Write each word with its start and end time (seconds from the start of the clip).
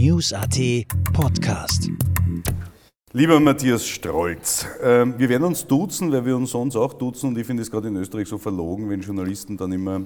News.at 0.00 0.58
Podcast. 1.12 1.90
Lieber 3.12 3.38
Matthias 3.38 3.86
Strolz, 3.86 4.66
äh, 4.82 5.04
wir 5.18 5.28
werden 5.28 5.44
uns 5.44 5.66
duzen, 5.66 6.10
weil 6.10 6.24
wir 6.24 6.34
uns 6.38 6.52
sonst 6.52 6.74
auch 6.74 6.94
duzen 6.94 7.28
und 7.28 7.36
ich 7.36 7.46
finde 7.46 7.62
es 7.62 7.70
gerade 7.70 7.88
in 7.88 7.96
Österreich 7.96 8.26
so 8.26 8.38
verlogen, 8.38 8.88
wenn 8.88 9.02
Journalisten 9.02 9.58
dann 9.58 9.70
immer 9.72 10.00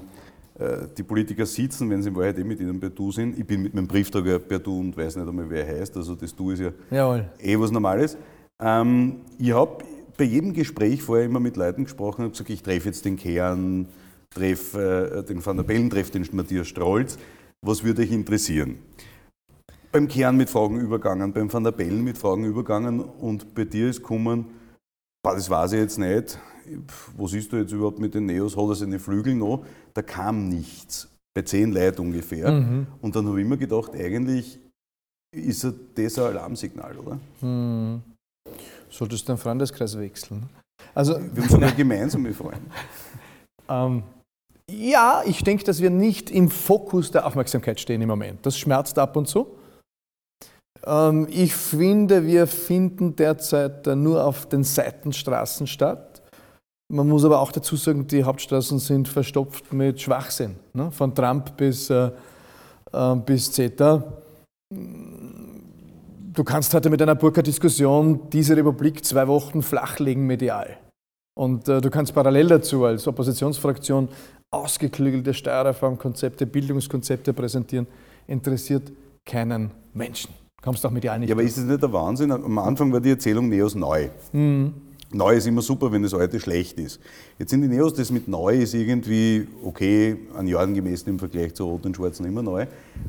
äh, 0.59 0.89
die 0.99 1.05
Politiker 1.05 1.47
sitzen, 1.47 1.89
wenn 1.91 2.03
sie 2.03 2.09
in 2.09 2.17
Wahrheit 2.17 2.37
eh 2.41 2.43
mit 2.43 2.59
ihnen 2.59 2.81
per 2.81 2.91
Du 2.91 3.13
sind. 3.13 3.39
Ich 3.39 3.47
bin 3.47 3.63
mit 3.63 3.73
meinem 3.73 3.87
Briefträger 3.87 4.41
per 4.41 4.59
Du 4.59 4.81
und 4.81 4.97
weiß 4.97 5.15
nicht 5.15 5.29
einmal, 5.29 5.49
wer 5.49 5.65
er 5.65 5.79
heißt, 5.81 5.97
also 5.97 6.17
das 6.17 6.35
Du 6.35 6.51
ist 6.51 6.59
ja 6.59 6.73
Jawohl. 6.91 7.31
eh 7.39 7.57
was 7.57 7.71
Normales. 7.71 8.17
Ähm, 8.61 9.21
ich 9.39 9.53
habe 9.53 9.85
bei 10.19 10.25
jedem 10.25 10.55
Gespräch 10.55 11.05
vorher 11.05 11.27
immer 11.27 11.39
mit 11.39 11.57
Leuten 11.57 11.85
gesprochen 11.85 12.25
und 12.25 12.33
gesagt, 12.33 12.51
ich 12.51 12.65
treffe 12.65 12.89
jetzt 12.89 13.05
den 13.05 13.15
Kern, 13.15 13.87
treffe 14.31 15.19
äh, 15.19 15.23
den 15.25 15.47
Van 15.47 15.57
der 15.57 15.63
Bellen, 15.63 15.89
treffe 15.89 16.11
den 16.11 16.29
Matthias 16.33 16.67
Strolz. 16.67 17.17
Was 17.63 17.85
würde 17.85 18.03
euch 18.03 18.11
interessieren? 18.11 18.79
Beim 19.95 20.09
Kern 20.09 20.37
mit 20.37 20.51
Fragen 20.51 20.81
übergangen, 20.81 21.33
beim 21.33 21.53
Van 21.53 21.63
der 21.63 21.71
Bellen 21.71 22.03
mit 22.03 22.19
Fragen 22.19 22.45
übergangen 22.45 22.99
und 22.99 23.55
bei 23.55 23.65
dir 23.65 23.89
ist 23.89 24.03
gekommen, 24.03 24.47
das 25.23 25.49
weiß 25.49 25.73
ich 25.75 25.79
jetzt 25.79 25.99
nicht, 25.99 26.37
was 27.17 27.33
ist 27.33 27.53
du 27.53 27.59
jetzt 27.59 27.71
überhaupt 27.71 28.01
mit 28.01 28.13
den 28.13 28.27
Neos, 28.27 28.57
hat 28.57 28.69
er 28.69 28.75
seine 28.75 28.99
Flügel 28.99 29.37
noch? 29.37 29.65
Da 29.95 30.03
kam 30.03 30.49
nichts, 30.49 31.09
bei 31.33 31.43
zehn 31.43 31.71
Leuten 31.71 32.01
ungefähr. 32.01 32.51
Mhm. 32.51 32.89
Und 33.01 33.15
dann 33.15 33.29
habe 33.29 33.41
ich 33.41 33.47
mir 33.47 33.57
gedacht, 33.57 33.95
eigentlich 33.95 34.59
ist 35.31 35.63
das 35.63 36.19
ein 36.19 36.25
Alarmsignal, 36.25 36.99
oder? 36.99 37.21
Mhm. 37.41 38.03
Solltest 38.91 39.29
du 39.29 39.33
den 39.33 39.39
Freundeskreis 39.39 39.97
wechseln? 39.97 40.51
Also, 40.93 41.21
wir 41.21 41.43
haben 41.45 41.51
sogar 41.51 41.71
gemeinsame 41.71 42.35
Freunde. 42.35 42.63
ähm, 43.69 44.03
ja, 44.69 45.23
ich 45.25 45.45
denke, 45.45 45.63
dass 45.63 45.81
wir 45.81 45.91
nicht 45.91 46.33
im 46.33 46.51
Fokus 46.51 47.13
der 47.13 47.27
Aufmerksamkeit 47.27 47.79
stehen 47.79 48.03
im 48.03 48.09
Moment. 48.09 48.45
Das 48.45 48.59
schmerzt 48.59 48.99
ab 48.99 49.17
und 49.17 49.29
zu. 49.29 49.57
Ähm, 50.87 51.27
ich 51.31 51.55
finde, 51.55 52.27
wir 52.27 52.47
finden 52.47 53.17
derzeit 53.17 53.87
nur 53.87 54.25
auf 54.25 54.47
den 54.47 54.65
Seitenstraßen 54.65 55.67
statt. 55.67 56.23
Man 56.93 57.09
muss 57.09 57.25
aber 57.25 57.41
auch 57.41 57.53
dazu 57.53 57.77
sagen, 57.77 58.07
die 58.07 58.25
Hauptstraßen 58.25 58.79
sind 58.79 59.09
verstopft 59.09 59.73
mit 59.73 60.01
Schwachsinn, 60.01 60.57
ne? 60.75 60.91
von 60.91 61.15
Trump 61.15 61.57
bis, 61.57 61.89
äh, 61.89 62.11
äh, 62.93 63.15
bis 63.17 63.51
CETA. 63.53 64.05
Du 64.71 66.45
kannst 66.45 66.75
heute 66.75 66.91
mit 66.91 67.01
einer 67.01 67.15
Burka-Diskussion 67.15 68.29
diese 68.31 68.57
Republik 68.57 69.05
zwei 69.05 69.27
Wochen 69.27 69.63
flachlegen 69.63 70.27
medial. 70.27 70.77
Und 71.35 71.69
äh, 71.69 71.81
du 71.81 71.91
kannst 71.91 72.15
parallel 72.15 72.49
dazu 72.49 72.85
als 72.85 73.07
Oppositionsfraktion 73.09 74.09
ausgeklügelte 74.51 75.35
Steuerreformkonzepte, 75.35 76.47
Bildungskonzepte 76.47 77.33
präsentieren. 77.33 77.87
Interessiert 78.27 78.93
keinen 79.25 79.71
Menschen. 79.93 80.44
Kommst 80.65 80.83
doch 80.83 80.91
mit 80.91 81.05
dir 81.05 81.13
einig. 81.13 81.29
Ja, 81.29 81.35
aber 81.35 81.43
ist 81.43 81.59
das 81.59 81.65
nicht 81.65 81.83
der 81.83 81.93
Wahnsinn? 81.93 82.33
Am 82.33 82.59
Anfang 82.59 82.91
war 82.91 82.99
die 82.99 83.11
Erzählung 83.11 83.51
Neos 83.51 83.75
neu. 83.75 84.09
Mhm. 84.33 84.73
Neu 85.13 85.37
ist 85.37 85.47
immer 85.47 85.61
super, 85.61 85.93
wenn 85.93 86.03
das 86.03 86.15
alte 86.15 86.41
schlecht 86.41 86.81
ist. 86.81 87.01
Jetzt 87.39 87.51
sind 87.51 87.61
die 87.61 87.69
Neos, 87.69 87.93
das 87.93 88.11
mit 88.11 88.29
neu 88.29 88.63
ist 88.63 88.73
irgendwie 88.73 89.47
okay, 89.63 90.17
an 90.35 90.47
Jahren 90.47 90.73
gemessen 90.73 91.11
im 91.11 91.19
Vergleich 91.19 91.53
zu 91.53 91.65
Rot 91.65 91.85
und 91.85 91.95
Schwarzen 91.95 92.25
immer 92.25 92.43
neu. 92.43 92.67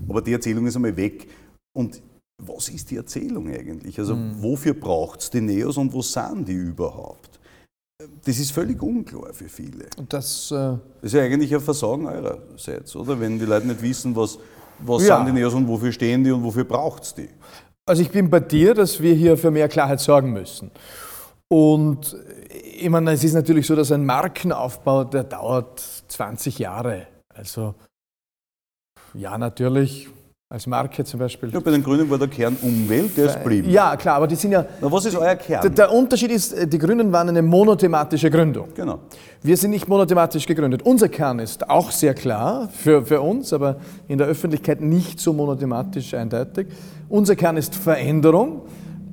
Aber 0.09 0.22
die 0.22 0.34
Erzählung 0.34 0.67
ist 0.67 0.75
einmal 0.75 0.97
weg. 0.97 1.30
Und 1.73 2.02
was 2.45 2.67
ist 2.67 2.92
die 2.92 2.97
Erzählung 2.97 3.47
eigentlich? 3.47 3.97
Also 4.00 4.17
mhm. 4.17 4.34
wofür 4.42 4.73
braucht 4.73 5.22
es 5.22 5.30
die 5.30 5.40
Neos 5.40 5.78
und 5.78 5.94
wo 5.94 6.02
sind 6.02 6.50
die 6.50 6.53
überhaupt? 6.53 7.40
Das 8.25 8.38
ist 8.38 8.52
völlig 8.52 8.84
unklar 8.84 9.34
für 9.34 9.47
viele. 9.47 9.86
Und 9.95 10.12
das, 10.12 10.52
äh 10.52 10.56
das 10.56 10.80
ist 11.03 11.14
ja 11.14 11.22
eigentlich 11.22 11.56
ein 11.56 11.62
Versagen 11.62 12.06
eurerseits, 12.06 12.94
oder? 12.97 13.17
Wenn 13.17 13.40
die 13.40 13.45
Leute 13.45 13.67
nicht 13.67 13.81
wissen, 13.81 14.14
was, 14.14 14.38
was 14.80 15.08
ja. 15.08 15.18
sind 15.18 15.28
die 15.28 15.31
Neos 15.31 15.54
und 15.54 15.68
wofür 15.68 15.92
stehen 15.92 16.23
die 16.23 16.31
und 16.31 16.44
wofür 16.44 16.64
braucht 16.64 17.04
es 17.04 17.14
die? 17.14 17.30
Also 17.86 18.02
ich 18.02 18.09
bin 18.09 18.30
bei 18.30 18.40
dir, 18.40 18.73
dass 18.73 19.02
wir 19.02 19.14
hier 19.14 19.38
für 19.38 19.52
mehr 19.52 19.68
Klarheit 19.68 20.00
sorgen 20.00 20.34
müssen. 20.34 20.72
Und 21.48 22.18
ich 22.50 22.90
meine, 22.90 23.12
es 23.12 23.24
ist 23.24 23.34
natürlich 23.34 23.68
so, 23.68 23.75
dass 23.75 23.91
ein 23.91 24.06
Markenaufbau, 24.06 25.03
der 25.03 25.24
dauert 25.24 25.80
20 26.08 26.59
Jahre. 26.59 27.08
Also 27.34 27.75
ja, 29.13 29.38
natürlich 29.38 30.09
als 30.56 30.68
Marke 30.68 31.04
zum 31.04 31.20
Beispiel. 31.20 31.50
Ja, 31.50 31.60
bei 31.60 31.70
den 31.70 31.84
Grünen 31.84 32.10
war 32.10 32.18
der 32.18 32.30
Kern 32.30 32.56
Umwelt, 32.62 33.18
der 33.18 33.26
ist 33.26 33.44
blieben. 33.44 33.70
Ja, 33.70 33.98
klar, 33.98 34.16
aber 34.16 34.28
die 34.28 34.36
sind 34.36 34.54
ja. 34.54 34.66
Na, 34.80 34.90
was 34.90 35.04
ist 35.04 35.18
euer 35.18 35.36
Kern? 35.36 35.62
Der, 35.62 35.70
der, 35.70 35.92
Unterschied 35.92 36.32
ist, 36.32 36.54
äh, 36.54 36.66
die 36.66 36.78
Grünen 36.78 37.12
waren 37.12 37.28
eine 37.28 37.42
monothematische 37.42 38.32
Gründung. 38.32 38.70
Genau. 38.74 39.00
Wir 39.44 39.58
sind 39.58 39.72
nicht 39.72 39.90
monothematisch 39.90 40.46
gegründet. 40.46 40.82
Unser 40.84 41.10
Kern 41.10 41.40
ist 41.40 41.70
auch 41.70 41.92
sehr 41.92 42.14
klar 42.14 42.70
für, 42.72 43.06
für 43.06 43.20
uns, 43.20 43.52
aber 43.52 43.76
in 44.08 44.18
der 44.18 44.28
Öffentlichkeit 44.28 44.80
nicht 44.80 45.20
so 45.20 45.34
monothematisch 45.34 46.14
eindeutig. 46.14 46.68
Unser 47.10 47.36
Kern 47.36 47.58
ist 47.58 47.76
Veränderung, 47.76 48.62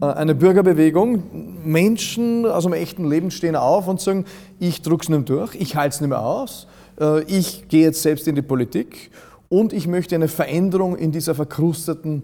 äh, 0.01 0.05
eine 0.05 0.37
Bürgerbewegung. 0.37 1.25
Menschen 1.65 2.47
aus 2.47 2.63
dem 2.63 2.73
echten 2.73 3.11
Leben 3.11 3.33
stehen 3.33 3.57
auf 3.57 3.89
und 3.89 4.01
sagen: 4.01 4.27
Ich 4.61 4.81
druck's 4.83 5.09
nicht 5.09 5.29
mehr 5.29 5.39
durch, 5.39 5.57
ich 5.57 5.75
halte 5.75 5.97
es 5.97 6.01
nicht 6.01 6.11
mehr 6.11 6.23
aus, 6.23 6.69
äh, 7.01 7.25
ich 7.25 7.67
gehe 7.67 7.83
jetzt 7.83 8.01
selbst 8.01 8.29
in 8.29 8.37
die 8.37 8.43
Politik 8.43 9.11
und 9.53 9.75
ich 9.75 9.87
möchte 9.87 10.15
eine 10.15 10.29
Veränderung 10.29 10.97
in 10.97 11.13
dieser 11.13 11.35
verkrusteten 11.35 12.23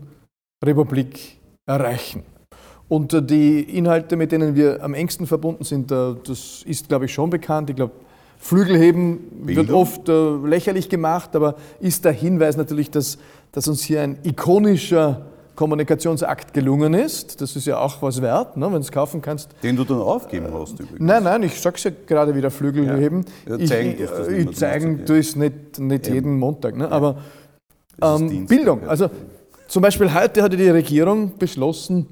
Republik 0.64 1.38
erreichen. 1.66 2.22
Und 2.88 3.12
äh, 3.12 3.22
die 3.22 3.60
Inhalte, 3.60 4.16
mit 4.16 4.32
denen 4.32 4.54
wir 4.54 4.82
am 4.82 4.94
engsten 4.94 5.26
verbunden 5.26 5.62
sind, 5.62 5.92
äh, 5.92 6.14
das 6.26 6.62
ist, 6.64 6.88
glaube 6.88 7.04
ich, 7.04 7.12
schon 7.12 7.28
bekannt. 7.28 7.68
Ich 7.68 7.76
glaube, 7.76 7.92
Flügelheben 8.38 9.44
Bildung. 9.44 9.66
wird 9.66 9.76
oft 9.76 10.08
äh, 10.08 10.36
lächerlich 10.48 10.88
gemacht, 10.88 11.36
aber 11.36 11.56
ist 11.80 12.06
der 12.06 12.12
Hinweis 12.12 12.56
natürlich, 12.56 12.90
dass, 12.90 13.18
dass 13.52 13.68
uns 13.68 13.82
hier 13.82 14.00
ein 14.00 14.16
ikonischer 14.22 15.26
Kommunikationsakt 15.58 16.54
gelungen 16.54 16.94
ist. 16.94 17.40
Das 17.40 17.56
ist 17.56 17.66
ja 17.66 17.80
auch 17.80 18.00
was 18.00 18.22
wert, 18.22 18.56
ne, 18.56 18.66
wenn 18.66 18.74
du 18.74 18.78
es 18.78 18.92
kaufen 18.92 19.20
kannst. 19.20 19.50
Den 19.64 19.74
du 19.74 19.82
dann 19.82 20.00
aufgeben 20.00 20.46
hast 20.52 20.78
übrigens. 20.78 21.00
Nein, 21.00 21.24
nein, 21.24 21.42
ich 21.42 21.60
sage 21.60 21.74
es 21.74 21.82
ja 21.82 21.90
gerade 22.06 22.32
wieder, 22.32 22.52
Flügel 22.52 22.86
ja. 22.86 22.94
heben. 22.94 23.24
Ja, 23.44 23.58
zeigen 23.66 23.94
ich 23.94 24.28
ich, 24.28 24.48
ich 24.50 24.56
zeigen 24.56 25.04
tue 25.04 25.18
es 25.18 25.34
nicht, 25.34 25.80
nicht 25.80 26.06
jeden 26.06 26.38
Montag. 26.38 26.76
Ne, 26.76 26.88
aber 26.88 27.18
ähm, 28.00 28.46
Bildung. 28.46 28.88
Also 28.88 29.10
zum 29.66 29.82
Beispiel 29.82 30.14
heute 30.14 30.44
hatte 30.44 30.56
die 30.56 30.70
Regierung 30.70 31.36
beschlossen, 31.36 32.06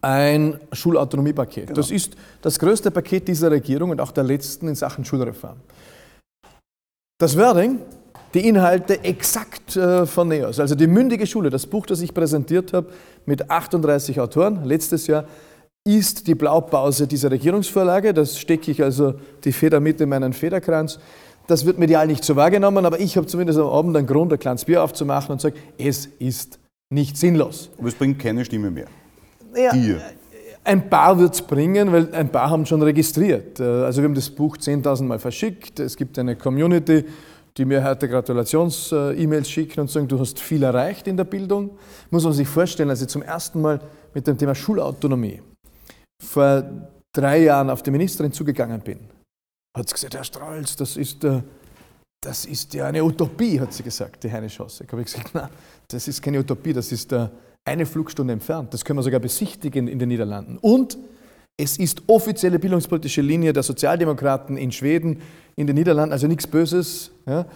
ein 0.00 0.60
Schulautonomiepaket. 0.70 1.66
Genau. 1.66 1.76
Das 1.76 1.90
ist 1.90 2.16
das 2.40 2.56
größte 2.60 2.92
Paket 2.92 3.26
dieser 3.26 3.50
Regierung 3.50 3.90
und 3.90 4.00
auch 4.00 4.12
der 4.12 4.22
letzten 4.22 4.68
in 4.68 4.76
Sachen 4.76 5.04
Schulreform. 5.04 5.56
Das 7.18 7.36
Wording 7.36 7.80
die 8.34 8.46
Inhalte 8.46 9.02
exakt 9.04 9.76
äh, 9.76 10.06
von 10.06 10.28
NEOS. 10.28 10.60
Also 10.60 10.74
die 10.74 10.86
mündige 10.86 11.26
Schule, 11.26 11.50
das 11.50 11.66
Buch, 11.66 11.86
das 11.86 12.00
ich 12.00 12.12
präsentiert 12.12 12.72
habe 12.72 12.88
mit 13.26 13.50
38 13.50 14.20
Autoren 14.20 14.64
letztes 14.64 15.06
Jahr, 15.06 15.24
ist 15.84 16.26
die 16.26 16.34
Blaupause 16.34 17.06
dieser 17.06 17.30
Regierungsvorlage. 17.30 18.12
Das 18.12 18.38
stecke 18.38 18.70
ich 18.70 18.82
also 18.82 19.14
die 19.44 19.52
Feder 19.52 19.80
mit 19.80 20.00
in 20.00 20.10
meinen 20.10 20.32
Federkranz. 20.32 20.98
Das 21.46 21.64
wird 21.64 21.78
medial 21.78 22.06
nicht 22.06 22.24
so 22.24 22.36
wahrgenommen, 22.36 22.84
aber 22.84 23.00
ich 23.00 23.16
habe 23.16 23.26
zumindest 23.26 23.58
am 23.58 23.68
Abend 23.68 23.96
einen 23.96 24.06
Grund, 24.06 24.30
ein 24.32 24.38
kleines 24.38 24.66
Bier 24.66 24.82
aufzumachen 24.82 25.32
und 25.32 25.40
sage, 25.40 25.56
es 25.78 26.06
ist 26.18 26.58
nicht 26.90 27.16
sinnlos. 27.16 27.70
Aber 27.78 27.88
es 27.88 27.94
bringt 27.94 28.18
keine 28.18 28.44
Stimme 28.44 28.70
mehr. 28.70 28.86
Ja, 29.56 29.72
Dir. 29.72 30.00
Ein 30.64 30.90
paar 30.90 31.18
wird 31.18 31.32
es 31.32 31.40
bringen, 31.40 31.90
weil 31.90 32.14
ein 32.14 32.28
paar 32.28 32.50
haben 32.50 32.66
schon 32.66 32.82
registriert. 32.82 33.58
Äh, 33.58 33.62
also 33.62 34.02
wir 34.02 34.08
haben 34.08 34.14
das 34.14 34.28
Buch 34.28 34.58
10.000 34.58 35.04
Mal 35.04 35.18
verschickt. 35.18 35.80
Es 35.80 35.96
gibt 35.96 36.18
eine 36.18 36.36
Community 36.36 37.06
die 37.58 37.64
mir 37.64 37.82
heute 37.82 38.08
Gratulations-E-Mails 38.08 39.50
schicken 39.50 39.80
und 39.80 39.90
sagen, 39.90 40.06
du 40.06 40.18
hast 40.18 40.38
viel 40.38 40.62
erreicht 40.62 41.08
in 41.08 41.16
der 41.16 41.24
Bildung. 41.24 41.76
Muss 42.10 42.22
man 42.22 42.32
sich 42.32 42.46
vorstellen, 42.46 42.88
als 42.88 43.02
ich 43.02 43.08
zum 43.08 43.22
ersten 43.22 43.60
Mal 43.60 43.80
mit 44.14 44.26
dem 44.26 44.38
Thema 44.38 44.54
Schulautonomie 44.54 45.42
vor 46.22 46.62
drei 47.12 47.42
Jahren 47.42 47.68
auf 47.68 47.82
die 47.82 47.90
Ministerin 47.90 48.32
zugegangen 48.32 48.80
bin, 48.80 49.00
hat 49.76 49.88
sie 49.88 49.94
gesagt, 49.94 50.14
Herr 50.14 50.24
Strauls, 50.24 50.76
das 50.76 50.96
ist, 50.96 51.24
äh, 51.24 51.42
das 52.20 52.44
ist 52.44 52.74
ja 52.74 52.86
eine 52.86 53.02
Utopie, 53.02 53.60
hat 53.60 53.72
sie 53.72 53.82
gesagt, 53.82 54.22
die 54.22 54.30
Heine 54.30 54.48
Schosse. 54.48 54.84
Ich 54.84 54.92
habe 54.92 55.02
gesagt, 55.02 55.34
nein, 55.34 55.48
das 55.88 56.06
ist 56.06 56.22
keine 56.22 56.38
Utopie, 56.38 56.72
das 56.72 56.92
ist 56.92 57.12
äh, 57.12 57.28
eine 57.64 57.86
Flugstunde 57.86 58.32
entfernt. 58.32 58.72
Das 58.72 58.84
können 58.84 59.00
wir 59.00 59.02
sogar 59.02 59.20
besichtigen 59.20 59.88
in 59.88 59.98
den 59.98 60.08
Niederlanden. 60.08 60.58
Und 60.58 60.96
es 61.60 61.76
ist 61.76 62.02
offizielle 62.06 62.58
bildungspolitische 62.58 63.20
Linie 63.20 63.52
der 63.52 63.64
Sozialdemokraten 63.64 64.56
in 64.56 64.70
Schweden, 64.70 65.20
in 65.56 65.66
den 65.66 65.74
Niederlanden, 65.74 66.12
also 66.12 66.28
nichts 66.28 66.46
Böses. 66.46 67.10
Ja. 67.26 67.46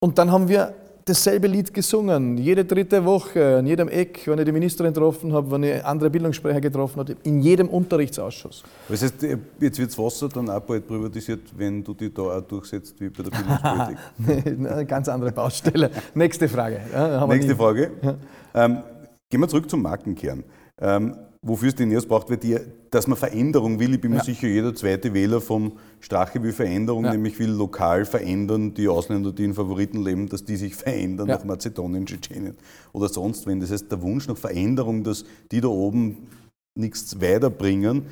Und 0.00 0.18
dann 0.18 0.32
haben 0.32 0.48
wir 0.48 0.74
dasselbe 1.04 1.48
Lied 1.48 1.74
gesungen, 1.74 2.38
jede 2.38 2.64
dritte 2.64 3.04
Woche, 3.04 3.58
an 3.58 3.66
jedem 3.66 3.88
Eck, 3.88 4.22
wenn 4.26 4.38
ich 4.38 4.44
die 4.44 4.52
Ministerin 4.52 4.92
getroffen 4.94 5.32
habe, 5.32 5.50
wenn 5.50 5.64
ich 5.64 5.84
andere 5.84 6.08
Bildungssprecher 6.08 6.60
getroffen 6.60 7.00
habe, 7.00 7.16
in 7.24 7.40
jedem 7.40 7.68
Unterrichtsausschuss. 7.68 8.62
Das 8.88 9.02
heißt, 9.02 9.22
jetzt 9.60 9.78
wird 9.78 9.90
das 9.90 9.98
Wasser 9.98 10.28
dann 10.28 10.48
auch 10.48 10.60
bald 10.60 10.86
privatisiert, 10.86 11.40
wenn 11.56 11.84
du 11.84 11.92
dich 11.92 12.14
da 12.14 12.22
auch 12.22 12.40
durchsetzt 12.40 12.98
wie 13.00 13.10
bei 13.10 13.22
der 13.22 13.30
Bildungspolitik? 13.30 14.66
Eine 14.72 14.86
ganz 14.86 15.08
andere 15.08 15.32
Baustelle. 15.32 15.90
Nächste 16.14 16.48
Frage. 16.48 16.80
Ja, 16.92 17.26
Nächste 17.26 17.54
Frage. 17.54 17.90
Ja. 18.00 18.16
Ähm, 18.54 18.82
gehen 19.28 19.40
wir 19.40 19.48
zurück 19.48 19.68
zum 19.68 19.82
Markenkern. 19.82 20.44
Ähm, 20.80 21.16
wofür 21.44 21.68
es 21.68 21.74
die 21.74 21.86
Neos 21.86 22.06
braucht, 22.06 22.30
weil 22.30 22.36
die, 22.36 22.56
dass 22.90 23.08
man 23.08 23.18
Veränderung 23.18 23.80
will. 23.80 23.94
Ich 23.94 24.00
bin 24.00 24.12
Ja. 24.12 24.18
mir 24.18 24.24
sicher, 24.24 24.46
jeder 24.46 24.74
zweite 24.74 25.12
Wähler 25.12 25.40
vom 25.40 25.72
Strache 26.00 26.40
will 26.42 26.52
Veränderung, 26.52 27.04
Ja. 27.04 27.10
nämlich 27.12 27.38
will 27.40 27.50
lokal 27.50 28.04
verändern, 28.04 28.74
die 28.74 28.86
Ausländer, 28.88 29.32
die 29.32 29.44
in 29.44 29.54
Favoriten 29.54 30.02
leben, 30.04 30.28
dass 30.28 30.44
die 30.44 30.56
sich 30.56 30.74
verändern 30.76 31.28
Ja. 31.28 31.36
nach 31.36 31.44
Mazedonien, 31.44 32.06
Tschetschenien 32.06 32.54
oder 32.92 33.08
sonst 33.08 33.46
wenn. 33.46 33.58
Das 33.60 33.72
heißt, 33.72 33.90
der 33.90 34.00
Wunsch 34.02 34.28
nach 34.28 34.36
Veränderung, 34.36 35.02
dass 35.02 35.24
die 35.50 35.60
da 35.60 35.68
oben 35.68 36.28
nichts 36.74 37.20
weiterbringen, 37.20 38.02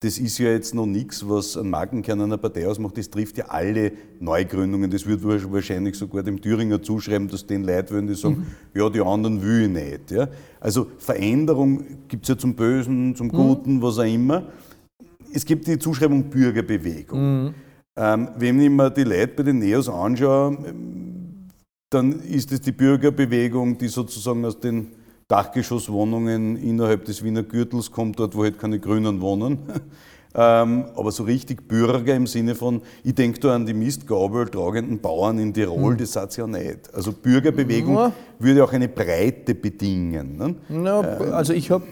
das 0.00 0.18
ist 0.18 0.38
ja 0.38 0.50
jetzt 0.50 0.74
noch 0.74 0.86
nichts, 0.86 1.28
was 1.28 1.56
einen 1.56 1.70
Markenkern 1.70 2.20
einer 2.20 2.38
Partei 2.38 2.68
ausmacht. 2.68 2.96
Das 2.96 3.10
trifft 3.10 3.36
ja 3.36 3.46
alle 3.46 3.92
Neugründungen. 4.20 4.90
Das 4.90 5.06
wird 5.06 5.24
wahrscheinlich 5.24 5.96
sogar 5.96 6.22
dem 6.22 6.40
Thüringer 6.40 6.80
zuschreiben, 6.80 7.26
dass 7.26 7.46
den 7.46 7.64
Leute 7.64 7.94
wollen, 7.94 8.06
die 8.06 8.14
sagen, 8.14 8.46
ja, 8.74 8.88
die 8.88 9.00
anderen 9.00 9.42
will 9.42 9.62
ich 9.62 9.68
nicht. 9.68 10.12
Ja? 10.12 10.28
Also 10.60 10.86
Veränderung 10.98 11.84
gibt 12.06 12.22
es 12.22 12.28
ja 12.28 12.38
zum 12.38 12.54
Bösen, 12.54 13.16
zum 13.16 13.28
Guten, 13.28 13.82
was 13.82 13.98
auch 13.98 14.04
immer. 14.04 14.44
Es 15.32 15.44
gibt 15.44 15.66
die 15.66 15.78
Zuschreibung 15.78 16.30
Bürgerbewegung. 16.30 17.54
Ähm, 17.96 18.28
wenn 18.36 18.60
ich 18.60 18.70
mir 18.70 18.90
die 18.90 19.02
Leute 19.02 19.34
bei 19.36 19.42
den 19.42 19.58
Neos 19.58 19.88
anschaue, 19.88 20.56
dann 21.90 22.20
ist 22.20 22.52
es 22.52 22.60
die 22.60 22.70
Bürgerbewegung, 22.70 23.76
die 23.76 23.88
sozusagen 23.88 24.44
aus 24.44 24.60
den 24.60 24.92
Dachgeschosswohnungen 25.28 26.56
innerhalb 26.56 27.04
des 27.04 27.22
Wiener 27.22 27.42
Gürtels 27.42 27.92
kommt, 27.92 28.18
dort 28.18 28.34
wo 28.34 28.44
halt 28.44 28.58
keine 28.58 28.80
Grünen 28.80 29.20
wohnen. 29.20 29.58
ähm, 30.34 30.86
aber 30.96 31.12
so 31.12 31.24
richtig 31.24 31.68
Bürger 31.68 32.14
im 32.14 32.26
Sinne 32.26 32.54
von, 32.54 32.80
ich 33.04 33.14
denke 33.14 33.38
da 33.38 33.54
an 33.54 33.66
die 33.66 33.74
Mistgabel 33.74 34.48
tragenden 34.48 35.00
Bauern 35.00 35.38
in 35.38 35.52
Tirol, 35.52 35.98
das 35.98 36.12
sagt 36.12 36.34
ja 36.38 36.46
nicht. 36.46 36.94
Also 36.94 37.12
Bürgerbewegung 37.12 37.94
Ja. 37.94 38.12
würde 38.38 38.64
auch 38.64 38.72
eine 38.72 38.88
Breite 38.88 39.54
bedingen. 39.54 40.38
Ne? 40.38 40.54
Ja, 40.82 41.00
also 41.32 41.52
ich 41.52 41.70
habe 41.70 41.84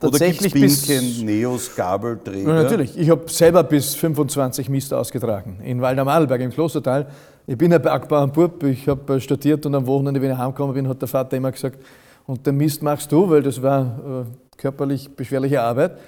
Oder 0.00 0.12
tatsächlich 0.12 0.54
es 0.54 0.60
bis... 0.60 0.86
Pinken, 0.86 1.26
Neos, 1.26 1.74
Gabelträger? 1.74 2.48
Ja, 2.48 2.62
natürlich. 2.62 2.96
Ich 2.96 3.10
habe 3.10 3.28
selber 3.28 3.64
bis 3.64 3.96
25 3.96 4.68
Mist 4.68 4.94
ausgetragen. 4.94 5.58
In 5.64 5.80
Waldam-Adelberg 5.80 6.40
im 6.42 6.50
Klostertal. 6.50 7.08
Ich 7.44 7.58
bin 7.58 7.72
ein 7.72 7.82
Bergbauernbub, 7.82 8.62
ich 8.62 8.86
habe 8.86 9.20
studiert 9.20 9.66
und 9.66 9.74
am 9.74 9.84
Wochenende, 9.84 10.22
wenn 10.22 10.30
ich 10.30 10.38
heimgekommen 10.38 10.74
bin, 10.74 10.86
hat 10.86 11.00
der 11.00 11.08
Vater 11.08 11.36
immer 11.36 11.50
gesagt, 11.50 11.80
und 12.26 12.46
den 12.46 12.56
Mist 12.56 12.82
machst 12.82 13.10
du, 13.12 13.28
weil 13.28 13.42
das 13.42 13.60
war 13.62 14.26
äh, 14.26 14.56
körperlich 14.56 15.14
beschwerliche 15.14 15.60
Arbeit. 15.60 15.98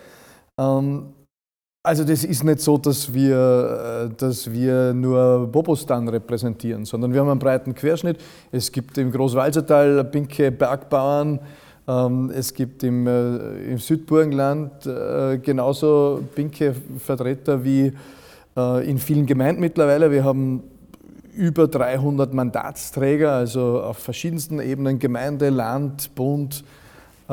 Ähm, 0.59 1.13
also 1.87 2.03
das 2.03 2.25
ist 2.25 2.43
nicht 2.45 2.61
so, 2.61 2.79
dass 2.79 3.13
wir, 3.13 4.09
äh, 4.11 4.15
dass 4.17 4.51
wir 4.51 4.95
nur 4.95 5.47
Bobostan 5.47 6.09
repräsentieren, 6.09 6.87
sondern 6.87 7.13
wir 7.13 7.21
haben 7.21 7.29
einen 7.29 7.39
breiten 7.39 7.75
Querschnitt. 7.75 8.19
Es 8.51 8.73
gibt 8.73 8.97
im 8.97 9.13
Großwalsertal 9.13 10.03
pinke 10.05 10.51
Bergbauern, 10.51 11.41
ähm, 11.87 12.33
es 12.35 12.55
gibt 12.55 12.83
im, 12.83 13.07
äh, 13.07 13.73
im 13.73 13.79
Südburgenland 13.79 14.87
äh, 14.87 15.37
genauso 15.39 16.23
pinke 16.35 16.75
Vertreter 16.99 17.63
wie 17.63 17.93
in 18.57 18.99
vielen 18.99 19.27
Gemeinden 19.27 19.61
mittlerweile. 19.61 20.13
Wir 20.13 20.23
haben 20.23 20.63
über 21.37 21.69
300 21.69 22.33
Mandatsträger, 22.33 23.33
also 23.33 23.81
auf 23.83 23.99
verschiedensten 23.99 24.61
Ebenen, 24.61 24.99
Gemeinde, 24.99 25.51
Land, 25.51 26.15
Bund, 26.15 26.65
äh, 27.29 27.33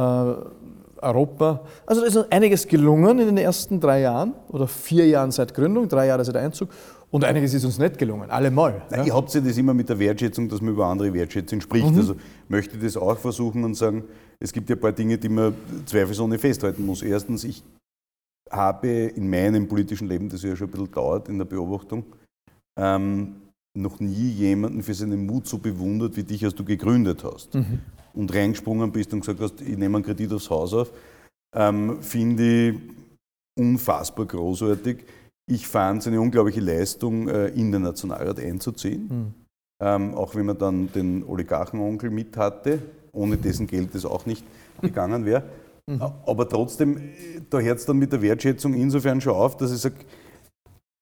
Europa. 1.02 1.62
Also 1.86 2.02
da 2.02 2.08
ist 2.08 2.32
einiges 2.32 2.68
gelungen 2.68 3.20
in 3.20 3.28
den 3.28 3.38
ersten 3.38 3.80
drei 3.80 4.02
Jahren 4.02 4.34
oder 4.50 4.68
vier 4.68 5.08
Jahren 5.08 5.32
seit 5.32 5.54
Gründung, 5.54 5.90
drei 5.90 6.08
Jahre 6.08 6.24
seit 6.24 6.38
Einzug. 6.38 6.70
Und 7.10 7.26
einiges 7.26 7.54
ist 7.54 7.66
uns 7.66 7.78
nicht 7.78 7.98
gelungen, 7.98 8.30
allemal. 8.30 8.84
Nein, 8.90 9.02
ja. 9.02 9.06
Ihr 9.08 9.14
habt 9.14 9.34
ja 9.34 9.42
das 9.42 9.58
immer 9.58 9.74
mit 9.74 9.90
der 9.90 10.00
Wertschätzung, 10.00 10.48
dass 10.48 10.62
man 10.62 10.74
über 10.74 10.86
andere 10.86 11.14
Wertschätzung 11.14 11.60
spricht. 11.60 11.92
Mhm. 11.92 11.98
Also 11.98 12.16
möchte 12.48 12.78
ich 12.78 12.84
das 12.84 12.96
auch 12.96 13.18
versuchen 13.18 13.66
und 13.66 13.76
sagen, 13.76 14.06
es 14.40 14.54
gibt 14.54 14.70
ja 14.70 14.78
ein 14.78 14.80
paar 14.80 14.94
Dinge, 14.94 15.18
die 15.18 15.28
man 15.28 15.54
zweifelsohne 15.86 16.40
festhalten 16.40 16.86
muss. 16.86 17.02
Erstens, 17.02 17.44
ich 17.44 17.64
habe 18.50 18.88
in 18.88 19.30
meinem 19.30 19.68
politischen 19.68 20.08
Leben, 20.08 20.30
das 20.30 20.42
ja 20.44 20.56
schon 20.56 20.68
ein 20.68 20.72
bisschen 20.72 20.92
dauert 20.92 21.28
in 21.28 21.38
der 21.38 21.46
Beobachtung, 21.46 22.06
ähm, 22.80 23.41
noch 23.74 24.00
nie 24.00 24.30
jemanden 24.30 24.84
für 24.84 24.94
seinen 24.94 25.26
Mut 25.26 25.48
so 25.48 25.58
bewundert 25.58 26.18
wie 26.18 26.24
dich, 26.24 26.44
als 26.44 26.56
du 26.56 26.64
gegründet 26.66 27.24
hast 27.24 27.56
Mhm. 27.56 27.80
und 28.14 28.34
reingesprungen 28.34 28.92
bist 28.92 29.14
und 29.14 29.22
gesagt 29.22 29.40
hast, 29.40 29.62
ich 29.62 29.78
nehme 29.78 29.98
einen 29.98 30.06
Kredit 30.06 30.34
aufs 30.34 30.50
Haus 30.50 30.74
auf, 30.74 30.92
ähm, 31.56 32.02
finde 32.02 32.70
ich 32.70 32.76
unfassbar 33.58 34.26
großartig. 34.26 35.06
Ich 35.50 35.68
fand 35.68 36.02
es 36.02 36.08
eine 36.08 36.20
unglaubliche 36.20 36.62
Leistung, 36.62 37.28
äh, 37.30 37.48
in 37.48 37.72
den 37.72 37.84
Nationalrat 37.84 38.40
einzuziehen, 38.40 39.08
Mhm. 39.10 39.34
ähm, 39.82 40.14
auch 40.16 40.36
wenn 40.36 40.46
man 40.48 40.58
dann 40.58 40.92
den 40.92 41.24
Oligarchenonkel 41.24 42.10
mit 42.10 42.36
hatte, 42.38 42.80
ohne 43.14 43.38
dessen 43.38 43.68
Geld 43.68 43.94
das 43.96 44.06
auch 44.06 44.26
nicht 44.26 44.44
gegangen 44.82 45.26
wäre. 45.26 45.44
Mhm. 45.88 46.02
Aber 46.26 46.48
trotzdem, 46.48 46.98
äh, 46.98 47.02
da 47.50 47.60
hört 47.60 47.80
es 47.80 47.86
dann 47.86 47.98
mit 47.98 48.12
der 48.12 48.22
Wertschätzung 48.22 48.74
insofern 48.74 49.22
schon 49.22 49.34
auf, 49.34 49.56
dass 49.58 49.72
ich 49.72 49.80
sage, 49.80 49.96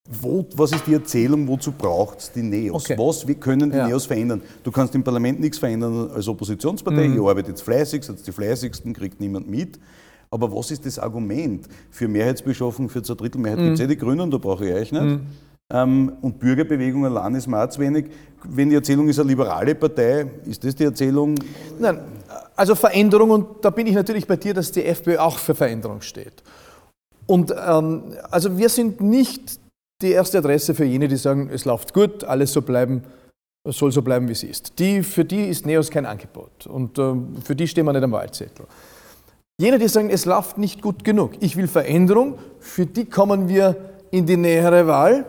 wo, 0.09 0.43
was 0.55 0.71
ist 0.71 0.87
die 0.87 0.93
Erzählung, 0.95 1.47
wozu 1.47 1.71
braucht 1.71 2.19
es 2.19 2.31
die 2.31 2.41
Neos? 2.41 2.85
Okay. 2.85 2.95
Was 2.97 3.27
wie 3.27 3.35
können 3.35 3.69
die 3.69 3.77
Ja. 3.77 3.87
Neos 3.87 4.07
verändern? 4.07 4.41
Du 4.63 4.71
kannst 4.71 4.95
im 4.95 5.03
Parlament 5.03 5.39
nichts 5.39 5.59
verändern 5.59 6.09
als 6.13 6.27
Oppositionspartei. 6.27 7.09
Mhm. 7.09 7.15
Ihr 7.15 7.21
arbeitet 7.21 7.49
jetzt 7.49 7.61
fleißig, 7.61 8.03
seid 8.03 8.25
die 8.25 8.31
fleißigsten, 8.31 8.93
kriegt 8.93 9.19
niemand 9.19 9.47
mit. 9.47 9.79
Aber 10.31 10.51
was 10.55 10.71
ist 10.71 10.85
das 10.85 10.97
Argument? 10.97 11.67
Für 11.91 12.07
Mehrheitsbeschaffung, 12.07 12.89
für 12.89 13.03
zwei 13.03 13.15
Drittel 13.15 13.39
Mehrheit 13.39 13.59
gibt 13.59 13.73
es 13.75 13.79
eh 13.79 13.87
die 13.87 13.97
Grünen, 13.97 14.31
da 14.31 14.37
brauche 14.37 14.67
ich 14.67 14.73
euch 14.73 14.91
nicht. 14.91 15.19
Ähm, 15.71 16.13
und 16.21 16.39
Bürgerbewegung 16.39 17.05
allein 17.05 17.35
ist 17.35 17.45
mir 17.47 17.67
wenig. 17.77 18.07
Wenn 18.43 18.69
die 18.69 18.75
Erzählung 18.75 19.07
ist 19.09 19.19
eine 19.19 19.29
liberale 19.29 19.75
Partei, 19.75 20.25
ist 20.45 20.63
das 20.63 20.73
die 20.73 20.85
Erzählung? 20.85 21.35
Nein, 21.79 21.99
also 22.55 22.73
Veränderung, 22.73 23.29
und 23.29 23.45
da 23.61 23.69
bin 23.69 23.85
ich 23.85 23.93
natürlich 23.93 24.25
bei 24.25 24.37
dir, 24.37 24.55
dass 24.55 24.71
die 24.71 24.83
FPÖ 24.85 25.19
auch 25.19 25.37
für 25.37 25.53
Veränderung 25.53 26.01
steht. 26.01 26.43
Und 27.27 27.51
ähm, 27.51 28.03
also 28.31 28.57
wir 28.57 28.69
sind 28.69 29.01
nicht 29.01 29.59
die 30.01 30.11
erste 30.11 30.37
Adresse 30.37 30.73
für 30.73 30.85
jene, 30.85 31.07
die 31.07 31.17
sagen, 31.17 31.49
es 31.51 31.65
läuft 31.65 31.93
gut, 31.93 32.23
alles 32.23 32.53
so 32.53 32.61
bleiben, 32.61 33.03
soll 33.65 33.91
so 33.91 34.01
bleiben, 34.01 34.27
wie 34.27 34.33
es 34.33 34.43
ist. 34.43 34.79
Die, 34.79 35.03
für 35.03 35.25
die 35.25 35.45
ist 35.45 35.65
Neos 35.65 35.91
kein 35.91 36.05
Angebot 36.05 36.67
und 36.67 36.97
ähm, 36.97 37.35
für 37.43 37.55
die 37.55 37.67
stehen 37.67 37.85
wir 37.85 37.93
nicht 37.93 38.03
am 38.03 38.11
Wahlzettel. 38.11 38.65
Jene, 39.59 39.77
die 39.77 39.89
sagen, 39.89 40.09
es 40.09 40.25
läuft 40.25 40.57
nicht 40.57 40.81
gut 40.81 41.03
genug, 41.03 41.33
ich 41.41 41.57
will 41.57 41.67
Veränderung, 41.67 42.37
für 42.59 42.85
die 42.85 43.05
kommen 43.05 43.49
wir 43.49 43.75
in 44.11 44.25
die 44.25 44.37
nähere 44.37 44.87
Wahl. 44.87 45.25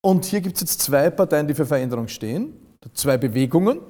Und 0.00 0.24
hier 0.24 0.40
gibt 0.40 0.56
es 0.56 0.62
jetzt 0.62 0.80
zwei 0.80 1.10
Parteien, 1.10 1.46
die 1.46 1.54
für 1.54 1.66
Veränderung 1.66 2.08
stehen, 2.08 2.54
zwei 2.92 3.16
Bewegungen. 3.16 3.80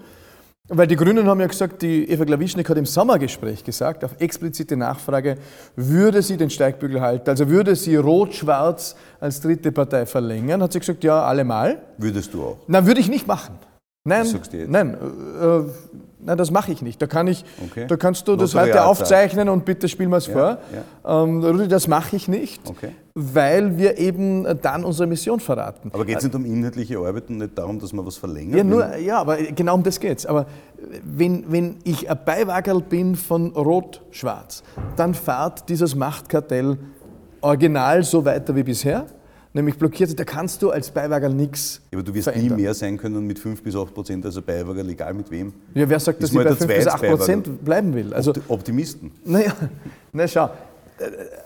Weil 0.69 0.87
die 0.87 0.97
Grünen 0.97 1.27
haben 1.27 1.41
ja 1.41 1.47
gesagt, 1.47 1.83
die 1.83 2.09
Eva 2.09 2.25
Klawischnik 2.25 2.67
hat 2.71 2.79
im 2.79 2.87
Sommergespräch 2.87 3.63
gesagt, 3.65 4.03
auf 4.03 4.13
explizite 4.19 4.79
Nachfrage, 4.79 5.37
würde 5.77 6.23
sie 6.23 6.39
den 6.39 6.49
Steigbügel 6.49 7.03
halten, 7.03 7.29
also 7.29 7.51
würde 7.51 7.77
sie 7.77 7.97
Rot-Schwarz 7.97 8.97
als 9.21 9.43
dritte 9.43 9.73
Partei 9.73 10.07
verlängern, 10.07 10.63
hat 10.63 10.73
sie 10.73 10.79
gesagt, 10.81 11.05
ja, 11.05 11.23
allemal. 11.23 11.83
Würdest 11.99 12.33
du 12.33 12.43
auch? 12.43 12.57
Nein, 12.67 12.87
würde 12.87 13.01
ich 13.01 13.11
nicht 13.11 13.27
machen. 13.27 13.59
Nein, 14.05 14.23
Was 14.23 14.31
sagst 14.31 14.53
du 14.55 14.57
jetzt? 14.57 14.71
nein, 14.71 14.95
äh, 14.95 16.14
nein, 16.25 16.37
das 16.39 16.51
mache 16.51 16.73
ich 16.73 16.83
nicht. 16.83 17.01
Da, 17.01 17.07
kann 17.07 17.27
ich, 17.29 17.45
Okay. 17.71 17.87
da 17.87 17.97
kannst 17.97 18.27
du 18.29 18.37
das 18.37 18.55
heute 18.55 18.85
aufzeichnen 18.85 19.49
und 19.49 19.65
bitte 19.65 19.89
spiel 19.89 20.09
mal 20.09 20.17
es 20.19 20.27
vor. 20.27 20.59
ja. 21.05 21.23
Ähm, 21.23 21.45
Rudi, 21.45 21.69
das 21.69 21.87
mache 21.89 22.17
ich 22.17 22.29
nicht, 22.29 22.61
Okay. 22.69 22.91
weil 23.15 23.77
wir 23.79 23.99
eben 23.99 24.47
dann 24.63 24.85
unsere 24.85 25.07
Mission 25.07 25.41
verraten. 25.41 25.91
Aber 25.93 26.05
geht 26.05 26.19
es 26.19 26.25
nicht 26.25 26.35
um 26.35 26.45
inhaltliche 26.45 26.99
Arbeit 26.99 27.29
und 27.29 27.39
nicht 27.39 27.57
darum, 27.59 27.79
dass 27.79 27.93
man 27.93 28.05
was 28.07 28.17
verlängert? 28.17 28.57
Ja, 28.57 28.65
nur, 28.65 28.97
ja, 28.97 29.19
aber 29.21 29.37
genau 29.37 29.75
um 29.75 29.83
das 29.83 30.01
geht's. 30.01 30.27
Aber 30.27 30.47
wenn, 31.05 31.45
wenn 31.51 31.77
ich 31.85 32.11
ein 32.11 32.19
Beiwagerl 32.25 32.81
bin 32.83 33.17
von 33.17 33.53
Rot-Schwarz, 33.53 34.63
dann 34.97 35.15
fahrt 35.15 35.69
dieses 35.69 35.95
Machtkartell 35.95 36.79
original 37.41 38.03
so 38.05 38.25
weiter 38.25 38.55
wie 38.57 38.63
bisher, 38.63 39.07
nämlich 39.55 39.79
blockiert. 39.79 40.19
Da 40.19 40.25
kannst 40.25 40.61
du 40.61 40.71
als 40.71 40.91
Beiwagerl 40.91 41.33
nichts 41.33 41.81
aber 41.93 42.03
du 42.03 42.13
wirst 42.13 42.25
verändern. 42.25 42.57
nie 42.57 42.63
mehr 42.65 42.75
sein 42.75 42.99
können 42.99 43.27
mit 43.27 43.39
5 43.39 43.63
bis 43.63 43.75
8 43.75 43.95
Prozent 43.95 44.27
als 44.27 44.37
ein 44.37 44.43
Beiwager, 44.45 44.85
egal 44.87 45.15
mit 45.15 45.31
wem. 45.31 45.55
Ja, 45.73 45.89
wer 45.89 45.99
sagt, 45.99 46.23
dass 46.23 46.31
ich 46.31 46.37
bei 46.37 46.45
der 46.45 46.57
5 46.57 46.67
bis 46.67 46.87
8 46.87 46.99
Zweitsbeiwagerl. 46.99 47.17
Prozent 47.17 47.65
bleiben 47.65 47.95
will? 47.95 48.13
Also, 48.13 48.33
Opti- 48.33 48.43
Optimisten. 48.49 49.11
naja, 49.25 49.53
na 50.13 50.29
schau. 50.29 50.51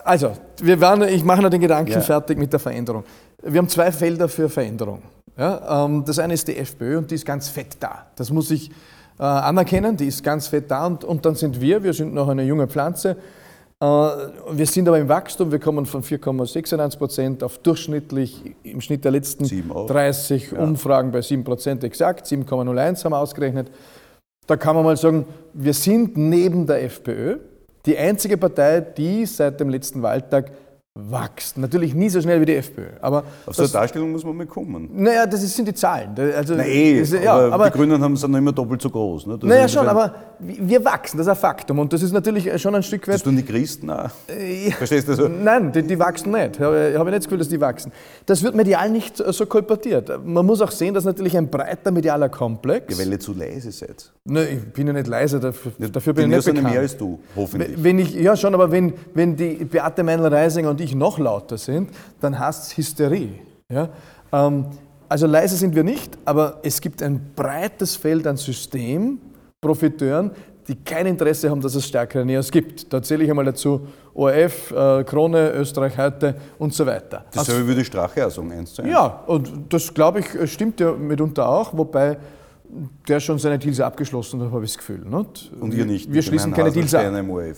Also, 0.05 0.33
wir 0.63 0.81
waren, 0.81 1.03
ich 1.09 1.25
mache 1.25 1.41
noch 1.43 1.51
den 1.51 1.61
Gedanken 1.61 1.93
Ja. 1.93 2.01
fertig 2.01 2.37
mit 2.39 2.53
der 2.53 2.61
Veränderung. 2.61 3.05
Wir 3.43 3.59
haben 3.59 3.69
zwei 3.69 3.91
Felder 3.93 4.29
für 4.29 4.49
Veränderung. 4.49 5.01
Ja, 5.39 5.85
ähm, 5.87 6.05
das 6.05 6.19
eine 6.19 6.35
ist 6.35 6.49
die 6.49 6.57
FPÖ 6.57 6.99
und 6.99 7.11
die 7.11 7.15
ist 7.15 7.25
ganz 7.25 7.49
fett 7.49 7.77
da. 7.81 8.07
Das 8.17 8.31
muss 8.31 8.51
ich 8.51 8.71
äh, 9.19 9.23
anerkennen, 9.23 9.97
die 9.97 10.07
ist 10.07 10.23
ganz 10.25 10.49
fett 10.49 10.71
da. 10.71 10.87
Und, 10.87 11.05
und 11.05 11.25
dann 11.25 11.35
sind 11.37 11.61
wir, 11.61 11.83
wir 11.83 11.93
sind 11.95 12.13
noch 12.13 12.29
eine 12.29 12.43
junge 12.43 12.67
Pflanze. 12.67 13.17
Äh, 13.81 13.87
wir 13.87 14.67
sind 14.67 14.89
aber 14.89 14.99
im 14.99 15.09
Wachstum, 15.09 15.53
wir 15.53 15.61
kommen 15.61 15.87
von 15.87 16.03
4,96 16.03 16.99
Prozent 16.99 17.45
auf 17.45 17.59
durchschnittlich 17.59 18.57
im 18.65 18.81
Schnitt 18.81 19.05
der 19.05 19.13
letzten 19.13 19.45
Sieben 19.45 19.71
auf. 19.71 19.89
30 19.89 20.53
Umfragen 20.53 21.13
bei 21.13 21.23
7 21.23 21.45
Prozent 21.45 21.85
exakt, 21.85 22.27
7,01 22.27 23.05
haben 23.05 23.13
wir 23.13 23.19
ausgerechnet. 23.19 23.71
Da 24.47 24.57
kann 24.57 24.75
man 24.75 24.85
mal 24.85 24.97
sagen, 24.97 25.27
wir 25.53 25.75
sind 25.75 26.17
neben 26.17 26.67
der 26.67 26.83
FPÖ 26.83 27.39
die 27.87 27.97
einzige 27.97 28.37
Partei, 28.37 28.81
die 28.81 29.27
seit 29.27 29.61
dem 29.61 29.69
letzten 29.69 30.03
Wahltag 30.03 30.51
wächst. 31.11 31.57
Natürlich 31.59 31.95
nie 31.95 32.09
so 32.09 32.21
schnell 32.21 32.41
wie 32.41 32.47
die 32.47 32.57
FPÖ. 32.57 32.87
Aber 33.01 33.23
Auf 33.47 33.55
so 33.55 33.63
eine 33.63 33.71
Darstellung 33.71 34.11
muss 34.13 34.25
man 34.25 34.37
mal 34.37 34.47
kommen. 34.47 34.89
naja, 34.93 35.27
das 35.27 35.43
ist- 35.43 35.55
sind 35.57 35.69
die 35.69 35.75
Zahlen. 35.75 36.11
Also, 36.37 36.55
Na 36.57 36.67
eh, 36.67 37.01
das, 37.01 37.13
ja, 37.13 37.33
aber, 37.35 37.53
aber 37.55 37.71
die 37.71 37.77
Grünen 37.79 38.03
haben, 38.03 38.17
sind 38.17 38.31
noch 38.31 38.39
immer 38.39 38.53
doppelt 38.53 38.83
so 38.83 38.91
groß. 38.91 39.27
Ne? 39.27 39.39
Das 39.39 39.49
naja, 39.49 39.65
ist 39.67 39.73
schon, 39.73 39.87
aber 39.87 40.15
wir 40.41 40.85
wachsen, 40.85 41.17
das 41.19 41.27
ist 41.27 41.31
ein 41.31 41.37
Faktum. 41.37 41.79
Und 41.79 41.93
das 41.93 42.03
ist 42.03 42.13
natürlich 42.13 42.61
schon 42.61 42.75
ein 42.75 42.83
Stück 42.83 43.07
weit. 43.07 43.15
Das 43.15 43.23
tun 43.23 43.37
die 43.37 43.43
Christen 43.45 43.91
auch. 43.91 44.11
Äh, 44.29 44.71
Verstehst 44.73 45.09
du 45.09 45.15
so? 45.15 45.29
Nein, 45.29 45.71
die, 45.73 45.83
die 45.83 45.99
wachsen 45.99 46.33
nicht. 46.33 46.57
Ich 46.57 46.61
habe 46.61 46.95
habe 46.97 47.11
nicht 47.11 47.19
das 47.21 47.25
Gefühl, 47.27 47.39
dass 47.39 47.49
die 47.49 47.61
wachsen. 47.61 47.93
Das 48.27 48.43
wird 48.43 48.55
medial 48.55 48.91
nicht 48.91 49.17
so 49.17 49.47
kolportiert. 49.47 50.11
Man 50.25 50.45
muss 50.45 50.61
auch 50.61 50.71
sehen, 50.71 50.95
dass 50.95 51.05
natürlich 51.05 51.37
ein 51.37 51.49
breiter 51.49 51.91
medialer 51.91 52.29
Komplex. 52.29 52.97
Ja, 52.99 53.05
weil 53.05 53.13
ihr 53.13 53.21
zu 53.21 53.33
leise 53.35 53.71
seid. 53.73 54.11
Nein, 54.25 54.47
ich 54.67 54.73
bin 54.73 54.87
ja 54.87 54.93
nicht 54.93 55.07
leise, 55.07 55.41
dafür, 55.41 55.73
dafür 55.91 56.13
Die 56.13 56.21
bin 56.23 56.31
ich 56.31 56.37
nicht 56.37 56.47
bekannt. 56.47 56.71
mehr 56.73 56.81
als 56.81 56.97
du, 56.97 57.19
hoffentlich. 57.37 57.83
Wenn 57.83 57.99
ich, 57.99 58.15
ja, 58.15 58.37
schon, 58.37 58.53
aber 58.55 58.71
wenn, 58.71 58.93
wenn 59.15 59.37
die 59.37 59.65
Beate 59.65 60.03
Meinl-Reisinger 60.03 60.69
und 60.71 60.81
ich 60.81 60.88
noch 60.95 61.19
lauter 61.19 61.59
sind, 61.59 61.91
dann 62.21 62.39
heißt 62.39 62.65
es 62.65 62.77
Hysterie. 62.77 63.41
Ja? 63.71 63.89
Ähm, 64.33 64.67
also 65.09 65.27
leise 65.27 65.57
sind 65.57 65.75
wir 65.75 65.85
nicht, 65.85 66.19
aber 66.25 66.61
es 66.63 66.81
gibt 66.81 67.03
ein 67.03 67.33
breites 67.35 67.97
Feld 67.97 68.27
an 68.27 68.37
Systemprofiteuren, 68.37 70.31
die 70.69 70.77
kein 70.77 71.07
Interesse 71.07 71.49
haben, 71.51 71.63
dass 71.63 71.75
es 71.75 71.87
stärkere 71.87 72.25
Neos 72.27 72.51
gibt. 72.51 72.93
Da 72.93 73.03
zähle 73.03 73.25
ich 73.25 73.31
einmal 73.31 73.47
dazu 73.47 73.89
ORF, 74.15 74.71
äh, 74.71 75.05
Krone, 75.05 75.53
Österreich 75.53 75.97
heute 75.97 76.35
und 76.59 76.75
so 76.75 76.85
weiter. 76.85 77.25
Dasselbe 77.33 77.69
würde 77.69 77.85
Strache 77.85 78.27
auch 78.27 78.31
sagen, 78.31 78.53
eins 78.53 78.75
zu 78.75 78.83
eins. 78.83 78.91
Ja, 78.91 79.23
und 79.27 79.51
das 79.71 79.93
glaube 79.95 80.21
ich 80.21 80.53
stimmt 80.53 80.79
ja 80.81 80.93
mitunter 80.93 81.49
auch, 81.49 81.75
wobei 81.77 82.19
der 83.09 83.21
schon 83.21 83.39
seine 83.39 83.59
Deals 83.59 83.81
abgeschlossen 83.81 84.41
hat, 84.41 84.53
habe 84.53 84.65
ich 84.65 84.73
das 84.73 84.79
Gefühl. 84.79 85.01
Nicht? 85.05 85.51
Und 85.61 85.75
ihr 85.75 85.87
nicht. 85.87 86.13
Wir 86.13 86.23
schließen 86.23 86.53
keine 86.53 86.71
Deals 86.71 86.95
ab. 86.95 87.05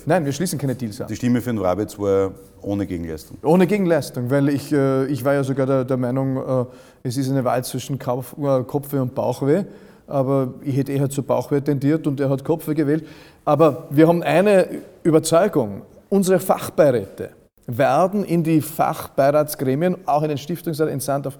Nein, 0.07 0.25
wir 0.25 0.33
schließen 0.33 0.59
keine 0.59 0.75
Deals 0.75 1.01
ab. 1.01 1.09
Die 1.09 1.17
Stimme 1.17 1.41
für 1.41 1.51
den 1.51 1.59
Rabitz 1.59 1.99
war 1.99 2.33
ohne 2.63 2.87
Gegenleistung. 2.87 3.39
Ohne 3.43 3.67
Gegenleistung, 3.67 4.31
weil 4.31 4.49
ich, 4.49 4.73
äh, 4.73 5.07
ich 5.07 5.25
war 5.25 5.35
ja 5.35 5.45
sogar 5.45 5.67
der, 5.67 5.85
der 5.85 5.97
Meinung, 5.97 6.37
äh, 6.37 6.65
es 7.03 7.17
ist 7.17 7.31
eine 7.31 7.45
Wahl 7.45 7.65
zwischen 7.65 7.99
Kauf, 7.99 8.37
äh, 8.39 8.63
Kopfweh 8.63 8.99
und 8.99 9.15
Bauchweh. 9.15 9.65
Aber 10.07 10.55
ich 10.63 10.77
hätte 10.77 10.93
eher 10.93 11.09
zu 11.09 11.23
Bauchweh 11.23 11.61
tendiert 11.61 12.07
und 12.07 12.19
er 12.21 12.29
hat 12.31 12.45
Kopfweh 12.45 12.75
gewählt. 12.75 13.07
Aber 13.45 13.87
wir 13.91 14.09
haben 14.09 14.23
eine 14.23 14.67
Überzeugung. 15.03 15.83
Unsere 16.09 16.41
Fachbeiräte 16.41 17.31
werden 17.67 18.25
in 18.25 18.43
die 18.43 18.61
Fachbeiratsgremien, 18.61 19.97
auch 20.07 20.23
in 20.23 20.29
den 20.29 20.39
Stiftungsrat, 20.39 20.89
entsandt 20.89 21.27
auf, 21.29 21.39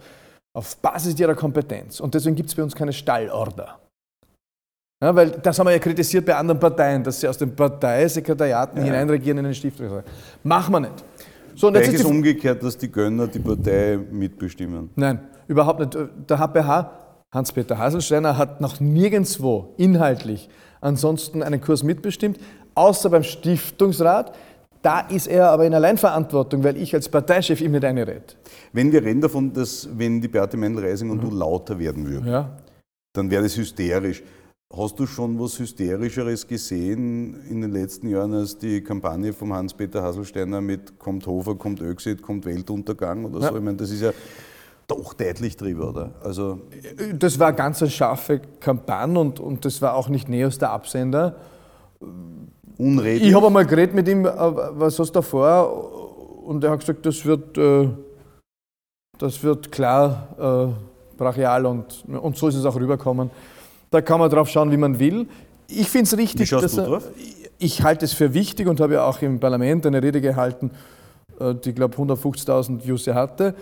auf 0.53 0.77
Basis 0.79 1.19
ihrer 1.19 1.35
Kompetenz. 1.35 2.01
Und 2.01 2.15
deswegen 2.15 2.37
gibt 2.37 2.49
es 2.49 2.55
bei 2.55 2.63
uns 2.63 2.75
keine 2.75 2.93
Stallorder. 2.93 3.79
Ja, 5.03 5.15
weil 5.15 5.31
das 5.31 5.59
haben 5.59 5.67
wir 5.67 5.73
ja 5.73 5.79
kritisiert 5.79 6.27
bei 6.27 6.37
anderen 6.37 6.61
Parteien, 6.61 7.03
dass 7.03 7.21
sie 7.21 7.29
aus 7.29 7.39
den 7.39 7.55
Parteisekretariaten 7.57 8.83
hineinregieren 8.83 9.39
in 9.39 9.45
den 9.45 9.55
Stiftungsrat. 9.55 10.05
Machen 10.43 10.73
wir 10.73 10.81
nicht. 10.81 11.05
So, 11.55 11.69
und 11.69 11.77
euch 11.77 11.89
ist 11.93 12.05
umgekehrt, 12.05 12.63
dass 12.63 12.77
die 12.77 12.91
Gönner 12.91 13.27
die 13.27 13.39
Partei 13.39 13.99
mitbestimmen. 14.11 14.91
Nein, 14.97 15.21
überhaupt 15.49 15.81
nicht. 15.81 15.97
Der 16.29 16.39
HPH, 16.39 16.91
Hans-Peter 17.33 17.79
Haselsteiner, 17.79 18.37
hat 18.37 18.61
noch 18.61 18.79
nirgendwo 18.81 19.75
inhaltlich 19.79 20.49
ansonsten 20.83 21.43
einen 21.43 21.61
Kurs 21.61 21.83
mitbestimmt, 21.83 22.39
außer 22.75 23.11
beim 23.11 23.23
Stiftungsrat. 23.23 24.35
Da 24.83 25.01
ist 25.01 25.27
er 25.27 25.51
aber 25.51 25.67
in 25.67 25.75
Alleinverantwortung, 25.75 26.65
weil 26.65 26.77
ich 26.79 26.95
als 26.95 27.09
Parteichef 27.09 27.61
ihm 27.61 27.73
nicht 27.73 27.85
einrede. 27.85 28.23
Wenn 28.73 28.91
wir 28.93 29.03
reden 29.05 29.21
davon, 29.21 29.53
dass 29.53 29.89
wenn 29.97 30.21
die 30.21 30.29
Beate 30.29 30.57
Mendel-Reising 30.57 31.11
und 31.11 31.23
du 31.23 31.31
lauter 31.31 31.79
werden 31.79 32.09
würden, 32.09 32.27
Ja. 32.29 32.57
dann 33.13 33.31
wäre 33.31 33.43
das 33.43 33.57
hysterisch. 33.57 34.23
Hast 34.75 34.99
du 35.01 35.07
schon 35.07 35.39
was 35.41 35.59
Hysterischeres 35.59 36.47
gesehen 36.47 37.35
in 37.51 37.61
den 37.61 37.73
letzten 37.73 38.09
Jahren 38.09 38.33
als 38.33 38.57
die 38.57 38.81
Kampagne 38.83 39.33
vom 39.33 39.53
Hans-Peter 39.53 40.01
Haselsteiner 40.01 40.61
mit 40.61 40.97
Kommt 40.99 41.27
Hofer, 41.27 41.57
kommt 41.57 41.81
Öxit, 41.83 42.23
kommt 42.23 42.47
Weltuntergang 42.47 43.25
oder 43.25 43.41
so? 43.41 43.47
Ja. 43.49 43.57
Ich 43.57 43.63
meine, 43.63 43.77
das 43.77 43.91
ist 43.91 44.01
ja 44.01 44.13
doch 44.87 45.13
deutlich 45.15 45.57
drüber, 45.57 45.89
oder? 45.91 46.15
Also, 46.23 46.61
Das 47.19 47.39
war 47.41 47.53
ganz 47.53 47.83
eine 47.83 47.91
scharfe 47.91 48.41
Kampagne 48.61 49.19
und, 49.19 49.41
und 49.41 49.65
das 49.65 49.83
war 49.83 49.95
auch 49.95 50.09
nicht 50.09 50.29
Neos 50.29 50.59
der 50.59 50.71
Absender. 50.71 51.35
Unredlich. 52.81 53.29
Ich 53.29 53.35
habe 53.35 53.47
einmal 53.47 53.67
geredet 53.67 53.95
mit 53.95 54.09
ihm, 54.09 54.25
äh, 54.25 54.31
was 54.35 54.99
hast 54.99 55.11
du 55.11 55.15
da 55.15 55.23
vor? 55.23 56.45
Und 56.47 56.65
er 56.65 56.71
hat 56.71 56.81
gesagt, 56.81 57.05
das 57.05 57.25
wird, 57.25 57.57
äh, 57.59 57.89
das 59.19 59.43
wird 59.43 59.71
klar, 59.71 60.75
äh, 60.75 61.17
brachial 61.17 61.67
und, 61.67 62.05
und 62.09 62.37
so 62.37 62.49
ist 62.49 62.57
es 62.57 62.65
auch 62.65 62.77
rüberkommen. 62.77 63.31
Da 63.91 64.01
kann 64.01 64.19
man 64.19 64.31
drauf 64.31 64.49
schauen, 64.49 64.71
wie 64.71 64.77
man 64.77 64.99
will. 64.99 65.29
Ich 65.69 65.89
finde 65.89 66.05
es 66.05 66.17
richtig, 66.17 66.41
Wie 66.43 66.47
schaust 66.47 66.65
dass 66.65 66.73
du 66.73 66.81
er, 66.81 66.87
drauf? 66.87 67.09
ich 67.59 67.83
halte 67.83 68.05
es 68.05 68.13
für 68.13 68.33
wichtig 68.35 68.67
und 68.67 68.81
habe 68.81 68.95
ja 68.95 69.05
auch 69.05 69.21
im 69.23 69.39
Parlament 69.39 69.87
eine 69.87 70.03
Rede 70.03 70.21
gehalten, 70.21 70.71
die, 71.65 71.73
glaube 71.73 71.97
150.000 71.97 72.85
Views 72.85 73.07
hatte. 73.07 73.55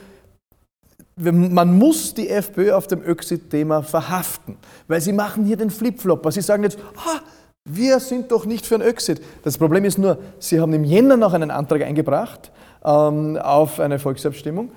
Man 1.16 1.78
muss 1.78 2.14
die 2.14 2.28
FPÖ 2.28 2.72
auf 2.72 2.86
dem 2.86 3.02
Öxit-Thema 3.02 3.82
verhaften, 3.82 4.56
weil 4.86 5.00
sie 5.00 5.12
machen 5.12 5.44
hier 5.44 5.56
den 5.56 5.70
Flipflopper. 5.70 6.32
Sie 6.32 6.40
sagen 6.40 6.62
jetzt, 6.62 6.78
ah, 6.96 7.20
wir 7.68 8.00
sind 8.00 8.30
doch 8.32 8.46
nicht 8.46 8.66
für 8.66 8.76
ein 8.76 8.82
Öxit. 8.82 9.20
Das 9.42 9.58
Problem 9.58 9.84
ist 9.84 9.98
nur, 9.98 10.18
sie 10.38 10.60
haben 10.60 10.72
im 10.72 10.84
Jänner 10.84 11.16
noch 11.16 11.32
einen 11.32 11.50
Antrag 11.50 11.82
eingebracht 11.82 12.50
ähm, 12.84 13.36
auf 13.36 13.80
eine 13.80 13.98
Volksabstimmung. 13.98 14.70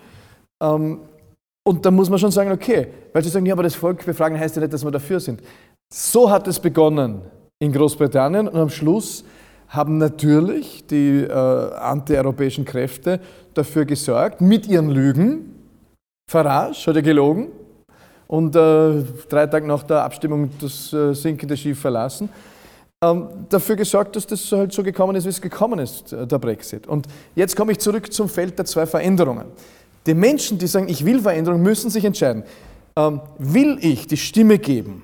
Ähm, 0.62 1.00
und 1.64 1.86
da 1.86 1.92
muss 1.92 2.10
man 2.10 2.20
schon 2.20 2.32
sagen, 2.32 2.52
okay, 2.52 2.88
weil 3.14 3.24
sie 3.24 3.30
sagen, 3.30 3.46
ja, 3.46 3.54
aber 3.54 3.64
das 3.64 3.76
Volk 3.76 4.06
befragen 4.06 4.40
heißt 4.40 4.56
ja 4.56 4.62
nicht, 4.62 4.74
dass 4.74 4.84
wir 4.84 4.92
dafür 4.92 5.20
sind. 5.20 5.42
So 5.94 6.30
hat 6.30 6.48
es 6.48 6.60
begonnen 6.60 7.22
in 7.60 7.72
Großbritannien 7.72 8.48
und 8.48 8.60
am 8.60 8.70
Schluss 8.70 9.24
haben 9.68 9.98
natürlich 9.98 10.86
die 10.88 11.22
äh, 11.22 11.32
antieuropäischen 11.32 12.66
Kräfte 12.66 13.20
dafür 13.54 13.86
gesorgt, 13.86 14.42
mit 14.42 14.68
ihren 14.68 14.90
Lügen, 14.90 15.56
Farage 16.30 16.88
hat 16.88 16.96
ja 16.96 17.02
gelogen 17.02 17.50
und 18.28 18.56
äh, 18.56 19.04
drei 19.30 19.48
Tage 19.48 19.68
nach 19.68 19.84
der 19.84 20.04
Abstimmung 20.04 20.50
das 20.60 20.92
äh, 20.94 21.14
sinkende 21.14 21.56
Schiff 21.56 21.80
verlassen, 21.80 22.30
dafür 23.02 23.78
gesorgt, 23.78 24.16
dass 24.16 24.28
das 24.28 24.52
halt 24.52 24.72
so 24.72 24.84
gekommen 24.84 25.16
ist, 25.16 25.26
wie 25.26 25.30
es 25.30 25.42
gekommen 25.42 25.80
ist, 25.80 26.14
äh, 26.14 26.28
der 26.28 26.38
Brexit. 26.38 26.86
Und 26.86 27.08
jetzt 27.34 27.56
komme 27.56 27.72
ich 27.72 27.80
zurück 27.80 28.14
zum 28.14 28.30
Feld 28.30 28.60
der 28.60 28.66
zwei 28.66 28.86
Veränderungen. 28.86 29.46
Die 30.06 30.14
Menschen, 30.14 30.60
die 30.60 30.68
sagen, 30.68 30.88
ich 30.88 31.04
will 31.04 31.20
Veränderung, 31.20 31.64
müssen 31.64 31.90
sich 31.90 32.06
entscheiden. 32.06 32.44
Ähm, 32.96 33.22
will 33.40 33.80
ich 33.82 34.06
die 34.06 34.18
Stimme 34.18 34.60
geben 34.60 35.02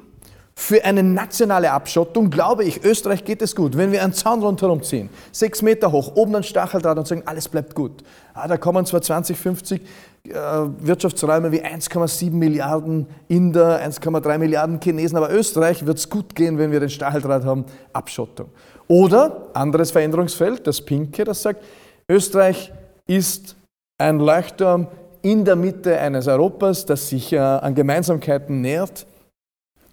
für 0.59 0.83
eine 0.83 1.03
nationale 1.03 1.71
Abschottung, 1.71 2.31
glaube 2.31 2.63
ich, 2.63 2.83
Österreich 2.83 3.23
geht 3.23 3.43
es 3.43 3.55
gut. 3.55 3.77
Wenn 3.77 3.91
wir 3.91 4.03
einen 4.03 4.13
Zaun 4.13 4.41
rundherum 4.41 4.81
ziehen, 4.81 5.07
sechs 5.31 5.61
Meter 5.61 5.91
hoch, 5.91 6.15
oben 6.15 6.35
ein 6.35 6.41
Stacheldraht 6.41 6.97
und 6.97 7.07
sagen, 7.07 7.21
alles 7.27 7.47
bleibt 7.47 7.75
gut. 7.75 8.03
Ah, 8.33 8.47
da 8.47 8.57
kommen 8.57 8.83
zwar 8.83 9.03
2050 9.03 9.81
äh, 9.81 9.85
Wirtschaftsräume 10.23 11.51
wie 11.51 11.63
1,7 11.63 12.31
Milliarden 12.31 13.07
Inder, 13.27 13.81
1,3 13.81 14.37
Milliarden 14.37 14.79
Chinesen, 14.81 15.17
aber 15.17 15.31
Österreich 15.31 15.85
wird 15.85 15.97
es 15.97 16.09
gut 16.09 16.35
gehen, 16.35 16.57
wenn 16.57 16.71
wir 16.71 16.79
den 16.79 16.89
Stacheldraht 16.89 17.45
haben, 17.45 17.65
Abschottung. 17.93 18.49
Oder 18.87 19.47
anderes 19.53 19.91
Veränderungsfeld, 19.91 20.67
das 20.67 20.81
Pinke, 20.81 21.23
das 21.23 21.41
sagt, 21.41 21.63
Österreich 22.09 22.71
ist 23.07 23.55
ein 23.97 24.19
Leuchtturm 24.19 24.87
in 25.21 25.43
der 25.43 25.55
Mitte 25.55 25.97
eines 25.99 26.27
Europas, 26.27 26.85
das 26.85 27.09
sich 27.09 27.33
äh, 27.33 27.39
an 27.39 27.75
Gemeinsamkeiten 27.75 28.61
nährt, 28.61 29.05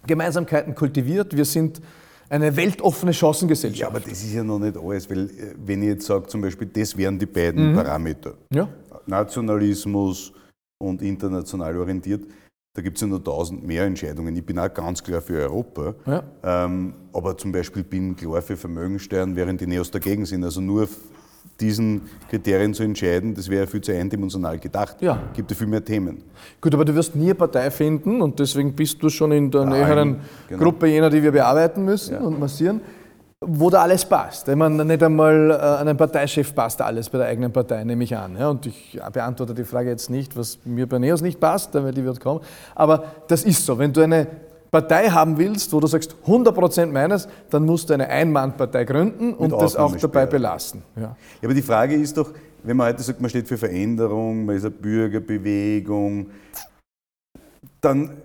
Gemeinsamkeiten 0.07 0.75
kultiviert. 0.75 1.35
Wir 1.35 1.45
sind 1.45 1.81
eine 2.29 2.55
weltoffene 2.55 3.13
Chancengesellschaft. 3.13 3.81
Ja, 3.81 3.87
aber 3.87 3.99
das 3.99 4.23
ist 4.23 4.33
ja 4.33 4.43
noch 4.43 4.59
nicht 4.59 4.77
alles, 4.77 5.09
weil 5.09 5.25
äh, 5.25 5.55
wenn 5.65 5.81
ich 5.81 5.89
jetzt 5.89 6.05
sage, 6.05 6.27
zum 6.27 6.41
Beispiel, 6.41 6.67
das 6.67 6.95
wären 6.97 7.19
die 7.19 7.25
beiden 7.25 7.73
Parameter, 7.73 8.33
Ja. 8.53 8.67
Nationalismus 9.07 10.31
und 10.77 11.01
international 11.01 11.77
orientiert, 11.77 12.23
da 12.75 12.81
gibt 12.81 12.97
es 12.97 13.01
ja 13.01 13.07
noch 13.07 13.19
tausend 13.19 13.65
mehr 13.65 13.85
Entscheidungen. 13.85 14.35
Ich 14.35 14.45
bin 14.45 14.59
auch 14.59 14.73
ganz 14.73 15.01
klar 15.01 15.21
für 15.21 15.37
Europa, 15.39 15.95
Ja. 16.05 16.23
ähm, 16.43 16.93
aber 17.13 17.37
zum 17.37 17.51
Beispiel 17.51 17.83
bin 17.83 18.15
klar 18.15 18.41
für 18.41 18.57
Vermögensteuern, 18.57 19.35
während 19.35 19.61
die 19.61 19.67
Neos 19.67 19.89
dagegen 19.89 20.25
sind. 20.25 20.43
Also 20.43 20.59
nur 20.59 20.87
diesen 21.61 22.01
Kriterien 22.29 22.73
zu 22.73 22.83
entscheiden, 22.83 23.33
das 23.33 23.47
wäre 23.49 23.65
viel 23.65 23.79
zu 23.79 23.93
eindimensional 23.93 24.59
gedacht. 24.59 25.01
Ja. 25.01 25.21
Gibt 25.33 25.49
ja 25.51 25.55
viel 25.55 25.67
mehr 25.67 25.85
Themen. 25.85 26.23
Gut, 26.59 26.73
aber 26.73 26.83
du 26.83 26.93
wirst 26.93 27.15
nie 27.15 27.25
eine 27.25 27.35
Partei 27.35 27.71
finden 27.71 28.21
und 28.21 28.37
deswegen 28.39 28.73
bist 28.75 29.01
du 29.01 29.07
schon 29.07 29.31
in 29.31 29.49
der 29.51 29.61
Ja, 29.61 29.69
näheren 29.69 30.17
genau. 30.49 30.63
Gruppe 30.63 30.87
jener, 30.87 31.09
die 31.09 31.23
wir 31.23 31.31
bearbeiten 31.31 31.85
müssen 31.85 32.15
Ja. 32.15 32.19
und 32.21 32.37
massieren, 32.39 32.81
wo 33.47 33.69
da 33.69 33.81
alles 33.83 34.05
passt. 34.05 34.47
Ich 34.47 34.55
meine, 34.55 34.83
nicht 34.83 35.01
einmal 35.03 35.51
äh, 35.51 35.81
einem 35.81 35.95
Parteichef 35.95 36.53
passt 36.53 36.81
alles 36.81 37.09
bei 37.09 37.19
der 37.19 37.27
eigenen 37.27 37.51
Partei, 37.51 37.83
nehme 37.83 38.03
ich 38.03 38.15
an. 38.15 38.35
Ja, 38.37 38.49
und 38.49 38.65
ich 38.65 38.99
beantworte 39.13 39.53
die 39.53 39.63
Frage 39.63 39.89
jetzt 39.89 40.09
nicht, 40.09 40.35
was 40.35 40.59
mir 40.65 40.87
bei 40.87 40.99
Neos 40.99 41.21
nicht 41.21 41.39
passt, 41.39 41.73
weil 41.73 41.93
die 41.93 42.03
wird 42.03 42.19
kommen. 42.19 42.41
Aber 42.73 43.03
das 43.27 43.43
ist 43.43 43.65
so. 43.65 43.77
Wenn 43.77 43.93
du 43.93 44.01
eine 44.01 44.27
Partei 44.71 45.09
haben 45.09 45.37
willst, 45.37 45.71
wo 45.71 45.79
du 45.79 45.87
sagst, 45.87 46.15
100% 46.25 46.87
meines, 46.87 47.27
dann 47.49 47.65
musst 47.65 47.89
du 47.89 47.93
eine 47.93 48.09
Einmannpartei 48.09 48.83
gründen 48.83 49.33
und 49.33 49.51
das 49.51 49.75
auch 49.75 49.95
dabei 49.95 50.25
belassen. 50.25 50.81
Ja. 50.95 51.01
Ja, 51.01 51.15
aber 51.43 51.53
die 51.53 51.61
Frage 51.61 51.95
ist 51.95 52.17
doch, 52.17 52.31
wenn 52.63 52.75
man 52.75 52.87
heute 52.87 53.03
sagt, 53.03 53.21
man 53.21 53.29
steht 53.29 53.47
für 53.47 53.57
Veränderung, 53.57 54.45
man 54.45 54.55
ist 54.55 54.65
eine 54.65 54.71
Bürgerbewegung, 54.71 56.27
dann 57.79 58.17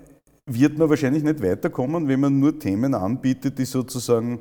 wird 0.47 0.79
man 0.79 0.89
wahrscheinlich 0.89 1.23
nicht 1.23 1.43
weiterkommen, 1.43 2.09
wenn 2.09 2.19
man 2.19 2.41
nur 2.41 2.59
Themen 2.59 2.95
anbietet, 2.95 3.59
die 3.59 3.65
sozusagen 3.65 4.41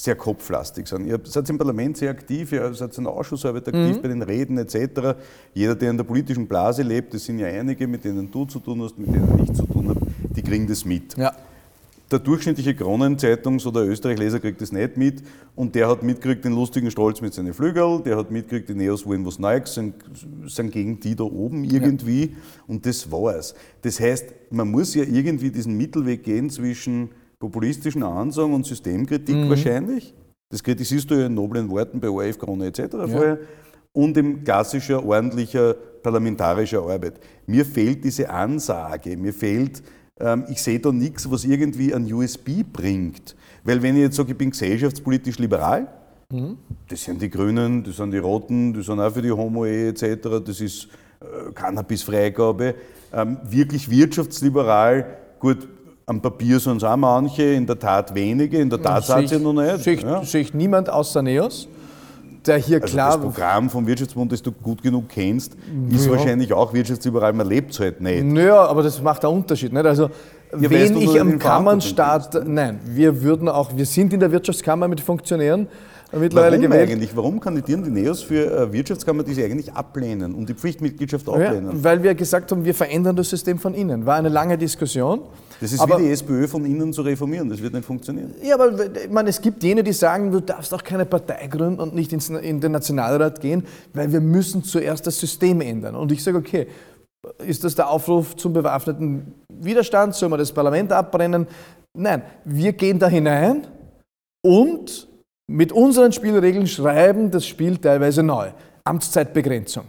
sehr 0.00 0.14
kopflastig 0.14 0.86
sind. 0.86 1.06
Ihr 1.08 1.18
seid 1.24 1.50
im 1.50 1.58
Parlament 1.58 1.96
sehr 1.96 2.10
aktiv, 2.10 2.52
ihr 2.52 2.72
seid 2.72 2.96
in 2.98 3.02
der 3.02 3.12
Ausschussarbeit 3.12 3.66
aktiv, 3.66 3.96
Mhm. 3.96 4.00
bei 4.02 4.06
den 4.06 4.22
Reden 4.22 4.56
etc. 4.56 5.16
Jeder, 5.54 5.74
der 5.74 5.90
in 5.90 5.96
der 5.96 6.04
politischen 6.04 6.46
Blase 6.46 6.82
lebt, 6.84 7.14
das 7.14 7.24
sind 7.24 7.40
ja 7.40 7.48
einige, 7.48 7.88
mit 7.88 8.04
denen 8.04 8.30
du 8.30 8.44
zu 8.44 8.60
tun 8.60 8.80
hast, 8.82 8.96
mit 8.96 9.08
denen 9.08 9.40
ich 9.42 9.52
zu 9.54 9.66
tun 9.66 9.88
habe, 9.88 10.00
die 10.36 10.42
kriegen 10.42 10.68
das 10.68 10.84
mit. 10.84 11.16
Ja. 11.18 11.32
Der 12.12 12.20
durchschnittliche 12.20 12.70
Kronenzeitungs- 12.74 13.66
oder 13.66 13.84
Österreich-Leser 13.84 14.38
kriegt 14.38 14.60
das 14.60 14.70
nicht 14.70 14.96
mit 14.96 15.20
und 15.56 15.74
der 15.74 15.88
hat 15.88 16.04
mitgekriegt 16.04 16.44
den 16.44 16.52
lustigen 16.52 16.92
Stolz 16.92 17.20
mit 17.20 17.34
seinen 17.34 17.52
Flügeln, 17.52 18.04
der 18.04 18.16
hat 18.18 18.30
mitgekriegt, 18.30 18.68
die 18.68 18.74
Neos 18.74 19.04
wollen 19.04 19.26
was 19.26 19.40
Neues, 19.40 19.74
sind, 19.74 19.94
sind 20.46 20.70
gegen 20.70 21.00
die 21.00 21.16
da 21.16 21.24
oben 21.24 21.64
irgendwie 21.64 22.36
und 22.68 22.86
das 22.86 23.10
war's. 23.10 23.52
Das 23.82 23.98
heißt, 23.98 24.26
man 24.50 24.70
muss 24.70 24.94
ja 24.94 25.02
irgendwie 25.02 25.50
diesen 25.50 25.76
Mittelweg 25.76 26.22
gehen 26.22 26.50
zwischen 26.50 27.08
populistischen 27.38 28.02
Ansagen 28.02 28.54
und 28.54 28.66
Systemkritik 28.66 29.48
wahrscheinlich. 29.48 30.14
Das 30.50 30.62
kritisierst 30.62 31.10
du 31.10 31.14
ja 31.14 31.26
in 31.26 31.34
noblen 31.34 31.68
Worten 31.68 32.00
bei 32.00 32.08
ORF, 32.08 32.38
Krone 32.38 32.66
etc. 32.66 32.80
vorher. 32.90 33.38
Und 33.92 34.16
in 34.16 34.44
klassischer, 34.44 35.04
ordentlicher 35.04 35.74
parlamentarischer 36.02 36.82
Arbeit. 36.82 37.20
Mir 37.46 37.64
fehlt 37.64 38.04
diese 38.04 38.30
Ansage, 38.30 39.16
mir 39.16 39.32
fehlt, 39.32 39.82
ähm, 40.20 40.44
ich 40.48 40.62
sehe 40.62 40.78
da 40.78 40.92
nichts, 40.92 41.30
was 41.30 41.44
irgendwie 41.44 41.94
ein 41.94 42.12
USB 42.12 42.62
bringt. 42.70 43.36
Weil 43.64 43.82
wenn 43.82 43.96
ich 43.96 44.02
jetzt 44.02 44.16
sage, 44.16 44.32
ich 44.32 44.38
bin 44.38 44.50
gesellschaftspolitisch 44.50 45.38
liberal, 45.38 45.88
das 46.88 47.04
sind 47.04 47.22
die 47.22 47.30
Grünen, 47.30 47.82
das 47.82 47.96
sind 47.96 48.10
die 48.10 48.18
Roten, 48.18 48.74
das 48.74 48.86
sind 48.86 49.00
auch 49.00 49.12
für 49.12 49.22
die 49.22 49.32
Homo-Ehe 49.32 49.88
etc., 49.88 50.44
das 50.44 50.60
ist 50.60 50.88
äh, 51.20 51.52
Cannabis-Freigabe. 51.54 52.74
Ähm, 53.12 53.38
wirklich 53.44 53.90
wirtschaftsliberal, 53.90 55.16
gut, 55.38 55.66
am 56.08 56.22
Papier 56.22 56.58
sind 56.58 56.78
es 56.78 56.84
auch 56.84 56.96
manche, 56.96 57.42
in 57.42 57.66
der 57.66 57.78
Tat 57.78 58.14
wenige, 58.14 58.58
in 58.58 58.70
der 58.70 58.80
Tat 58.80 59.04
sind 59.04 59.28
sie 59.28 59.38
noch 59.38 59.52
nicht. 59.52 59.84
sehe 59.84 59.94
ich, 59.94 60.02
ja. 60.02 60.24
sehe 60.24 60.40
ich 60.40 60.54
niemand 60.54 60.88
außer 60.88 61.20
Neos, 61.20 61.68
der 62.46 62.56
hier 62.56 62.80
Also 62.80 62.94
klar. 62.94 63.12
das 63.12 63.20
Programm 63.20 63.68
vom 63.68 63.86
Wirtschaftsbund, 63.86 64.32
das 64.32 64.40
du 64.40 64.50
gut 64.50 64.82
genug 64.82 65.10
kennst, 65.10 65.54
ist 65.90 66.10
wahrscheinlich 66.10 66.50
auch 66.54 66.72
wirtschaftsliberal, 66.72 67.34
man 67.34 67.46
lebt 67.46 67.72
es 67.72 67.80
halt 67.80 68.00
nicht. 68.00 68.24
Naja, 68.24 68.64
aber 68.64 68.82
das 68.82 69.02
macht 69.02 69.22
einen 69.22 69.34
Unterschied. 69.34 69.70
Nicht? 69.70 69.84
Also, 69.84 70.08
weil 70.50 70.70
wenn 70.70 70.96
ich 70.96 71.20
am 71.20 71.38
Kammernstaat, 71.38 72.46
nein, 72.46 72.80
wir 72.86 73.20
würden 73.22 73.46
auch, 73.50 73.76
wir 73.76 73.84
sind 73.84 74.14
in 74.14 74.20
der 74.20 74.32
Wirtschaftskammer 74.32 74.88
mit 74.88 75.02
Funktionären 75.02 75.68
mittlerweile 76.12 76.56
Warum 76.56 76.62
gewählt. 76.70 76.90
eigentlich? 76.90 77.16
Warum 77.16 77.40
kandidieren 77.40 77.82
die 77.84 77.90
Neos 77.90 78.22
für 78.22 78.50
äh, 78.50 78.72
Wirtschaftskammer, 78.72 79.22
die 79.22 79.34
sie 79.34 79.44
eigentlich 79.44 79.72
ablehnen 79.72 80.34
und 80.34 80.48
die 80.48 80.54
Pflichtmitgliedschaft 80.54 81.26
Ja, 81.26 81.32
ablehnen? 81.34 81.84
weil 81.84 82.02
wir 82.02 82.14
gesagt 82.14 82.50
haben, 82.52 82.64
wir 82.64 82.74
verändern 82.74 83.16
das 83.16 83.28
System 83.30 83.58
von 83.58 83.74
innen. 83.74 84.06
War 84.06 84.16
eine 84.16 84.28
lange 84.28 84.56
Diskussion. 84.56 85.20
Das 85.60 85.72
ist 85.72 85.80
aber, 85.80 85.98
wie 85.98 86.04
die 86.04 86.10
SPÖ 86.12 86.46
von 86.46 86.64
innen 86.64 86.92
zu 86.92 87.02
reformieren, 87.02 87.48
das 87.48 87.60
wird 87.60 87.72
nicht 87.74 87.84
funktionieren. 87.84 88.32
Ja, 88.42 88.54
aber 88.54 88.72
ich 88.96 89.10
meine, 89.10 89.28
es 89.28 89.40
gibt 89.40 89.62
jene, 89.64 89.82
die 89.82 89.92
sagen, 89.92 90.30
du 90.30 90.40
darfst 90.40 90.72
auch 90.72 90.84
keine 90.84 91.04
Partei 91.04 91.48
gründen 91.48 91.80
und 91.80 91.94
nicht 91.96 92.12
ins, 92.12 92.28
in 92.28 92.60
den 92.60 92.70
Nationalrat 92.72 93.40
gehen, 93.40 93.64
weil 93.92 94.12
wir 94.12 94.20
müssen 94.20 94.62
zuerst 94.62 95.06
das 95.06 95.18
System 95.18 95.60
ändern. 95.60 95.96
Und 95.96 96.12
ich 96.12 96.22
sage, 96.22 96.38
okay, 96.38 96.68
ist 97.44 97.64
das 97.64 97.74
der 97.74 97.90
Aufruf 97.90 98.36
zum 98.36 98.52
bewaffneten 98.52 99.34
Widerstand? 99.52 100.14
Sollen 100.14 100.30
wir 100.30 100.38
das 100.38 100.52
Parlament 100.52 100.92
abbrennen? 100.92 101.48
Nein, 101.98 102.22
wir 102.44 102.72
gehen 102.74 103.00
da 103.00 103.08
hinein 103.08 103.66
und 104.46 105.07
mit 105.48 105.72
unseren 105.72 106.12
Spielregeln 106.12 106.66
schreiben 106.66 107.30
das 107.30 107.46
Spiel 107.46 107.78
teilweise 107.78 108.22
neu. 108.22 108.50
Amtszeitbegrenzung. 108.84 109.84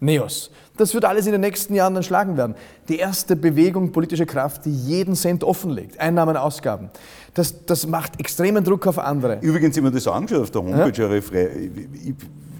Neos. 0.00 0.50
Das 0.76 0.94
wird 0.94 1.04
alles 1.04 1.26
in 1.26 1.32
den 1.32 1.42
nächsten 1.42 1.74
Jahren 1.74 1.94
dann 1.94 2.02
schlagen 2.02 2.36
werden. 2.36 2.56
Die 2.88 2.96
erste 2.96 3.36
Bewegung, 3.36 3.92
politische 3.92 4.26
Kraft, 4.26 4.64
die 4.64 4.74
jeden 4.74 5.14
Cent 5.14 5.44
offenlegt. 5.44 6.00
Einnahmen, 6.00 6.36
Ausgaben. 6.36 6.90
Das, 7.34 7.64
das 7.66 7.86
macht 7.86 8.18
extremen 8.18 8.64
Druck 8.64 8.86
auf 8.86 8.98
andere. 8.98 9.38
Übrigens, 9.42 9.76
ich 9.76 9.82
mir 9.82 9.90
das 9.92 10.08
angeschaut 10.08 10.42
auf 10.42 10.50
der 10.50 10.62
Homepage, 10.62 11.14
ja. 11.14 11.20
frei, 11.20 11.70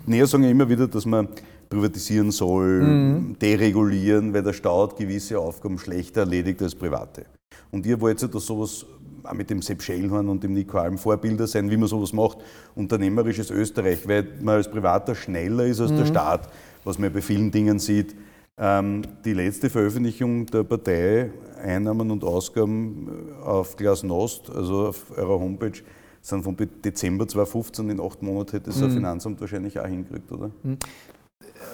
Näher 0.06 0.26
sagen 0.26 0.44
ja 0.44 0.50
immer 0.50 0.68
wieder, 0.68 0.86
dass 0.86 1.06
man 1.06 1.28
privatisieren 1.68 2.30
soll, 2.30 2.82
Mhm. 2.82 3.36
deregulieren, 3.40 4.34
weil 4.34 4.42
der 4.42 4.52
Staat 4.52 4.96
gewisse 4.96 5.38
Aufgaben 5.38 5.78
schlechter 5.78 6.20
erledigt 6.20 6.60
als 6.62 6.74
private. 6.74 7.24
Und 7.70 7.86
ihr 7.86 7.98
wollt 8.00 8.20
ja, 8.20 8.28
dass 8.28 8.44
sowas 8.44 8.84
auch 9.24 9.32
mit 9.34 9.50
dem 9.50 9.62
Sepp 9.62 9.82
Schellhorn 9.82 10.28
und 10.28 10.42
dem 10.42 10.52
Nico 10.52 10.78
Alm 10.78 10.98
Vorbilder 10.98 11.46
sein, 11.46 11.70
wie 11.70 11.76
man 11.76 11.88
sowas 11.88 12.12
macht. 12.12 12.38
Unternehmerisches 12.74 13.50
Österreich, 13.50 14.06
weil 14.08 14.26
man 14.40 14.56
als 14.56 14.70
Privater 14.70 15.14
schneller 15.14 15.66
ist 15.66 15.80
als 15.80 15.92
Mhm. 15.92 15.96
der 15.98 16.06
Staat, 16.06 16.48
was 16.84 16.98
man 16.98 17.12
bei 17.12 17.20
vielen 17.22 17.50
Dingen 17.50 17.78
sieht. 17.78 18.14
Ähm, 18.58 19.02
die 19.24 19.32
letzte 19.32 19.70
Veröffentlichung 19.70 20.46
der 20.46 20.62
Partei, 20.64 21.30
Einnahmen 21.62 22.10
und 22.10 22.22
Ausgaben 22.24 23.08
äh, 23.08 23.44
auf 23.44 23.76
Glasnost, 23.76 24.50
also 24.50 24.88
auf 24.88 25.16
eurer 25.16 25.38
Homepage, 25.40 25.80
sind 26.20 26.44
von 26.44 26.56
Dezember 26.84 27.26
2015 27.26 27.90
in 27.90 28.00
acht 28.00 28.22
Monaten 28.22 28.52
hätte 28.52 28.66
das 28.66 28.76
Mhm. 28.78 28.82
das 28.84 28.94
Finanzamt 28.94 29.40
wahrscheinlich 29.40 29.80
auch 29.80 29.86
hingekriegt, 29.86 30.30
oder? 30.30 30.50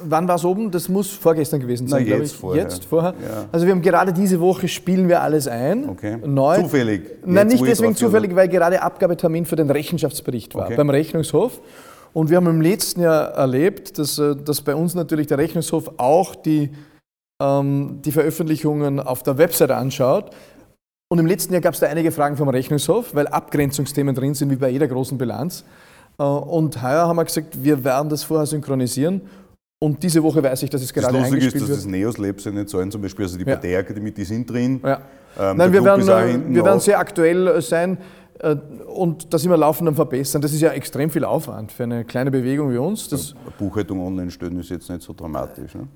Wann 0.04 0.28
war 0.28 0.36
es 0.36 0.44
oben? 0.44 0.70
Das 0.70 0.88
muss 0.88 1.10
vorgestern 1.10 1.58
gewesen 1.60 1.88
sein, 1.88 2.04
glaube 2.06 2.22
ich. 2.22 2.32
vorher. 2.32 2.62
Jetzt, 2.62 2.84
vorher. 2.84 3.14
Ja. 3.20 3.46
Also 3.50 3.66
wir 3.66 3.72
haben 3.74 3.82
gerade 3.82 4.12
diese 4.12 4.38
Woche 4.38 4.68
spielen 4.68 5.08
wir 5.08 5.22
alles 5.22 5.48
ein. 5.48 5.88
Okay. 5.88 6.18
Neu. 6.24 6.60
Zufällig. 6.62 7.02
Nein, 7.26 7.48
Jetzt, 7.50 7.60
nicht 7.60 7.66
deswegen 7.70 7.96
zufällig, 7.96 8.34
weil 8.36 8.48
gerade 8.48 8.80
Abgabetermin 8.80 9.44
für 9.44 9.56
den 9.56 9.70
Rechenschaftsbericht 9.70 10.54
war 10.54 10.66
Okay. 10.66 10.76
beim 10.76 10.90
Rechnungshof. 10.90 11.60
Und 12.12 12.30
wir 12.30 12.36
haben 12.36 12.46
im 12.46 12.60
letzten 12.60 13.00
Jahr 13.00 13.30
erlebt, 13.34 13.98
dass, 13.98 14.18
äh, 14.18 14.36
dass 14.36 14.60
bei 14.60 14.74
uns 14.76 14.94
natürlich 14.94 15.26
der 15.26 15.38
Rechnungshof 15.38 15.90
auch 15.96 16.36
die, 16.36 16.70
ähm, 17.42 17.98
die 18.04 18.12
Veröffentlichungen 18.12 19.00
auf 19.00 19.24
der 19.24 19.36
Website 19.36 19.72
anschaut. 19.72 20.30
Und 21.10 21.18
im 21.18 21.26
letzten 21.26 21.54
Jahr 21.54 21.62
gab 21.62 21.74
es 21.74 21.80
da 21.80 21.86
einige 21.86 22.12
Fragen 22.12 22.36
vom 22.36 22.48
Rechnungshof, 22.48 23.14
weil 23.14 23.26
Abgrenzungsthemen 23.26 24.14
drin 24.14 24.34
sind, 24.34 24.50
wie 24.50 24.56
bei 24.56 24.68
jeder 24.68 24.86
großen 24.86 25.18
Bilanz. 25.18 25.64
Äh, 26.18 26.22
Und 26.22 26.80
heuer 26.82 27.08
haben 27.08 27.16
wir 27.16 27.24
gesagt, 27.24 27.64
wir 27.64 27.82
werden 27.82 28.08
das 28.08 28.22
vorher 28.24 28.46
synchronisieren. 28.46 29.22
Und 29.80 30.02
diese 30.02 30.22
Woche 30.22 30.42
weiß 30.42 30.64
ich, 30.64 30.70
dass 30.70 30.82
es 30.82 30.92
Das 30.92 31.04
gerade 31.04 31.18
Lustige 31.18 31.36
ist, 31.38 31.42
eingespielt 31.44 31.62
dass 31.62 31.68
wird. 31.70 31.78
das 31.78 31.86
Neos 31.86 32.18
Lab 32.18 32.40
seine 32.40 32.66
Zahlen 32.66 32.90
zum 32.90 33.00
Beispiel, 33.00 33.24
also 33.24 33.38
die 33.38 33.44
Ja. 33.44 33.54
Parteiakademie, 33.54 34.10
die 34.10 34.24
sind 34.24 34.50
drin. 34.50 34.80
Ja. 34.82 35.00
Ähm, 35.38 35.56
Nein, 35.56 35.72
wir 35.72 35.80
Club 35.80 35.84
werden, 35.84 36.00
ist 36.00 36.54
wir 36.54 36.64
werden 36.64 36.80
sehr 36.80 36.98
aktuell 36.98 37.46
äh, 37.46 37.62
sein 37.62 37.96
äh, 38.40 38.56
und 38.92 39.32
das 39.32 39.44
immer 39.44 39.56
laufend 39.56 39.88
am 39.88 39.94
Verbessern. 39.94 40.42
Das 40.42 40.52
ist 40.52 40.60
ja 40.62 40.70
extrem 40.70 41.10
viel 41.10 41.24
Aufwand 41.24 41.70
für 41.70 41.84
eine 41.84 42.04
kleine 42.04 42.32
Bewegung 42.32 42.72
wie 42.72 42.78
uns. 42.78 43.08
Das, 43.08 43.34
Buchhaltung 43.56 44.04
online 44.04 44.32
stellen 44.32 44.58
ist 44.58 44.70
jetzt 44.70 44.90
nicht 44.90 45.02
so 45.02 45.12
dramatisch. 45.12 45.74
Ne? 45.76 45.86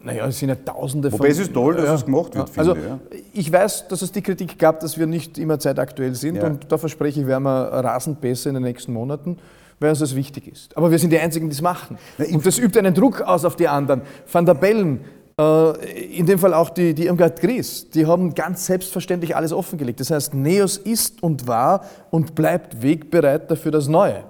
naja, 0.00 0.26
es 0.28 0.38
sind 0.38 0.50
ja 0.50 0.54
Tausende 0.54 1.10
Wobei 1.10 1.28
es 1.28 1.38
ist 1.40 1.52
toll, 1.52 1.74
dass 1.74 1.86
Ja. 1.86 1.94
es 1.94 2.04
gemacht 2.04 2.34
wird, 2.34 2.50
Also 2.56 2.74
finde 2.74 2.98
ich. 3.10 3.16
Ja. 3.20 3.24
ich 3.32 3.52
weiß, 3.52 3.88
dass 3.88 4.02
es 4.02 4.12
die 4.12 4.22
Kritik 4.22 4.56
gab, 4.58 4.78
dass 4.80 4.96
wir 4.98 5.06
nicht 5.06 5.38
immer 5.38 5.58
zeitaktuell 5.58 6.14
sind 6.14 6.36
Ja. 6.36 6.46
und 6.46 6.70
da 6.70 6.76
verspreche 6.78 7.20
ich, 7.22 7.26
werden 7.26 7.42
wir 7.44 7.68
rasend 7.72 8.20
besser 8.20 8.50
in 8.50 8.54
den 8.54 8.62
nächsten 8.64 8.92
Monaten, 8.92 9.38
weil 9.80 9.90
uns 9.90 10.00
das 10.00 10.14
wichtig 10.14 10.48
ist. 10.48 10.76
Aber 10.76 10.90
wir 10.90 10.98
sind 10.98 11.10
die 11.10 11.18
Einzigen, 11.18 11.48
die 11.48 11.54
es 11.54 11.62
machen. 11.62 11.98
Und 12.18 12.44
das 12.44 12.58
übt 12.58 12.78
einen 12.78 12.94
Druck 12.94 13.20
aus 13.20 13.44
auf 13.44 13.56
die 13.56 13.68
anderen. 13.68 14.02
Van 14.30 14.44
der 14.44 14.54
Bellen, 14.54 15.04
äh, 15.38 16.16
in 16.16 16.26
dem 16.26 16.38
Fall 16.38 16.52
auch 16.54 16.70
die, 16.70 16.94
die 16.94 17.06
Irmgard 17.06 17.40
Gries, 17.40 17.90
die 17.90 18.06
haben 18.06 18.34
ganz 18.34 18.66
selbstverständlich 18.66 19.36
alles 19.36 19.52
offengelegt. 19.52 20.00
Das 20.00 20.10
heißt, 20.10 20.34
Neos 20.34 20.76
ist 20.76 21.22
und 21.22 21.46
war 21.46 21.84
und 22.10 22.34
bleibt 22.34 22.82
Wegbereiter 22.82 23.56
für 23.56 23.70
das 23.70 23.88
Neue. 23.88 24.24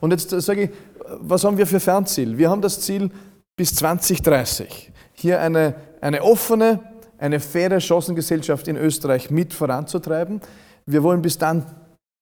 Und 0.00 0.10
jetzt 0.10 0.30
sage 0.30 0.62
ich, 0.62 0.70
was 1.20 1.44
haben 1.44 1.58
wir 1.58 1.66
für 1.66 1.80
Fernziel? 1.80 2.38
Wir 2.38 2.50
haben 2.50 2.62
das 2.62 2.80
Ziel 2.80 3.10
bis 3.56 3.74
2030, 3.74 4.92
hier 5.12 5.40
eine, 5.40 5.74
eine 6.00 6.22
offene, 6.22 6.80
eine 7.18 7.40
faire 7.40 7.80
Chancengesellschaft 7.80 8.66
in 8.68 8.76
Österreich 8.76 9.30
mit 9.30 9.52
voranzutreiben. 9.52 10.40
Wir 10.86 11.02
wollen 11.02 11.22
bis 11.22 11.38
dann 11.38 11.64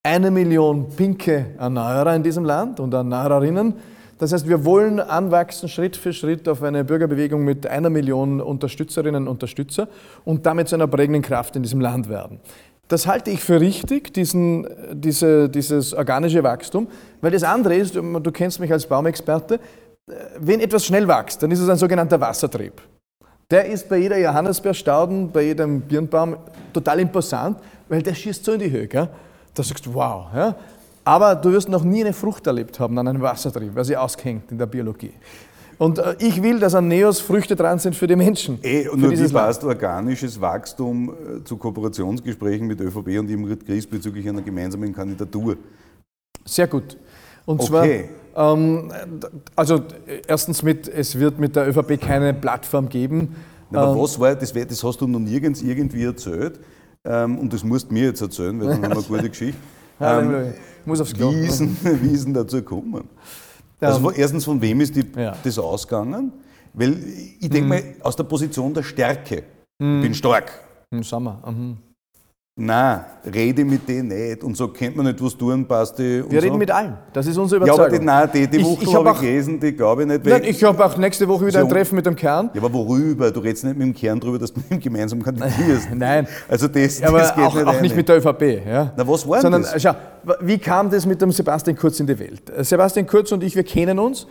eine 0.02 0.30
Million 0.30 0.88
pinke 0.96 1.46
Erneuerer 1.58 2.16
in 2.16 2.22
diesem 2.22 2.44
Land 2.44 2.80
und 2.80 2.92
Erneuererinnen. 2.92 3.74
Das 4.18 4.32
heißt, 4.32 4.48
wir 4.48 4.64
wollen 4.64 5.00
anwachsen 5.00 5.68
Schritt 5.68 5.96
für 5.96 6.12
Schritt 6.12 6.48
auf 6.48 6.62
eine 6.62 6.84
Bürgerbewegung 6.84 7.44
mit 7.44 7.66
einer 7.66 7.90
Million 7.90 8.40
Unterstützerinnen 8.40 9.22
und 9.22 9.28
Unterstützer 9.28 9.88
und 10.24 10.44
damit 10.44 10.68
zu 10.68 10.74
einer 10.74 10.86
prägenden 10.86 11.22
Kraft 11.22 11.56
in 11.56 11.62
diesem 11.62 11.80
Land 11.80 12.08
werden. 12.08 12.40
Das 12.88 13.06
halte 13.06 13.30
ich 13.30 13.40
für 13.40 13.60
richtig, 13.60 14.12
diesen, 14.12 14.66
diese, 14.92 15.48
dieses 15.48 15.94
organische 15.94 16.42
Wachstum, 16.42 16.88
weil 17.20 17.30
das 17.30 17.44
andere 17.44 17.76
ist, 17.76 17.94
du 17.94 18.32
kennst 18.32 18.60
mich 18.60 18.72
als 18.72 18.86
Baumexperte, 18.86 19.60
wenn 20.38 20.60
etwas 20.60 20.84
schnell 20.84 21.06
wächst, 21.06 21.42
dann 21.42 21.50
ist 21.52 21.60
es 21.60 21.68
ein 21.68 21.76
sogenannter 21.76 22.20
Wassertrieb. 22.20 22.82
Der 23.50 23.66
ist 23.66 23.88
bei 23.88 23.98
jeder 23.98 24.18
Johannisbeerstauden, 24.18 25.30
bei 25.30 25.42
jedem 25.42 25.80
Birnbaum 25.80 26.36
total 26.72 27.00
imposant, 27.00 27.58
weil 27.88 28.02
der 28.02 28.14
schießt 28.14 28.44
so 28.44 28.52
in 28.52 28.60
die 28.60 28.70
Höhe. 28.70 28.88
Gell? 28.88 29.08
Da 29.54 29.62
sagst 29.62 29.86
du, 29.86 29.94
wow. 29.94 30.26
Ja? 30.34 30.56
Aber 31.04 31.34
du 31.34 31.52
wirst 31.52 31.68
noch 31.68 31.84
nie 31.84 32.02
eine 32.02 32.12
Frucht 32.12 32.46
erlebt 32.46 32.78
haben 32.78 32.98
an 32.98 33.08
einem 33.08 33.22
Wassertrieb, 33.22 33.74
weil 33.74 33.84
sie 33.84 33.96
aushängt 33.96 34.50
in 34.50 34.58
der 34.58 34.66
Biologie. 34.66 35.12
Und 35.78 35.98
äh, 35.98 36.14
ich 36.20 36.42
will, 36.42 36.60
dass 36.60 36.74
an 36.74 36.86
Neos 36.86 37.18
Früchte 37.20 37.56
dran 37.56 37.78
sind 37.78 37.96
für 37.96 38.06
die 38.06 38.14
Menschen. 38.14 38.58
Eh, 38.62 38.88
und 38.88 39.00
nur 39.00 39.10
wie 39.10 39.28
passt 39.28 39.64
organisches 39.64 40.40
Wachstum 40.40 41.10
äh, 41.10 41.44
zu 41.44 41.56
Kooperationsgesprächen 41.56 42.66
mit 42.66 42.80
ÖVP 42.80 43.18
und 43.18 43.28
Imrit 43.30 43.66
Gries 43.66 43.86
bezüglich 43.86 44.28
einer 44.28 44.42
gemeinsamen 44.42 44.94
Kandidatur? 44.94 45.56
Sehr 46.44 46.68
gut. 46.68 46.96
Und 47.44 47.60
Okay. 47.60 48.08
zwar, 48.32 48.52
ähm, 48.54 48.92
also 49.56 49.82
erstens 50.28 50.62
mit, 50.62 50.86
es 50.86 51.18
wird 51.18 51.40
mit 51.40 51.56
der 51.56 51.68
ÖVP 51.68 52.00
keine 52.00 52.32
Plattform 52.32 52.88
geben. 52.88 53.34
Na, 53.70 53.82
aber 53.82 53.92
Ähm, 53.92 53.98
was 53.98 54.20
war, 54.20 54.34
das, 54.36 54.52
das 54.52 54.84
hast 54.84 55.00
du 55.00 55.08
noch 55.08 55.18
nirgends 55.18 55.62
irgendwie 55.62 56.04
erzählt 56.04 56.60
ähm, 57.04 57.38
und 57.38 57.52
das 57.52 57.64
musst 57.64 57.90
du 57.90 57.94
mir 57.94 58.04
jetzt 58.06 58.20
erzählen, 58.20 58.58
weil 58.60 58.68
dann 58.68 58.82
haben 58.82 58.90
wir 58.90 58.96
eine 58.96 59.02
gute 59.06 59.28
Geschichte. 59.30 59.58
Ähm, 60.00 60.52
muss 60.84 61.00
aufs 61.00 61.14
Klo. 61.14 61.30
Wie 61.32 61.46
ist, 61.46 61.60
denn, 61.60 61.76
wie 62.02 62.12
ist 62.12 62.24
denn 62.24 62.34
dazu 62.34 62.56
gekommen? 62.56 63.04
Also 63.80 64.10
erstens, 64.10 64.44
von 64.44 64.60
wem 64.60 64.80
ist 64.80 64.96
die, 64.96 65.04
Ja. 65.16 65.36
das 65.44 65.56
ausgegangen? 65.60 66.32
Weil 66.72 66.96
ich 67.38 67.48
denke 67.48 67.68
mal, 67.68 67.82
aus 68.00 68.16
der 68.16 68.24
Position 68.24 68.74
der 68.74 68.82
Stärke. 68.82 69.36
Ich 69.36 69.44
bin 69.78 70.12
stark. 70.12 70.50
Im 70.90 71.04
Sommer. 71.04 71.40
Mhm. 71.46 71.76
Nein, 72.54 73.00
rede 73.34 73.64
mit 73.64 73.88
denen 73.88 74.08
nicht 74.08 74.44
und 74.44 74.54
so 74.54 74.68
kennt 74.68 74.94
man 74.94 75.06
nicht, 75.06 75.24
was 75.24 75.34
tun, 75.38 75.64
und 75.64 75.70
Wir 75.70 76.22
so. 76.28 76.36
reden 76.38 76.58
mit 76.58 76.70
allen. 76.70 76.98
Das 77.14 77.26
ist 77.26 77.38
unsere 77.38 77.66
Ja, 77.66 77.72
aber 77.72 77.86
Überzeugung. 77.86 78.00
die, 78.00 78.04
nein, 78.04 78.28
die, 78.34 78.46
die 78.46 78.56
Ich- 78.58 78.64
Woche 78.66 78.82
ich 78.82 78.88
hab 78.88 78.94
habe 78.96 79.08
ich 79.08 79.16
auch- 79.16 79.20
gelesen, 79.22 79.58
die 79.60 79.72
glaube 79.72 80.02
ich 80.02 80.08
nicht. 80.08 80.24
Nein, 80.26 80.44
ich 80.44 80.62
habe 80.62 80.84
auch 80.84 80.96
nächste 80.98 81.26
Woche 81.26 81.46
wieder 81.46 81.60
ein 81.60 81.64
So. 81.66 81.72
Treffen 81.72 81.94
mit 81.96 82.04
dem 82.04 82.14
Kern. 82.14 82.50
ja, 82.52 82.60
aber 82.60 82.70
worüber? 82.74 83.30
Du 83.30 83.40
redest 83.40 83.64
nicht 83.64 83.78
mit 83.78 83.86
dem 83.86 83.94
Kern 83.94 84.20
drüber, 84.20 84.38
dass 84.38 84.52
du 84.52 84.60
mit 84.60 84.70
ihm 84.70 84.80
gemeinsam 84.80 85.22
kandidierst. 85.22 85.88
Nein. 85.94 86.28
Also 86.46 86.68
das, 86.68 87.02
Aber 87.02 87.20
das 87.20 87.34
geht 87.34 87.42
auch, 87.42 87.54
nicht 87.54 87.66
auch 87.66 87.80
nicht 87.80 87.96
mit 87.96 88.06
der 88.06 88.18
ÖVP. 88.18 88.42
Ja. 88.68 88.92
Na, 88.98 89.08
was 89.08 89.26
war 89.26 89.40
Sondern, 89.40 89.62
das? 89.62 89.80
Schau, 89.80 89.94
wie 90.42 90.58
kam 90.58 90.90
das 90.90 91.06
mit 91.06 91.22
dem 91.22 91.32
Sebastian 91.32 91.74
Kurz 91.74 92.00
in 92.00 92.06
die 92.06 92.18
Welt? 92.18 92.42
Äh, 92.54 92.62
Sebastian 92.64 93.06
Kurz 93.06 93.32
und 93.32 93.42
ich, 93.42 93.56
wir 93.56 93.64
kennen 93.64 93.98
uns 93.98 94.26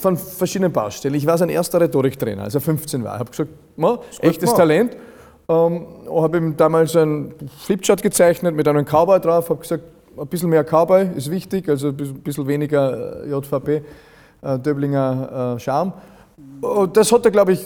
von 0.00 0.16
verschiedenen 0.16 0.72
Baustellen. 0.72 1.14
Ich 1.16 1.26
war 1.26 1.36
sein 1.36 1.50
erster 1.50 1.82
Rhetoriktrainer, 1.82 2.44
als 2.44 2.54
er 2.54 2.62
15 2.62 3.04
war. 3.04 3.12
Ich 3.16 3.20
habe 3.20 3.30
gesagt, 3.30 3.50
ma, 3.76 3.98
echtes. 4.22 4.54
Talent. 4.54 4.96
Ähm, 5.50 5.86
habe 6.10 6.36
ihm 6.36 6.56
damals 6.56 6.94
einen 6.94 7.32
Flipchart 7.64 8.02
gezeichnet 8.02 8.54
mit 8.54 8.68
einem 8.68 8.84
Cowboy 8.84 9.18
drauf. 9.18 9.48
habe 9.48 9.60
gesagt, 9.60 9.82
ein 10.18 10.26
bisschen 10.26 10.50
mehr 10.50 10.62
Cowboy 10.64 11.08
ist 11.16 11.30
wichtig, 11.30 11.68
also 11.68 11.88
ein 11.88 11.96
bisschen- 12.22 12.46
weniger 12.46 13.24
äh, 13.24 13.30
JVP, 13.30 13.82
äh, 14.42 14.58
Döblinger 14.58 15.54
äh, 15.56 15.60
Charme. 15.60 15.92
Und 16.60 16.96
das 16.96 17.10
hat 17.12 17.24
er, 17.24 17.30
glaube 17.30 17.52
ich, 17.52 17.64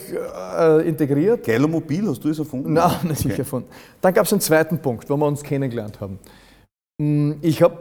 äh, 0.58 0.86
integriert. 0.88 1.44
Geiler 1.44 1.66
Mobil, 1.66 2.06
hast 2.06 2.22
du 2.22 2.28
das 2.28 2.38
erfunden? 2.38 2.72
Nein, 2.72 2.90
nicht 3.08 3.24
ich 3.24 3.38
erfunden. 3.38 3.68
Dann 4.00 4.14
gab 4.14 4.26
es 4.26 4.32
einen 4.32 4.40
zweiten 4.40 4.78
Punkt, 4.78 5.08
wo 5.10 5.16
wir 5.16 5.26
uns 5.26 5.42
kennengelernt 5.42 5.98
haben. 6.00 6.18
Mm, 7.00 7.32
Ich 7.40 7.62
habe 7.62 7.78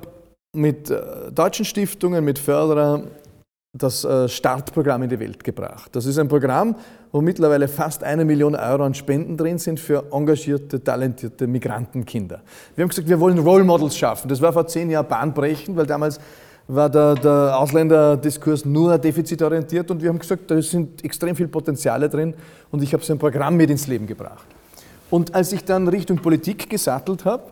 mit 0.55 0.89
äh, 0.89 1.31
deutschen 1.31 1.63
Stiftungen, 1.65 2.25
mit 2.25 2.39
Förderern 2.39 3.07
das 3.73 4.03
äh, 4.03 4.27
Startprogramm 4.27 5.03
in 5.03 5.09
die 5.09 5.19
Welt 5.19 5.43
gebracht. 5.43 5.95
Das 5.95 6.05
ist 6.05 6.19
ein 6.19 6.27
Programm, 6.27 6.75
wo 7.11 7.21
mittlerweile 7.21 7.67
fast 7.67 8.03
eine 8.03 8.25
Million 8.25 8.55
Euro 8.55 8.83
an 8.83 8.93
Spenden 8.93 9.37
drin 9.37 9.59
sind 9.59 9.79
für 9.79 10.03
engagierte, 10.11 10.83
talentierte 10.83 11.47
Migrantenkinder. 11.47 12.41
Wir 12.75 12.83
haben 12.83 12.89
gesagt, 12.89 13.07
wir 13.07 13.19
wollen 13.19 13.39
Role 13.39 13.63
Models 13.63 13.95
schaffen. 13.95 14.27
Das 14.27 14.41
war 14.41 14.51
vor 14.51 14.67
zehn 14.67 14.89
Jahren 14.89 15.07
bahnbrechend, 15.07 15.77
weil 15.77 15.85
damals 15.85 16.19
war 16.67 16.89
der, 16.89 17.15
der 17.15 17.57
Ausländerdiskurs 17.57 18.65
nur 18.65 18.97
defizitorientiert 18.97 19.89
und 19.89 20.01
wir 20.01 20.09
haben 20.09 20.19
gesagt, 20.19 20.51
da 20.51 20.61
sind 20.61 21.03
extrem 21.03 21.35
viele 21.35 21.49
Potenziale 21.49 22.09
drin 22.09 22.33
und 22.71 22.83
ich 22.83 22.93
habe 22.93 23.03
so 23.03 23.13
ein 23.13 23.19
Programm 23.19 23.55
mit 23.55 23.69
ins 23.69 23.87
Leben 23.87 24.05
gebracht. 24.05 24.45
Und 25.09 25.33
als 25.33 25.51
ich 25.51 25.65
dann 25.65 25.87
Richtung 25.87 26.17
Politik 26.17 26.69
gesattelt 26.69 27.25
habe 27.25 27.43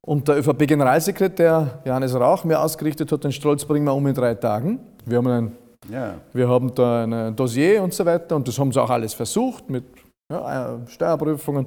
und 0.00 0.26
der 0.28 0.38
ÖVP-Generalsekretär 0.38 1.82
Johannes 1.84 2.14
Rauch 2.14 2.44
mir 2.44 2.60
ausgerichtet 2.60 3.10
hat, 3.12 3.22
den 3.22 3.32
Stolz 3.32 3.64
bringen 3.64 3.84
wir 3.84 3.94
um 3.94 4.06
in 4.06 4.14
drei 4.14 4.34
Tagen. 4.34 4.80
Wir 5.06 5.18
haben, 5.18 5.26
ein, 5.28 5.52
Ja. 5.90 6.14
wir 6.32 6.48
haben 6.48 6.74
da 6.74 7.04
ein 7.04 7.36
Dossier 7.36 7.82
und 7.82 7.92
so 7.92 8.04
weiter 8.06 8.36
und 8.36 8.48
das 8.48 8.58
haben 8.58 8.72
sie 8.72 8.80
auch 8.80 8.90
alles 8.90 9.12
versucht 9.14 9.68
mit 9.68 9.84
ja, 10.30 10.76
äh, 10.76 10.88
Steuerprüfungen, 10.88 11.66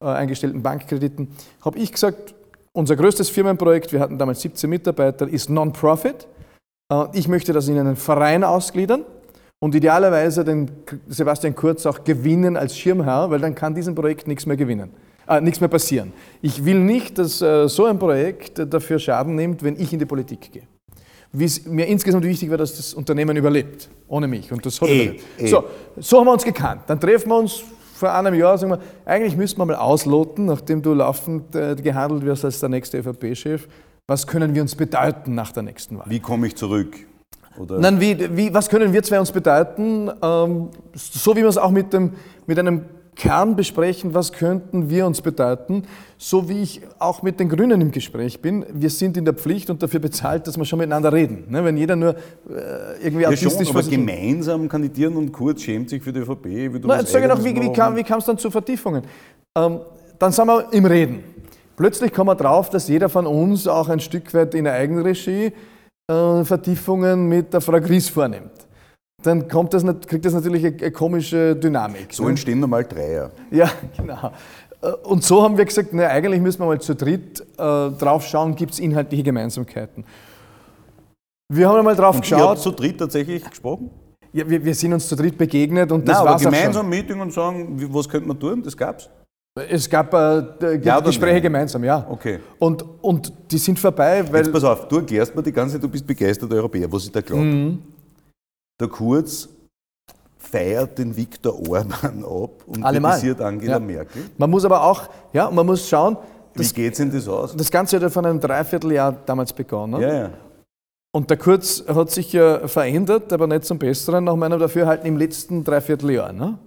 äh, 0.00 0.06
eingestellten 0.06 0.62
Bankkrediten. 0.62 1.28
Habe 1.64 1.78
ich 1.78 1.92
gesagt, 1.92 2.34
unser 2.72 2.96
größtes 2.96 3.30
Firmenprojekt, 3.30 3.92
wir 3.92 4.00
hatten 4.00 4.18
damals 4.18 4.40
17 4.40 4.68
Mitarbeiter, 4.68 5.28
ist 5.28 5.48
Non-Profit. 5.48 6.26
Äh, 6.92 7.04
Ich 7.12 7.28
möchte 7.28 7.52
das 7.52 7.68
in 7.68 7.78
einen 7.78 7.96
Verein 7.96 8.42
ausgliedern 8.42 9.04
und 9.60 9.74
idealerweise 9.74 10.44
den 10.44 10.70
Sebastian 11.08 11.54
Kurz 11.54 11.86
auch 11.86 12.02
gewinnen 12.02 12.56
als 12.56 12.76
Schirmherr, 12.76 13.30
weil 13.30 13.38
dann 13.40 13.54
kann 13.54 13.74
diesem 13.74 13.94
Projekt 13.94 14.26
nichts 14.26 14.44
mehr 14.46 14.56
gewinnen, 14.56 14.90
äh, 15.28 15.40
nichts 15.40 15.60
mehr 15.60 15.68
passieren. 15.68 16.12
Ich 16.42 16.64
will 16.64 16.80
nicht, 16.80 17.18
dass 17.18 17.40
äh, 17.40 17.68
so 17.68 17.84
ein 17.84 17.98
Projekt 18.00 18.60
dafür 18.74 18.98
Schaden 18.98 19.36
nimmt, 19.36 19.62
wenn 19.62 19.80
ich 19.80 19.92
in 19.92 20.00
die 20.00 20.06
Politik 20.06 20.50
gehe. 20.52 20.64
Wie 21.36 21.44
es 21.44 21.66
mir 21.66 21.86
insgesamt 21.88 22.24
wichtig 22.24 22.48
war, 22.48 22.56
dass 22.58 22.76
das 22.76 22.94
Unternehmen 22.94 23.36
überlebt, 23.36 23.88
ohne 24.06 24.28
mich. 24.28 24.52
Und 24.52 24.64
das 24.64 24.80
hat 24.80 24.88
Eh, 24.88 25.02
überlebt. 25.04 25.24
eh. 25.38 25.46
So, 25.48 25.64
so 25.96 26.20
haben 26.20 26.26
wir 26.26 26.32
uns 26.32 26.44
gekannt. 26.44 26.82
Dann 26.86 27.00
treffen 27.00 27.28
wir 27.28 27.38
uns 27.38 27.60
vor 27.94 28.12
einem 28.14 28.34
Jahr, 28.34 28.56
sagen 28.56 28.72
wir, 28.72 28.78
eigentlich 29.04 29.36
müssten 29.36 29.58
wir 29.60 29.66
mal 29.66 29.74
ausloten, 29.74 30.46
nachdem 30.46 30.80
du 30.80 30.94
laufend 30.94 31.54
äh, 31.56 31.74
gehandelt 31.74 32.24
wirst 32.24 32.44
als 32.44 32.60
der 32.60 32.68
nächste 32.68 32.98
ÖVP-Chef, 32.98 33.66
was 34.06 34.26
können 34.26 34.54
wir 34.54 34.62
uns 34.62 34.76
bedeuten 34.76 35.34
nach 35.34 35.50
der 35.50 35.64
nächsten 35.64 35.98
Wahl? 35.98 36.06
Wie 36.08 36.20
komme 36.20 36.46
ich 36.46 36.54
zurück? 36.56 36.94
Oder? 37.58 37.78
Nein, 37.78 38.00
wie, 38.00 38.36
wie, 38.36 38.52
was 38.54 38.68
können 38.68 38.92
wir 38.92 39.02
zwei 39.02 39.18
uns 39.18 39.32
bedeuten? 39.32 40.10
Ähm, 40.22 40.68
so 40.94 41.34
wie 41.36 41.40
wir 41.42 41.48
es 41.48 41.58
auch 41.58 41.70
mit, 41.70 41.92
dem, 41.92 42.12
mit 42.46 42.58
einem 42.58 42.82
Kern 43.16 43.56
besprechen, 43.56 44.14
was 44.14 44.32
könnten 44.32 44.90
wir 44.90 45.06
uns 45.06 45.20
bedeuten? 45.20 45.84
So 46.18 46.48
wie 46.48 46.62
ich 46.62 46.80
auch 46.98 47.22
mit 47.22 47.38
den 47.38 47.48
Grünen 47.48 47.80
im 47.80 47.90
Gespräch 47.90 48.40
bin. 48.40 48.64
Wir 48.72 48.90
sind 48.90 49.16
in 49.16 49.24
der 49.24 49.34
Pflicht 49.34 49.70
und 49.70 49.82
dafür 49.82 50.00
bezahlt, 50.00 50.46
dass 50.46 50.56
wir 50.56 50.64
schon 50.64 50.78
miteinander 50.78 51.12
reden. 51.12 51.44
Ne? 51.48 51.64
Wenn 51.64 51.76
jeder 51.76 51.96
nur 51.96 52.14
äh, 52.14 53.02
irgendwie 53.02 53.22
ja, 53.22 53.36
schon, 53.36 53.66
aber 53.66 53.82
gemeinsam 53.82 54.68
kandidieren 54.68 55.16
und 55.16 55.32
Kurz 55.32 55.62
schämt 55.62 55.90
sich 55.90 56.02
für 56.02 56.12
die 56.12 56.20
ÖVP. 56.20 56.44
Will 56.44 56.80
Na, 56.84 56.98
jetzt 56.98 57.12
sage 57.12 57.26
ich 57.26 57.30
noch, 57.30 57.44
wie, 57.44 57.54
wie 57.54 57.72
kam 57.72 57.96
wie 57.96 58.04
wie 58.04 58.12
es 58.12 58.24
dann 58.24 58.38
zu 58.38 58.50
Vertiefungen? 58.50 59.02
Ähm, 59.56 59.80
dann 60.18 60.32
sind 60.32 60.46
wir 60.46 60.72
im 60.72 60.84
Reden. 60.86 61.24
Plötzlich 61.76 62.12
kommen 62.12 62.28
wir 62.28 62.36
drauf, 62.36 62.70
dass 62.70 62.88
jeder 62.88 63.08
von 63.08 63.26
uns 63.26 63.66
auch 63.66 63.88
ein 63.88 64.00
Stück 64.00 64.32
weit 64.32 64.54
in 64.54 64.64
der 64.64 64.74
Eigenregie 64.74 65.52
äh, 66.06 66.44
Vertiefungen 66.44 67.28
mit 67.28 67.52
der 67.52 67.60
Frau 67.60 67.80
Gries 67.80 68.08
vornimmt. 68.08 68.63
Dann 69.24 69.48
kommt 69.48 69.72
das, 69.74 69.84
kriegt 70.06 70.24
das 70.24 70.34
natürlich 70.34 70.64
eine, 70.64 70.76
eine 70.76 70.90
komische 70.90 71.56
Dynamik. 71.56 72.12
So 72.12 72.24
ne? 72.24 72.30
entstehen 72.30 72.60
normal 72.60 72.84
Dreier. 72.84 73.30
Ja, 73.50 73.70
genau. 73.96 74.32
Äh, 74.82 74.92
Und 75.04 75.24
so 75.24 75.42
haben 75.42 75.56
wir 75.56 75.64
gesagt, 75.64 75.88
na, 75.92 76.08
eigentlich 76.08 76.40
müssen 76.40 76.60
wir 76.60 76.66
mal 76.66 76.80
zu 76.80 76.94
dritt 76.94 77.40
äh, 77.40 77.90
drauf 77.90 78.26
schauen, 78.26 78.54
gibt 78.54 78.72
es 78.74 78.78
inhaltliche 78.78 79.22
Gemeinsamkeiten. 79.22 80.04
Wir 81.52 81.68
haben 81.68 81.78
einmal 81.78 81.96
drauf 81.96 82.16
Und 82.16 82.30
ihr 82.30 82.36
habt 82.36 82.56
geschaut, 82.56 82.60
zu 82.60 82.70
dritt 82.70 82.98
tatsächlich 82.98 83.44
gesprochen? 83.44 83.90
ja, 84.34 84.48
wir, 84.48 84.64
wir 84.64 84.74
sind 84.74 84.92
uns 84.92 85.08
zu 85.08 85.14
dritt 85.14 85.38
begegnet 85.38 85.92
und 85.92 86.06
das 86.08 86.16
Nein, 86.16 86.22
aber 86.22 86.30
war's 86.32 86.42
gemeinsam 86.42 86.88
Meeting 86.88 87.20
und 87.20 87.32
sagen, 87.32 87.88
was 87.90 88.08
könnte 88.08 88.26
man 88.26 88.38
tun? 88.38 88.62
Das 88.62 88.76
gab's? 88.76 89.08
Es 89.70 89.88
gab 89.88 90.12
äh, 90.12 90.80
Ja 90.82 90.98
Gespräche 90.98 91.40
gemeinsam, 91.40 91.84
ja. 91.84 92.04
Okay. 92.10 92.40
Und, 92.58 92.84
und 93.00 93.32
die 93.48 93.58
sind 93.58 93.78
vorbei, 93.78 94.24
weil 94.28 94.42
Jetzt 94.42 94.52
pass 94.52 94.64
auf, 94.64 94.88
du 94.88 94.96
erklärst 94.96 95.34
mir 95.36 95.44
die 95.44 95.52
ganze 95.52 95.74
Zeit, 95.74 95.84
du 95.84 95.88
bist 95.88 96.04
begeisterter 96.04 96.56
Europäer, 96.56 96.90
was 96.90 97.04
ich 97.04 97.12
da 97.12 97.20
glaube. 97.20 97.44
Mhm. 97.44 97.78
Der 98.80 98.88
Kurz 98.88 99.48
feiert 100.38 100.98
den 100.98 101.16
Viktor 101.16 101.54
Orban 101.68 102.24
ab 102.24 102.50
und 102.66 102.84
Allemal. 102.84 103.12
kritisiert 103.12 103.40
Angela 103.40 103.72
Ja. 103.74 103.78
Merkel. 103.78 104.22
man 104.36 104.50
muss 104.50 104.64
aber 104.64 104.82
auch, 104.84 105.02
ja, 105.32 105.50
man 105.50 105.64
muss 105.64 105.88
schauen, 105.88 106.16
Wie 106.54 106.58
das, 106.62 106.74
geht's 106.74 106.98
denn 106.98 107.10
das 107.12 107.26
aus? 107.28 107.56
das 107.56 107.70
Ganze 107.70 107.96
hat 107.96 108.02
ja 108.02 108.10
von 108.10 108.26
einem 108.26 108.40
Dreivierteljahr 108.40 109.12
damals 109.26 109.52
begonnen. 109.52 110.00
Ja, 110.00 110.12
ja. 110.12 110.30
Und 111.12 111.30
der 111.30 111.36
Kurz 111.36 111.84
hat 111.86 112.10
sich 112.10 112.32
ja 112.32 112.66
verändert, 112.66 113.32
aber 113.32 113.46
nicht 113.46 113.64
zum 113.64 113.78
Besseren, 113.78 114.24
nach 114.24 114.34
meinem 114.34 114.58
Dafürhalten 114.58 115.06
im 115.06 115.16
letzten 115.16 115.62
Dreivierteljahr. 115.62 116.32
Ne? 116.32 116.58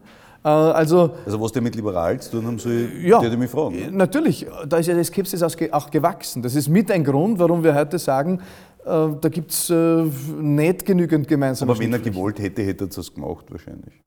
Äh, 0.44 0.48
Also 0.48 1.12
Also 1.26 1.42
was 1.42 1.52
der 1.52 1.62
mit 1.62 1.76
liberal 1.76 2.20
zu 2.22 2.32
tun 2.32 2.48
haben 2.48 2.58
soll, 2.58 2.90
Ja, 3.04 3.20
der 3.20 3.38
mich 3.38 3.52
fragen. 3.52 3.76
ne? 3.76 3.92
natürlich, 3.92 4.48
da 4.68 4.78
ist 4.78 4.88
ja 4.88 4.96
die 4.96 5.04
Skepsis 5.04 5.44
auch 5.44 5.54
ge- 5.56 5.72
auch 5.74 5.92
gewachsen. 5.92 6.42
Das 6.42 6.56
ist 6.56 6.70
mit 6.70 6.90
ein 6.90 7.04
Grund, 7.04 7.38
warum 7.40 7.62
wir 7.62 7.76
heute 7.76 8.00
sagen, 8.00 8.40
da 8.88 9.30
gibt 9.30 9.52
es 9.52 9.70
äh, 9.70 10.04
nicht 10.40 10.86
genügend 10.86 11.28
gemeinsame 11.28 11.72
Aber 11.72 11.80
wenn 11.80 11.94
er 11.94 12.00
gewollt 12.00 12.40
hätte, 12.40 12.64
hätte 12.64 12.86
er 12.86 12.88
das 12.88 13.14
gemacht 13.14 13.46
wahrscheinlich. 13.50 14.02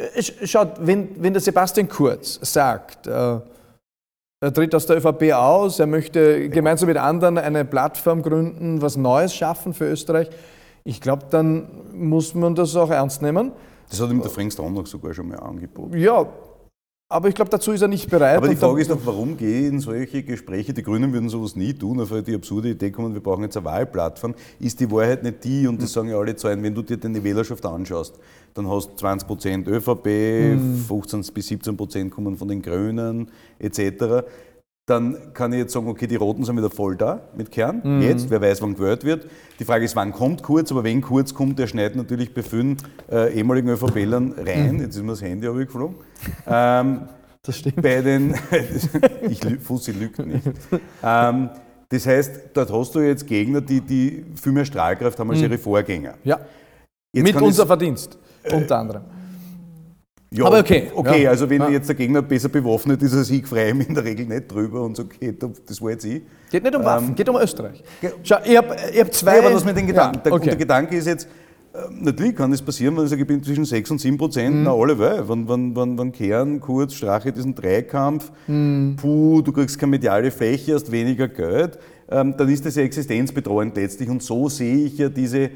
Äh, 0.00 0.20
sch- 0.20 0.46
Schaut, 0.46 0.74
wenn, 0.86 1.22
wenn 1.22 1.32
der 1.32 1.42
Sebastian 1.42 1.88
Kurz 1.88 2.38
sagt, 2.42 3.06
äh, 3.06 3.10
er 4.40 4.52
tritt 4.52 4.74
aus 4.74 4.86
der 4.86 4.98
ÖVP 4.98 5.32
aus, 5.32 5.78
er 5.78 5.86
möchte 5.86 6.48
gemeinsam 6.50 6.88
mit 6.88 6.96
anderen 6.98 7.38
eine 7.38 7.64
Plattform 7.64 8.22
gründen, 8.22 8.82
was 8.82 8.96
Neues 8.96 9.34
schaffen 9.34 9.72
für 9.74 9.90
Österreich, 9.90 10.28
ich 10.84 11.00
glaube, 11.00 11.26
dann 11.30 11.68
muss 11.92 12.34
man 12.34 12.54
das 12.54 12.76
auch 12.76 12.90
ernst 12.90 13.22
nehmen. 13.22 13.52
Das 13.88 14.00
hat 14.00 14.10
ihm 14.10 14.20
der 14.20 14.30
Frank 14.30 14.52
Stronach 14.52 14.86
sogar 14.86 15.14
schon 15.14 15.28
mal 15.28 15.38
angeboten. 15.38 15.96
Ja, 15.96 16.26
aber 17.08 17.28
ich 17.28 17.36
glaube, 17.36 17.50
dazu 17.50 17.70
ist 17.70 17.82
er 17.82 17.88
nicht 17.88 18.10
bereit. 18.10 18.36
Aber 18.36 18.48
die 18.48 18.56
Frage 18.56 18.80
ist 18.80 18.90
doch, 18.90 18.98
warum 19.04 19.36
gehe 19.36 19.60
ich 19.60 19.66
in 19.66 19.80
solche 19.80 20.24
Gespräche? 20.24 20.72
Die 20.72 20.82
Grünen 20.82 21.12
würden 21.12 21.28
sowas 21.28 21.54
nie 21.54 21.72
tun, 21.72 22.00
auf 22.00 22.12
die 22.26 22.34
absurde 22.34 22.70
Idee 22.70 22.90
kommen, 22.90 23.14
wir 23.14 23.22
brauchen 23.22 23.44
jetzt 23.44 23.56
eine 23.56 23.64
Wahlplattform. 23.64 24.34
Ist 24.58 24.80
die 24.80 24.90
Wahrheit 24.90 25.22
nicht 25.22 25.44
die, 25.44 25.68
und 25.68 25.80
das 25.80 25.92
sagen 25.92 26.08
ja 26.08 26.18
alle 26.18 26.34
Zahlen, 26.34 26.62
wenn 26.64 26.74
du 26.74 26.82
dir 26.82 26.96
deine 26.96 27.22
Wählerschaft 27.22 27.64
anschaust, 27.64 28.18
dann 28.54 28.68
hast 28.68 28.90
du 28.90 28.96
20 28.96 29.28
Prozent 29.28 29.68
ÖVP, 29.68 30.58
15 30.88 31.24
bis 31.32 31.46
17 31.46 31.76
Prozent 31.76 32.10
kommen 32.10 32.36
von 32.36 32.48
den 32.48 32.60
Grünen 32.60 33.30
etc. 33.60 34.26
Dann 34.86 35.32
kann 35.34 35.52
ich 35.52 35.58
jetzt 35.58 35.72
sagen, 35.72 35.88
okay, 35.88 36.06
die 36.06 36.14
Roten 36.14 36.44
sind 36.44 36.56
wieder 36.56 36.70
voll 36.70 36.96
da 36.96 37.20
mit 37.36 37.50
Kern. 37.50 38.00
Jetzt, 38.00 38.30
wer 38.30 38.40
weiß, 38.40 38.62
wann 38.62 38.76
gewählt 38.76 39.02
wird. 39.02 39.26
Die 39.58 39.64
Frage 39.64 39.84
ist, 39.84 39.96
wann 39.96 40.12
kommt 40.12 40.44
Kurz, 40.44 40.70
aber 40.70 40.84
wenn 40.84 41.00
Kurz 41.00 41.34
kommt, 41.34 41.58
der 41.58 41.66
schneidet 41.66 41.96
natürlich 41.96 42.32
bei 42.32 42.42
vielen 42.42 42.76
äh, 43.10 43.34
ehemaligen 43.34 43.68
ÖVP-Lern 43.68 44.34
rein. 44.38 44.78
Jetzt 44.80 44.94
ist 44.94 45.02
mir 45.02 45.08
das 45.10 45.22
Handy 45.22 45.46
geflogen. 45.46 45.96
Ähm, 46.46 47.00
Das 47.42 47.58
stimmt. 47.58 47.80
bei 47.80 48.02
den, 48.02 48.34
ich, 49.30 49.40
Fussi 49.60 49.92
lügt 49.92 50.18
nicht. 50.18 50.46
Ähm, 51.02 51.50
das 51.88 52.04
heißt, 52.04 52.40
dort 52.54 52.72
hast 52.72 52.94
du 52.96 53.00
jetzt 53.00 53.24
Gegner, 53.24 53.60
die, 53.60 53.80
die 53.80 54.24
viel 54.34 54.50
mehr 54.50 54.64
Strahlkraft 54.64 55.16
haben 55.18 55.30
als 55.30 55.40
ihre 55.40 55.56
Vorgänger. 55.56 56.14
Ja, 56.24 56.40
Jetzt 57.12 57.22
mit 57.22 57.40
unser 57.40 57.64
Verdienst, 57.64 58.18
unter 58.52 58.78
anderem. 58.78 59.02
Ja, 60.30 60.44
Aber 60.46 60.58
okay, 60.58 60.90
Okay, 60.94 61.22
ja. 61.22 61.30
also 61.30 61.48
wenn 61.48 61.62
Ja. 61.62 61.68
jetzt 61.70 61.88
der 61.88 61.94
Gegner 61.94 62.20
besser 62.20 62.48
bewaffnet 62.48 63.00
ist 63.02 63.14
als 63.14 63.30
ich, 63.30 63.46
freue 63.46 63.68
ich 63.68 63.74
mich 63.74 63.88
in 63.88 63.94
der 63.94 64.04
Regel 64.04 64.26
nicht 64.26 64.50
drüber 64.52 64.82
und 64.82 64.96
so, 64.96 65.04
okay, 65.04 65.32
das 65.66 65.80
war 65.80 65.90
jetzt 65.90 66.04
ich. 66.04 66.22
Geht 66.50 66.64
nicht 66.64 66.74
um 66.74 66.84
Waffen, 66.84 67.14
geht 67.14 67.28
um 67.28 67.36
Österreich. 67.36 67.82
Schau, 68.24 68.36
ich 68.44 68.56
habe 68.56 68.74
hab 68.76 69.14
zwei. 69.14 69.36
Nein, 69.36 69.44
aber 69.44 69.50
das 69.54 69.64
mit 69.64 69.76
den 69.76 69.86
Gedanken. 69.86 70.16
Ja, 70.16 70.22
der, 70.22 70.32
okay. 70.32 70.44
der 70.46 70.56
Gedanke 70.56 70.96
ist 70.96 71.06
jetzt, 71.06 71.28
ähm, 71.74 72.02
natürlich 72.02 72.34
kann 72.34 72.52
es 72.52 72.60
passieren, 72.60 72.96
wenn 72.96 73.04
ich 73.04 73.10
sage, 73.10 73.22
ich 73.22 73.28
bin 73.28 73.40
zwischen 73.42 73.64
6 73.64 73.90
und 73.92 74.00
7 74.00 74.18
Prozent, 74.18 74.56
Mhm. 74.56 74.62
na 74.64 74.72
alle 74.72 74.98
weil, 74.98 75.28
wenn, 75.28 75.48
wenn, 75.48 75.76
wenn, 75.76 75.96
wenn 75.98 76.10
Kern, 76.12 76.58
Kurz, 76.60 76.94
Strache 76.94 77.30
diesen 77.32 77.54
Dreikampf, 77.54 78.32
Mhm. 78.48 78.96
puh, 79.00 79.42
du 79.42 79.52
kriegst 79.52 79.78
keine 79.78 79.90
mediale 79.90 80.32
Fläche, 80.32 80.74
hast 80.74 80.90
weniger 80.90 81.28
Geld, 81.28 81.78
ähm, 82.10 82.34
dann 82.36 82.48
ist 82.48 82.66
das 82.66 82.74
ja 82.74 82.82
existenzbedrohend 82.82 83.76
letztlich 83.76 84.08
und 84.08 84.22
so 84.24 84.48
sehe 84.48 84.86
ich 84.86 84.98
ja 84.98 85.08
diese, 85.08 85.50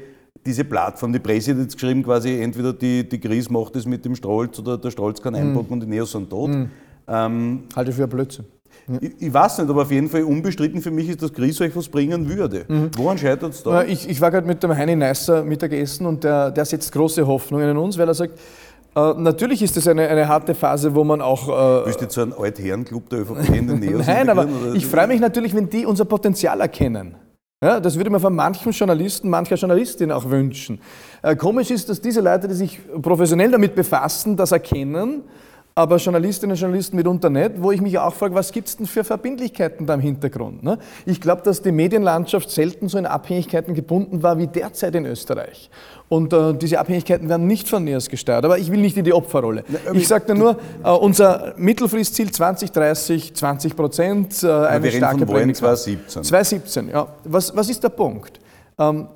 diese 0.45 0.63
Plattform. 0.63 1.13
Die 1.13 1.19
Presse 1.19 1.51
hat 1.51 1.59
jetzt 1.59 1.73
geschrieben, 1.73 2.03
quasi 2.03 2.41
entweder 2.41 2.73
die, 2.73 3.07
die 3.07 3.19
Gries 3.19 3.49
macht 3.49 3.75
es 3.75 3.85
mit 3.85 4.03
dem 4.05 4.15
Stolz 4.15 4.59
oder 4.59 4.77
der 4.77 4.91
Stolz 4.91 5.19
Mhm. 5.19 5.23
kann 5.23 5.35
einpacken 5.35 5.73
und 5.73 5.79
die 5.81 5.87
Neos 5.87 6.11
sind 6.11 6.29
tot. 6.29 6.49
Ähm, 7.07 7.63
Halte 7.75 7.91
ich 7.91 7.95
für 7.97 8.03
ein 8.03 8.09
Blödsinn. 8.09 8.45
ich, 9.01 9.11
ich 9.19 9.33
weiß 9.33 9.59
nicht, 9.59 9.69
aber 9.69 9.83
auf 9.83 9.91
jeden 9.91 10.07
Fall 10.09 10.23
unbestritten 10.23 10.81
für 10.81 10.91
mich 10.91 11.09
ist, 11.09 11.21
dass 11.21 11.33
Gries 11.33 11.59
euch 11.61 11.75
was 11.75 11.87
bringen 11.89 12.27
würde. 12.29 12.65
Woran 12.97 13.17
scheitert 13.17 13.53
es 13.53 13.63
da? 13.63 13.83
Ich, 13.83 14.09
ich 14.09 14.19
war 14.21 14.31
gerade 14.31 14.47
mit 14.47 14.63
dem 14.63 14.75
Heini 14.75 14.95
Neisser 14.95 15.43
Mittagessen 15.43 16.05
und 16.05 16.23
der, 16.23 16.51
der 16.51 16.65
setzt 16.65 16.91
große 16.91 17.25
Hoffnungen 17.27 17.69
in 17.69 17.77
uns, 17.77 17.97
weil 17.97 18.07
er 18.07 18.13
sagt, 18.13 18.39
äh, 18.95 19.13
natürlich 19.17 19.61
ist 19.61 19.77
das 19.77 19.87
eine, 19.87 20.07
eine 20.07 20.27
harte 20.27 20.53
Phase, 20.55 20.93
wo 20.95 21.03
man 21.03 21.21
auch. 21.21 21.47
Äh, 21.47 21.85
Willst 21.85 21.99
du 22.01 22.05
jetzt 22.05 22.15
so 22.15 22.21
einen 22.21 22.33
Altherrenclub 22.33 23.09
der 23.09 23.19
ÖVP 23.21 23.49
in 23.49 23.67
den 23.67 23.79
Neos 23.79 24.05
Nein, 24.07 24.29
aber 24.29 24.47
ich 24.73 24.85
freue 24.85 25.07
mich 25.07 25.19
natürlich, 25.21 25.53
wenn 25.55 25.69
die 25.69 25.85
unser 25.85 26.05
Potenzial 26.05 26.59
erkennen. 26.61 27.15
Ja, 27.63 27.79
das 27.79 27.95
würde 27.95 28.09
man 28.09 28.19
von 28.19 28.35
manchen 28.35 28.71
Journalisten, 28.71 29.29
mancher 29.29 29.53
Journalistin 29.53 30.11
auch 30.11 30.27
wünschen. 30.27 30.81
Äh, 31.21 31.35
komisch 31.35 31.69
ist, 31.69 31.89
dass 31.89 32.01
diese 32.01 32.19
Leute, 32.19 32.47
die 32.47 32.55
sich 32.55 32.79
professionell 33.03 33.51
damit 33.51 33.75
befassen, 33.75 34.35
das 34.35 34.51
erkennen, 34.51 35.21
aber 35.73 35.97
Journalistinnen 35.97 36.53
und 36.55 36.59
Journalisten 36.59 36.97
mitunter 36.97 37.29
nicht, 37.29 37.51
wo 37.57 37.71
ich 37.71 37.81
mich 37.81 37.97
auch 37.97 38.13
frage, 38.13 38.35
was 38.35 38.51
gibt 38.51 38.67
es 38.67 38.77
denn 38.77 38.85
für 38.85 39.03
Verbindlichkeiten 39.03 39.85
da 39.85 39.93
im 39.93 40.01
Hintergrund? 40.01 40.63
Ne? 40.63 40.77
Ich 41.05 41.21
glaube, 41.21 41.41
dass 41.43 41.61
die 41.61 41.71
Medienlandschaft 41.71 42.49
selten 42.51 42.89
so 42.89 42.97
in 42.97 43.05
Abhängigkeiten 43.05 43.73
gebunden 43.73 44.21
war 44.21 44.37
wie 44.37 44.47
derzeit 44.47 44.95
in 44.95 45.05
Österreich. 45.05 45.69
Und 46.09 46.33
äh, 46.33 46.53
diese 46.53 46.77
Abhängigkeiten 46.77 47.29
werden 47.29 47.47
nicht 47.47 47.69
von 47.69 47.85
NEOS 47.85 48.09
gesteuert. 48.09 48.43
Aber 48.43 48.57
ich 48.57 48.69
will 48.69 48.81
nicht 48.81 48.97
in 48.97 49.05
die 49.05 49.13
Opferrolle. 49.13 49.63
aber 49.87 49.95
Ich 49.95 50.09
sage 50.09 50.35
nur, 50.35 50.57
äh, 50.83 50.89
unser 50.89 51.53
Mittelfristziel 51.55 52.31
2030, 52.31 53.33
20 53.33 53.75
Prozent, 53.75 54.43
äh, 54.43 54.47
eine 54.51 54.83
wir 54.83 54.89
reden 54.89 54.97
starke 54.97 55.19
von 55.19 55.27
Wahlen 55.29 55.41
Prämie- 55.43 55.53
2017. 55.53 56.23
2017, 56.23 56.89
ja. 56.89 57.07
Was, 57.23 57.55
was 57.55 57.69
ist 57.69 57.81
der 57.81 57.89
Punkt? 57.89 58.41
Ähm, 58.81 59.07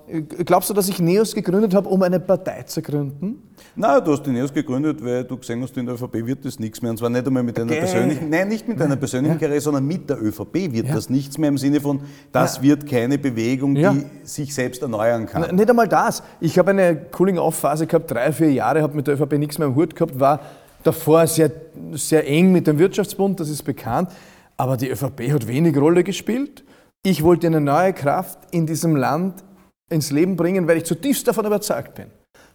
glaubst 0.45 0.69
du, 0.69 0.73
dass 0.75 0.87
ich 0.89 0.99
NEOS 0.99 1.33
gegründet 1.33 1.73
habe, 1.73 1.89
um 1.89 2.01
eine 2.03 2.19
Partei 2.19 2.61
zu 2.63 2.81
gründen? 2.83 3.41
Nein, 3.75 4.03
du 4.05 4.11
hast 4.11 4.23
die 4.23 4.29
Neos 4.29 4.53
gegründet, 4.53 5.03
weil 5.03 5.23
du 5.23 5.37
gesehen 5.37 5.61
hast, 5.63 5.75
in 5.75 5.85
der 5.87 5.95
ÖVP 5.95 6.25
wird 6.25 6.45
das 6.45 6.59
nichts 6.59 6.81
mehr. 6.81 6.91
Und 6.91 6.97
zwar 6.97 7.09
nicht 7.09 7.25
einmal 7.25 7.41
mit 7.41 7.57
einer 7.57 7.71
Okay. 7.71 7.79
persönlichen, 7.79 8.29
nein, 8.29 8.47
nicht 8.47 8.67
mit 8.67 8.79
einer 8.81 8.95
persönlichen 8.95 9.39
Karriere, 9.39 9.59
sondern 9.59 9.85
mit 9.85 10.07
der 10.09 10.21
ÖVP 10.21 10.71
wird 10.71 10.89
das 10.93 11.09
nichts 11.09 11.37
mehr 11.39 11.49
im 11.49 11.57
Sinne 11.57 11.81
von, 11.81 12.01
das 12.31 12.61
wird 12.61 12.85
keine 12.87 13.17
Bewegung, 13.17 13.75
Ja. 13.75 13.93
die 13.93 14.05
sich 14.23 14.53
selbst 14.53 14.81
erneuern 14.83 15.25
kann. 15.25 15.43
N- 15.45 15.55
Nicht 15.55 15.69
einmal 15.69 15.87
das. 15.87 16.21
Ich 16.39 16.57
habe 16.59 16.71
eine 16.71 16.95
Cooling-Off-Phase 16.95 17.87
gehabt, 17.87 18.11
drei, 18.11 18.31
vier 18.31 18.51
Jahre, 18.51 18.81
habe 18.83 18.95
mit 18.95 19.07
der 19.07 19.15
ÖVP 19.15 19.33
nichts 19.39 19.57
mehr 19.57 19.67
im 19.67 19.75
Hut 19.75 19.95
gehabt, 19.95 20.19
war 20.19 20.41
davor 20.83 21.25
sehr, 21.25 21.49
sehr 21.93 22.27
eng 22.27 22.51
mit 22.51 22.67
dem 22.67 22.77
Wirtschaftsbund, 22.77 23.39
das 23.39 23.49
ist 23.49 23.63
bekannt. 23.63 24.09
Aber 24.57 24.77
die 24.77 24.89
ÖVP 24.89 25.31
hat 25.33 25.47
wenig 25.47 25.75
Rolle 25.75 26.03
gespielt. 26.03 26.63
Ich 27.03 27.23
wollte 27.23 27.47
eine 27.47 27.61
neue 27.61 27.93
Kraft 27.93 28.37
in 28.51 28.65
diesem 28.67 28.95
Land 28.95 29.43
ins 29.89 30.11
Leben 30.11 30.35
bringen, 30.35 30.67
weil 30.67 30.77
ich 30.77 30.85
zutiefst 30.85 31.27
davon 31.27 31.45
überzeugt 31.45 31.95
bin, 31.95 32.07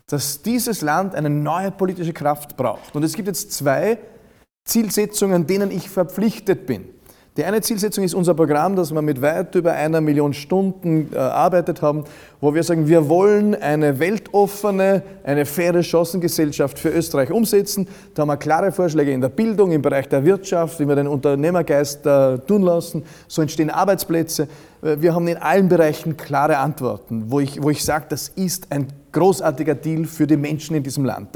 dass 0.06 0.42
dieses 0.42 0.80
Land 0.80 1.14
eine 1.14 1.30
neue 1.30 1.70
politische 1.70 2.12
Kraft 2.12 2.56
braucht. 2.56 2.94
Und 2.96 3.02
es 3.04 3.14
gibt 3.14 3.28
jetzt 3.28 3.52
zwei 3.52 3.98
Zielsetzungen, 4.64 5.46
denen 5.46 5.70
ich 5.70 5.88
verpflichtet 5.88 6.66
bin. 6.66 6.88
Die 7.40 7.46
eine 7.46 7.62
Zielsetzung 7.62 8.04
ist 8.04 8.12
unser 8.12 8.34
Programm, 8.34 8.76
das 8.76 8.92
wir 8.92 9.00
mit 9.00 9.22
weit 9.22 9.54
über 9.54 9.72
einer 9.72 10.02
Million 10.02 10.34
Stunden 10.34 11.10
äh, 11.10 11.16
erarbeitet 11.16 11.80
haben, 11.80 12.04
wo 12.38 12.52
wir 12.52 12.62
sagen, 12.62 12.86
wir 12.86 13.08
wollen 13.08 13.54
eine 13.54 13.98
weltoffene, 13.98 15.02
eine 15.24 15.46
faire 15.46 15.82
Chancengesellschaft 15.82 16.78
für 16.78 16.90
Österreich 16.90 17.30
umsetzen. 17.30 17.88
Da 18.12 18.20
haben 18.20 18.28
wir 18.28 18.36
klare 18.36 18.72
Vorschläge 18.72 19.10
in 19.12 19.22
der 19.22 19.30
Bildung, 19.30 19.72
im 19.72 19.80
Bereich 19.80 20.06
der 20.10 20.22
Wirtschaft, 20.22 20.80
wie 20.80 20.86
wir 20.86 20.96
den 20.96 21.06
Unternehmergeist 21.06 22.04
äh, 22.04 22.36
tun 22.40 22.60
lassen. 22.60 23.04
So 23.26 23.40
entstehen 23.40 23.70
Arbeitsplätze. 23.70 24.46
Äh, 24.82 24.98
Wir 25.00 25.14
haben 25.14 25.26
in 25.26 25.38
allen 25.38 25.70
Bereichen 25.70 26.18
klare 26.18 26.58
Antworten, 26.58 27.24
wo 27.28 27.40
ich, 27.40 27.62
wo 27.62 27.70
ich 27.70 27.82
sage, 27.82 28.04
das 28.10 28.28
ist 28.28 28.70
ein 28.70 28.88
großartiger 29.12 29.76
Deal 29.76 30.04
für 30.04 30.26
die 30.26 30.36
Menschen 30.36 30.76
in 30.76 30.82
diesem 30.82 31.06
Land. 31.06 31.30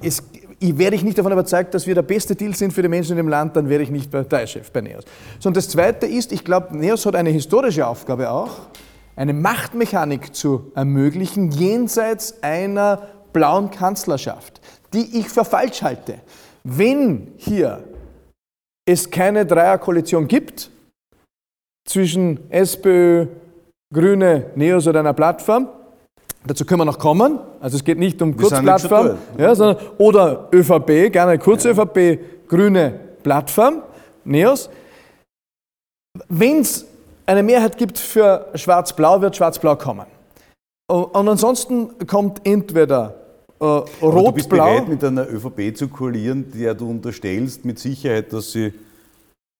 Es, 0.00 0.22
ich, 0.62 0.78
wäre 0.78 0.94
ich 0.94 1.02
nicht 1.02 1.18
davon 1.18 1.32
überzeugt, 1.32 1.74
dass 1.74 1.86
wir 1.86 1.94
der 1.94 2.02
beste 2.02 2.34
Deal 2.34 2.54
sind 2.54 2.72
für 2.72 2.82
die 2.82 2.88
Menschen 2.88 3.12
in 3.12 3.16
dem 3.18 3.28
Land, 3.28 3.56
dann 3.56 3.68
wäre 3.68 3.82
ich 3.82 3.90
nicht 3.90 4.10
Parteichef 4.10 4.70
bei 4.70 4.80
NEOS. 4.80 5.04
So, 5.38 5.48
und 5.48 5.56
das 5.56 5.68
Zweite 5.68 6.06
ist, 6.06 6.32
ich 6.32 6.44
glaube, 6.44 6.76
NEOS 6.76 7.06
hat 7.06 7.16
eine 7.16 7.30
historische 7.30 7.86
Aufgabe 7.86 8.30
auch, 8.30 8.60
eine 9.16 9.32
Machtmechanik 9.32 10.34
zu 10.34 10.72
ermöglichen, 10.74 11.50
jenseits 11.50 12.42
einer 12.42 13.02
blauen 13.32 13.70
Kanzlerschaft, 13.70 14.60
die 14.92 15.18
ich 15.18 15.28
für 15.28 15.44
falsch 15.44 15.82
halte. 15.82 16.20
Wenn 16.64 17.32
hier 17.36 17.82
es 18.86 19.10
keine 19.10 19.46
Dreierkoalition 19.46 20.28
gibt, 20.28 20.70
zwischen 21.84 22.50
SPÖ, 22.50 23.26
Grüne, 23.92 24.46
NEOS 24.54 24.86
oder 24.86 25.00
einer 25.00 25.12
Plattform. 25.12 25.68
Dazu 26.46 26.64
können 26.64 26.80
wir 26.80 26.84
noch 26.84 26.98
kommen. 26.98 27.38
Also 27.60 27.76
es 27.76 27.84
geht 27.84 27.98
nicht 27.98 28.20
um 28.20 28.36
Kurzplattform, 28.36 29.16
ja, 29.38 29.54
sondern, 29.54 29.76
oder 29.98 30.48
ÖVP, 30.52 31.12
gerne 31.12 31.38
kurze 31.38 31.70
ÖVP, 31.70 32.48
Grüne 32.48 32.98
Plattform, 33.22 33.82
NEOS. 34.24 34.68
Wenn 36.28 36.60
es 36.60 36.84
eine 37.26 37.42
Mehrheit 37.42 37.78
gibt 37.78 37.98
für 37.98 38.46
Schwarz-Blau, 38.54 39.20
wird 39.20 39.36
Schwarz-Blau 39.36 39.76
kommen. 39.76 40.06
Und 40.88 41.28
ansonsten 41.28 42.06
kommt 42.06 42.46
entweder 42.46 43.14
äh, 43.60 43.64
Aber 43.64 43.86
du 44.00 44.32
bist 44.32 44.46
Rot-Blau. 44.46 44.64
bereit, 44.64 44.88
mit 44.88 45.04
einer 45.04 45.26
ÖVP 45.28 45.76
zu 45.76 45.88
koalieren, 45.88 46.50
der 46.52 46.74
du 46.74 46.90
unterstellst 46.90 47.64
mit 47.64 47.78
Sicherheit, 47.78 48.32
dass 48.32 48.52
sie 48.52 48.72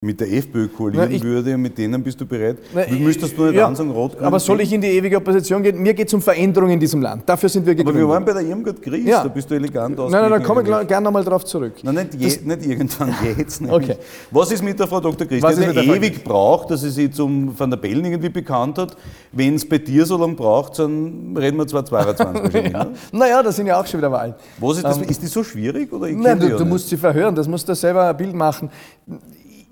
mit 0.05 0.21
der 0.21 0.33
FPÖ 0.33 0.67
koalieren 0.67 1.09
Na, 1.09 1.15
ich- 1.15 1.23
würde, 1.23 1.57
mit 1.57 1.79
denen 1.79 2.03
bist 2.03 2.21
du 2.21 2.27
bereit? 2.27 2.57
Na, 2.75 2.83
müsstest 2.99 3.38
du 3.38 3.45
nicht 3.45 3.55
ja, 3.55 3.69
ansagen, 3.69 3.93
rot 3.93 4.21
Aber 4.21 4.41
soll 4.41 4.61
ich 4.61 4.73
in 4.73 4.81
die 4.81 4.88
ewige 4.88 5.17
Opposition 5.17 5.62
gehen? 5.62 5.81
Mir 5.81 5.95
geht 5.95 6.09
es 6.09 6.15
um 6.15 6.21
Veränderung 6.21 6.71
in 6.71 6.81
diesem 6.81 7.01
Land. 7.01 7.23
Dafür 7.29 7.49
sind 7.49 7.65
wir 7.65 7.71
Aber 7.71 7.77
gegründet. 7.85 8.03
wir 8.03 8.09
waren 8.09 8.25
bei 8.25 8.33
der 8.33 8.43
Irmgard 8.43 8.83
Gries, 8.83 9.07
Ja. 9.07 9.23
da 9.23 9.29
bist 9.29 9.49
du 9.49 9.55
elegant 9.55 9.97
nein, 9.97 10.11
nein, 10.11 10.29
da 10.31 10.38
komme 10.41 10.62
ich 10.62 10.88
gerne 10.88 11.05
nochmal 11.05 11.23
drauf 11.23 11.45
zurück. 11.45 11.75
Nein, 11.85 11.95
nicht, 11.95 12.15
je, 12.15 12.27
nicht 12.45 12.67
irgendwann, 12.67 13.15
jetzt. 13.38 13.61
nämlich. 13.61 13.91
Okay. 13.91 13.97
Was 14.33 14.51
ist 14.51 14.65
mit 14.65 14.77
der 14.81 14.88
Frau 14.88 14.99
Dr. 14.99 15.25
Christ? 15.25 15.41
Was 15.41 15.55
Die 15.55 15.67
mit 15.67 15.77
der 15.77 15.85
Frau 15.85 15.95
ewig 15.95 16.25
braucht, 16.25 16.71
dass 16.73 16.81
sie 16.81 16.91
sich 16.91 17.12
zum 17.12 17.57
Van 17.57 17.71
der 17.71 17.77
Bellen 17.77 18.05
irgendwie 18.05 18.29
bekannt 18.29 18.79
hat. 18.79 18.97
Wenn 19.31 19.55
es 19.55 19.69
bei 19.69 19.79
dir 19.79 20.05
so 20.05 20.19
lange 20.19 20.35
braucht, 20.35 20.81
dann 20.81 21.37
reden 21.37 21.57
wir 21.59 21.67
zwar 21.69 21.85
22 21.85 22.43
wahrscheinlich. 22.43 22.73
Ja. 22.73 22.87
Naja, 23.12 23.41
da 23.43 23.53
sind 23.53 23.67
ja 23.69 23.81
auch 23.81 23.87
schon 23.87 23.99
wieder 24.01 24.11
Wahlen. 24.11 24.35
Was 24.59 24.79
ist 24.79 24.85
das? 24.85 24.99
ist 24.99 25.23
die 25.23 25.27
so 25.27 25.45
schwierig? 25.45 25.93
Oder 25.93 26.09
ich 26.09 26.17
Nein, 26.17 26.41
du, 26.41 26.49
du 26.49 26.55
nicht. 26.59 26.67
musst 26.67 26.88
sie 26.88 26.97
verhören, 26.97 27.35
das 27.37 27.47
musst 27.47 27.69
du 27.69 27.75
selber 27.77 28.09
ein 28.09 28.17
Bild 28.17 28.35
machen. 28.35 28.69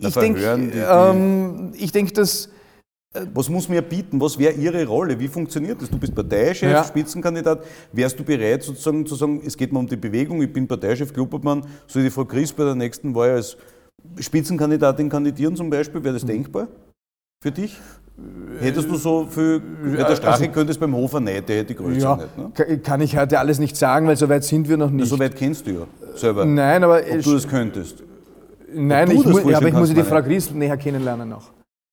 Ich 0.01 0.15
denke, 0.15 0.41
ähm, 0.91 1.73
ich 1.77 1.93
denk, 1.93 2.15
dass 2.15 2.49
Was 3.35 3.49
muss 3.49 3.69
mir 3.69 3.83
bieten? 3.83 4.21
Was 4.21 4.39
wäre 4.39 4.53
Ihre 4.55 4.87
Rolle? 4.87 5.19
Wie 5.19 5.27
funktioniert 5.29 5.83
das? 5.83 5.91
Du 5.91 5.99
bist 5.99 6.15
Parteichef, 6.15 6.71
Ja. 6.71 6.85
Spitzenkandidat. 6.85 7.65
Wärst 7.93 8.19
du 8.19 8.23
bereit, 8.25 8.63
sozusagen 8.63 9.05
zu 9.05 9.15
sagen, 9.17 9.43
es 9.45 9.57
geht 9.57 9.73
mir 9.73 9.79
um 9.81 9.87
die 9.89 9.97
Bewegung, 9.97 10.41
ich 10.43 10.53
bin 10.53 10.67
Parteichef, 10.69 11.13
Klubobmann, 11.13 11.65
soll 11.89 12.05
die 12.05 12.11
Frau 12.11 12.25
Chris 12.25 12.53
bei 12.53 12.65
der 12.65 12.75
nächsten 12.77 13.15
Wahl 13.15 13.31
als 13.31 13.57
Spitzenkandidatin 14.19 15.09
kandidieren 15.09 15.57
zum 15.57 15.71
Beispiel? 15.71 16.03
Wäre 16.03 16.15
das 16.15 16.25
denkbar 16.25 16.69
für 17.43 17.51
dich? 17.53 17.77
Hättest 18.61 18.89
du 18.91 18.97
so 18.97 19.27
viel, 19.27 19.63
weil 19.83 19.97
der 19.97 20.17
Strache 20.17 20.49
könnte 20.51 20.73
es 20.73 20.79
beim 20.79 20.95
Hofer 20.95 21.21
nicht, 21.21 21.49
der 21.49 21.57
hätte 21.59 21.69
die 21.69 21.75
Größe 21.75 22.01
ja, 22.01 22.17
nicht. 22.17 22.37
Ne? 22.39 22.51
ka- 22.55 22.77
kann 22.77 23.01
ich 23.01 23.17
heute 23.17 23.39
alles 23.39 23.59
nicht 23.59 23.77
sagen, 23.77 24.07
weil 24.07 24.17
so 24.17 24.29
weit 24.29 24.45
sind 24.45 24.69
wir 24.69 24.77
noch 24.77 24.91
nicht. 24.91 25.09
so 25.09 25.19
weit 25.19 25.35
kennst 25.37 25.67
du 25.67 25.71
ja 25.71 25.87
selber, 26.17 26.45
Nein, 26.45 26.85
aber, 26.85 26.99
ob 27.01 27.23
du 27.23 27.33
das 27.33 27.49
könntest. 27.49 28.03
Nein, 28.75 29.11
ich, 29.11 29.25
mu- 29.25 29.39
ja, 29.51 29.59
aber 29.59 29.69
ich 29.69 29.75
muss 29.75 29.93
die 29.95 30.03
Frau 30.03 30.23
Gries 30.23 30.51
näher 30.53 30.77
kennenlernen 30.77 31.29
noch. 31.29 31.51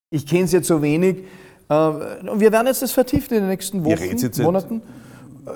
Ich 0.09 0.25
kenne 0.25 0.47
sie 0.47 0.57
jetzt 0.57 0.67
so 0.67 0.81
wenig. 0.81 1.23
Äh, 1.69 1.73
und 1.75 2.39
wir 2.39 2.51
werden 2.51 2.67
jetzt 2.67 2.81
das 2.81 2.91
vertieft 2.91 3.31
in 3.31 3.39
den 3.39 3.49
nächsten 3.49 3.83
Wochen, 3.83 4.17
jetzt 4.17 4.39
Monaten. 4.39 4.81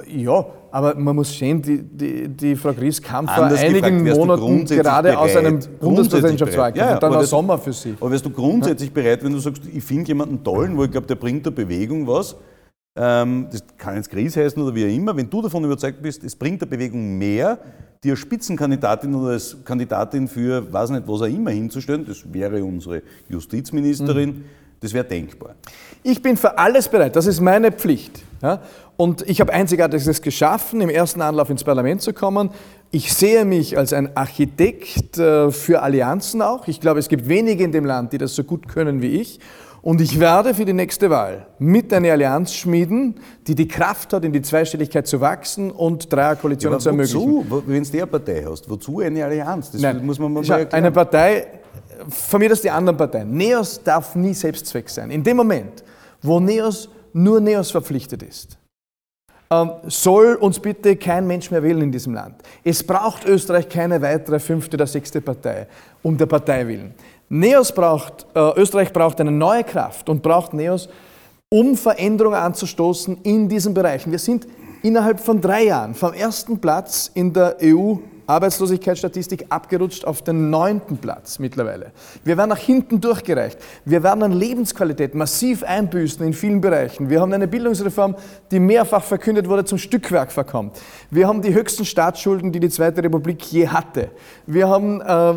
Äh, 0.08 0.22
Ja, 0.24 0.46
aber 0.72 0.96
man 0.96 1.16
muss 1.16 1.38
sehen, 1.38 1.62
die, 1.62 1.82
die, 1.82 2.28
die 2.28 2.56
Frau 2.56 2.74
Gries 2.74 3.02
kam 3.02 3.28
vor 3.28 3.46
einigen 3.46 4.04
gefragt, 4.06 4.18
Monaten 4.20 4.66
gerade 4.66 5.18
aus 5.18 5.32
bereit? 5.34 5.46
einem 5.46 5.60
Grundsätzlich 5.60 5.80
Bundespräsidentschaftswahlkampf. 5.80 6.78
Ja, 6.78 6.88
ja, 6.90 6.94
und 6.96 7.04
dann 7.04 7.12
war 7.14 7.24
Sommer 7.24 7.58
für 7.58 7.74
sie. 7.74 7.96
Aber 8.00 8.12
wärst 8.12 8.26
du 8.26 8.30
grundsätzlich 8.30 8.92
bereit, 8.92 9.24
wenn 9.24 9.34
du 9.34 9.40
sagst, 9.40 9.64
ich 9.72 9.84
finde 9.84 10.08
jemanden 10.08 10.44
tollen, 10.44 10.78
wo 10.78 10.84
ich 10.86 10.92
glaube, 10.92 11.08
der 11.08 11.16
bringt 11.16 11.46
der 11.46 11.52
Bewegung 11.52 12.08
was, 12.08 12.34
ähm, 12.34 12.40
das 12.94 13.64
kann 13.78 13.96
jetzt 13.96 14.10
Gries 14.10 14.36
heißen 14.36 14.62
oder 14.62 14.76
wie 14.76 14.86
auch 14.86 14.94
immer, 14.94 15.16
wenn 15.16 15.30
du 15.30 15.42
davon 15.42 15.64
überzeugt 15.64 16.02
bist, 16.02 16.24
es 16.24 16.36
bringt 16.36 16.62
der 16.62 16.66
Bewegung 16.66 17.18
mehr, 17.18 17.58
die 18.04 18.12
als 18.12 18.20
Spitzenkandidatin 18.20 19.16
oder 19.16 19.32
als 19.32 19.56
Kandidatin 19.64 20.28
für, 20.28 20.72
weiß 20.72 20.90
nicht, 20.90 21.08
was 21.08 21.22
auch 21.22 21.26
immer 21.26 21.52
hinzustellen, 21.52 22.06
das 22.06 22.22
wäre 22.34 22.64
unsere 22.64 23.02
Justizministerin, 23.30 24.44
Das 24.82 24.94
wäre 24.94 25.06
denkbar. 25.06 25.54
Ich 26.02 26.24
bin 26.24 26.36
für 26.36 26.58
alles 26.58 26.90
bereit, 26.90 27.16
das 27.16 27.28
ist 27.28 27.40
meine 27.40 27.72
Pflicht. 27.72 28.24
Ja? 28.42 28.62
Und 28.98 29.22
ich 29.30 29.40
habe 29.40 29.54
einzigartiges 29.54 30.24
geschaffen, 30.24 30.82
im 30.82 30.90
ersten 30.90 31.22
Anlauf 31.22 31.52
ins 31.52 31.64
Parlament 31.64 32.02
zu 32.02 32.14
kommen. 32.14 32.50
Ich 32.90 33.14
sehe 33.14 33.46
mich 33.46 33.78
als 33.78 33.94
ein 33.94 34.18
Architekt 34.18 35.20
äh, 35.20 35.52
für 35.52 35.84
Allianzen 35.84 36.42
auch. 36.42 36.68
Ich 36.68 36.82
glaube, 36.82 37.00
es 37.00 37.10
gibt 37.10 37.30
wenige 37.30 37.64
in 37.64 37.72
dem 37.72 37.86
Land, 37.86 38.12
die 38.14 38.18
das 38.18 38.36
so 38.36 38.44
gut 38.44 38.68
können 38.68 39.04
wie 39.04 39.22
ich. 39.22 39.40
Und 39.84 40.00
ich 40.00 40.20
werde 40.20 40.54
für 40.54 40.64
die 40.64 40.74
nächste 40.74 41.10
Wahl 41.10 41.48
mit 41.58 41.92
einer 41.92 42.12
Allianz 42.12 42.54
schmieden, 42.54 43.16
die 43.48 43.56
die 43.56 43.68
Kraft 43.68 44.14
hat, 44.14 44.24
in 44.24 44.32
die 44.32 44.42
Zweistelligkeit 44.42 45.08
zu 45.08 45.20
wachsen 45.20 45.72
und 45.72 46.12
Dreierkoalitionen 46.14 46.78
ja, 46.78 46.84
zu 46.84 46.90
ermöglichen. 46.90 47.46
Wozu, 47.50 47.64
wenn 47.66 47.84
du 47.84 47.92
eine 47.92 48.08
Partei 48.08 48.46
hast, 48.48 48.70
wozu 48.70 49.00
eine 49.00 49.26
Allianz? 49.26 49.72
Das 49.72 49.82
Nein, 49.82 50.06
muss 50.06 50.20
man 50.20 50.34
mal 50.34 50.44
Schau, 50.44 50.54
erklären. 50.54 50.84
Eine 50.84 50.92
Partei, 50.92 51.48
von 52.08 52.40
mir 52.40 52.50
das 52.50 52.62
die 52.62 52.70
anderen 52.70 52.96
Parteien. 52.98 53.36
Neos 53.36 53.82
darf 53.84 54.16
nie 54.16 54.36
Selbstzweck 54.36 54.88
sein. 54.88 55.10
In 55.10 55.24
dem 55.24 55.38
Moment, 55.38 55.84
wo 56.22 56.40
Neos 56.40 56.88
nur 57.14 57.42
Neos 57.42 57.72
verpflichtet 57.72 58.22
ist, 58.22 58.60
ähm, 59.50 59.72
soll 59.88 60.36
uns 60.36 60.60
bitte 60.60 60.96
kein 60.96 61.26
Mensch 61.26 61.50
mehr 61.50 61.64
wählen 61.64 61.82
in 61.82 61.92
diesem 61.92 62.14
Land. 62.14 62.36
Es 62.64 62.84
braucht 62.84 63.26
Österreich 63.26 63.68
keine 63.68 64.02
weitere 64.02 64.40
fünfte 64.40 64.78
oder 64.78 64.86
sechste 64.88 65.22
Partei 65.22 65.68
um 66.04 66.18
der 66.18 66.28
Partei 66.28 66.68
willen. 66.68 66.94
Neos 67.34 67.72
braucht, 67.72 68.28
äh, 68.36 68.60
Österreich 68.60 68.92
braucht 68.92 69.22
eine 69.22 69.32
neue 69.32 69.64
Kraft 69.64 70.10
und 70.10 70.22
braucht 70.22 70.54
Neos, 70.54 70.90
um 71.48 71.78
Veränderungen 71.78 72.36
anzustoßen 72.36 73.20
in 73.24 73.48
diesen 73.48 73.74
Bereichen. 73.74 74.12
Wir 74.12 74.20
sind 74.20 74.46
innerhalb 74.84 75.18
von 75.18 75.40
drei 75.40 75.64
Jahren 75.64 75.96
vom 75.96 76.12
ersten 76.12 76.60
Platz 76.60 77.10
in 77.14 77.32
der 77.32 77.56
EU 77.64 77.96
Arbeitslosigkeitsstatistik 78.32 79.46
abgerutscht 79.50 80.06
auf 80.06 80.22
den 80.22 80.50
neunten 80.50 80.98
Platz 80.98 81.40
mittlerweile. 81.40 81.92
Wir 82.24 82.38
werden 82.38 82.50
nach 82.50 82.58
hinten 82.58 83.02
durchgereicht. 83.02 83.58
Wir 83.84 84.04
werden 84.04 84.24
an 84.24 84.32
Lebensqualität 84.32 85.16
massiv 85.16 85.64
einbüßen 85.64 86.26
in 86.26 86.34
vielen 86.34 86.62
Bereichen. 86.62 87.10
Wir 87.10 87.20
haben 87.20 87.34
eine 87.34 87.48
Bildungsreform, 87.48 88.16
die 88.52 88.60
mehrfach 88.60 89.04
verkündet 89.04 89.50
wurde, 89.50 89.66
zum 89.66 89.78
Stückwerk 89.78 90.32
verkommt. 90.32 90.80
Wir 91.10 91.28
haben 91.28 91.42
die 91.42 91.54
höchsten 91.54 91.84
Staatsschulden, 91.84 92.52
die 92.52 92.60
die 92.60 92.70
Zweite 92.70 93.04
Republik 93.04 93.44
je 93.52 93.68
hatte. 93.68 94.12
Wir 94.46 94.70
haben, 94.70 95.02
äh, 95.02 95.34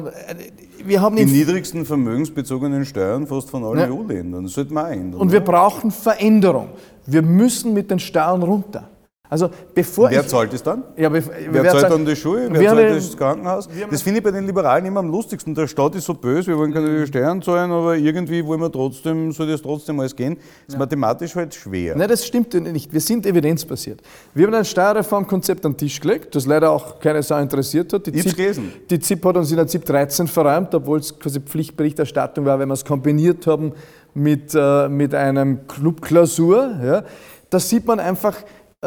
wir 0.86 1.00
haben 1.00 1.16
die 1.16 1.24
niedrigsten 1.24 1.84
vermögensbezogenen 1.84 2.84
Steuern 2.84 3.26
fast 3.26 3.50
von 3.50 3.64
allen 3.64 3.78
ja. 3.78 3.88
EU-Ländern. 3.88 4.44
Das 4.44 4.52
sollte 4.52 4.72
man 4.72 4.92
ändern. 4.92 5.20
Und 5.20 5.32
wir 5.32 5.40
brauchen 5.40 5.90
Veränderung. 5.90 6.68
Wir 7.06 7.22
müssen 7.22 7.74
mit 7.74 7.90
den 7.90 7.98
Steuern 7.98 8.42
runter. 8.42 8.88
Also 9.30 9.48
bevor 9.74 10.10
wer 10.10 10.26
zahlt 10.26 10.52
es 10.52 10.62
dann? 10.62 10.82
Ja, 10.98 11.10
wer, 11.10 11.22
wer 11.50 11.64
zahlt 11.70 11.90
dann 11.90 12.04
die 12.04 12.14
Schule? 12.14 12.46
Wer 12.50 12.68
zahlt 12.68 12.78
eine, 12.78 12.94
das 12.94 13.16
Krankenhaus? 13.16 13.68
Das 13.90 14.02
finde 14.02 14.18
ich 14.18 14.24
bei 14.24 14.30
den 14.30 14.44
Liberalen 14.44 14.84
immer 14.84 15.00
am 15.00 15.08
lustigsten. 15.08 15.54
Der 15.54 15.66
Staat 15.66 15.94
ist 15.94 16.04
so 16.04 16.12
böse, 16.12 16.48
wir 16.48 16.58
wollen 16.58 16.74
keine 16.74 17.06
Steuern 17.06 17.40
zahlen, 17.40 17.72
aber 17.72 17.96
irgendwie 17.96 18.44
wollen 18.44 18.60
wir 18.60 18.70
trotzdem, 18.70 19.32
soll 19.32 19.46
das 19.46 19.62
trotzdem 19.62 19.98
alles 19.98 20.14
gehen. 20.14 20.36
Das 20.36 20.44
ist 20.68 20.72
ja. 20.74 20.78
mathematisch 20.78 21.34
halt 21.34 21.54
schwer. 21.54 21.96
Nein, 21.96 22.08
das 22.08 22.26
stimmt 22.26 22.52
nicht. 22.52 22.92
Wir 22.92 23.00
sind 23.00 23.24
evidenzbasiert. 23.24 24.02
Wir 24.34 24.46
haben 24.46 24.54
ein 24.54 24.64
Steuerreformkonzept 24.64 25.64
an 25.64 25.72
den 25.72 25.78
Tisch 25.78 25.98
gelegt, 26.00 26.34
das 26.34 26.44
leider 26.44 26.70
auch 26.70 27.00
keine 27.00 27.22
Sau 27.22 27.38
interessiert 27.38 27.94
hat. 27.94 28.06
Die 28.06 28.10
ich 28.10 28.24
ZIP, 28.24 28.36
gelesen. 28.36 28.72
Die 28.90 29.00
ZIP 29.00 29.24
hat 29.24 29.38
uns 29.38 29.50
in 29.50 29.56
der 29.56 29.66
ZIP 29.66 29.86
13 29.86 30.26
verräumt, 30.26 30.74
obwohl 30.74 30.98
es 30.98 31.18
quasi 31.18 31.40
Pflichtberichterstattung 31.40 32.44
war, 32.44 32.58
wenn 32.58 32.68
wir 32.68 32.74
es 32.74 32.84
kombiniert 32.84 33.46
haben 33.46 33.72
mit, 34.12 34.54
äh, 34.54 34.86
mit 34.90 35.14
einem 35.14 35.66
Clubklausur. 35.66 36.78
Ja. 36.84 37.04
Da 37.48 37.58
sieht 37.58 37.86
man 37.86 38.00
einfach, 38.00 38.34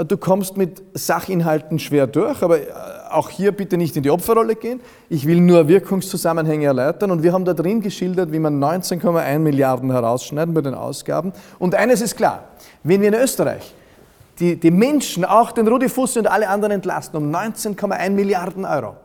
du 0.06 0.18
kommst 0.18 0.58
mit 0.58 0.84
Sachinhalten 0.94 1.80
schwer 1.80 2.08
durch, 2.08 2.42
aber 2.42 2.60
äh, 2.60 2.66
auch 3.10 3.30
hier 3.30 3.52
bitte 3.52 3.78
nicht 3.78 3.96
in 3.96 4.04
die 4.04 4.10
Opferrolle 4.10 4.56
gehen. 4.56 4.82
Ich 5.10 5.26
will 5.26 5.40
nur 5.40 5.68
Wirkungszusammenhänge 5.68 6.66
erläutern 6.66 7.12
und 7.12 7.24
wir 7.24 7.34
haben 7.34 7.46
da 7.46 7.54
drin 7.54 7.82
geschildert, 7.82 8.32
wie 8.32 8.40
man 8.40 8.62
19,1 8.62 9.40
Milliarden 9.40 9.92
herausschneiden 9.92 10.54
bei 10.54 10.62
den 10.62 10.74
Ausgaben. 10.74 11.34
Und 11.60 11.76
eines 11.76 12.02
ist 12.02 12.16
klar, 12.16 12.46
wenn 12.84 13.02
wir 13.02 13.10
in 13.10 13.14
Österreich 13.14 13.74
die, 14.40 14.56
die 14.56 14.72
Menschen, 14.72 15.26
auch 15.26 15.52
den 15.52 15.68
Rudi 15.68 15.90
Fuss 15.90 16.18
und 16.18 16.28
alle 16.28 16.48
anderen 16.50 16.74
entlasten 16.74 17.18
um 17.18 17.34
19,1 17.34 18.10
Milliarden 18.12 18.66
Euro, 18.66 18.96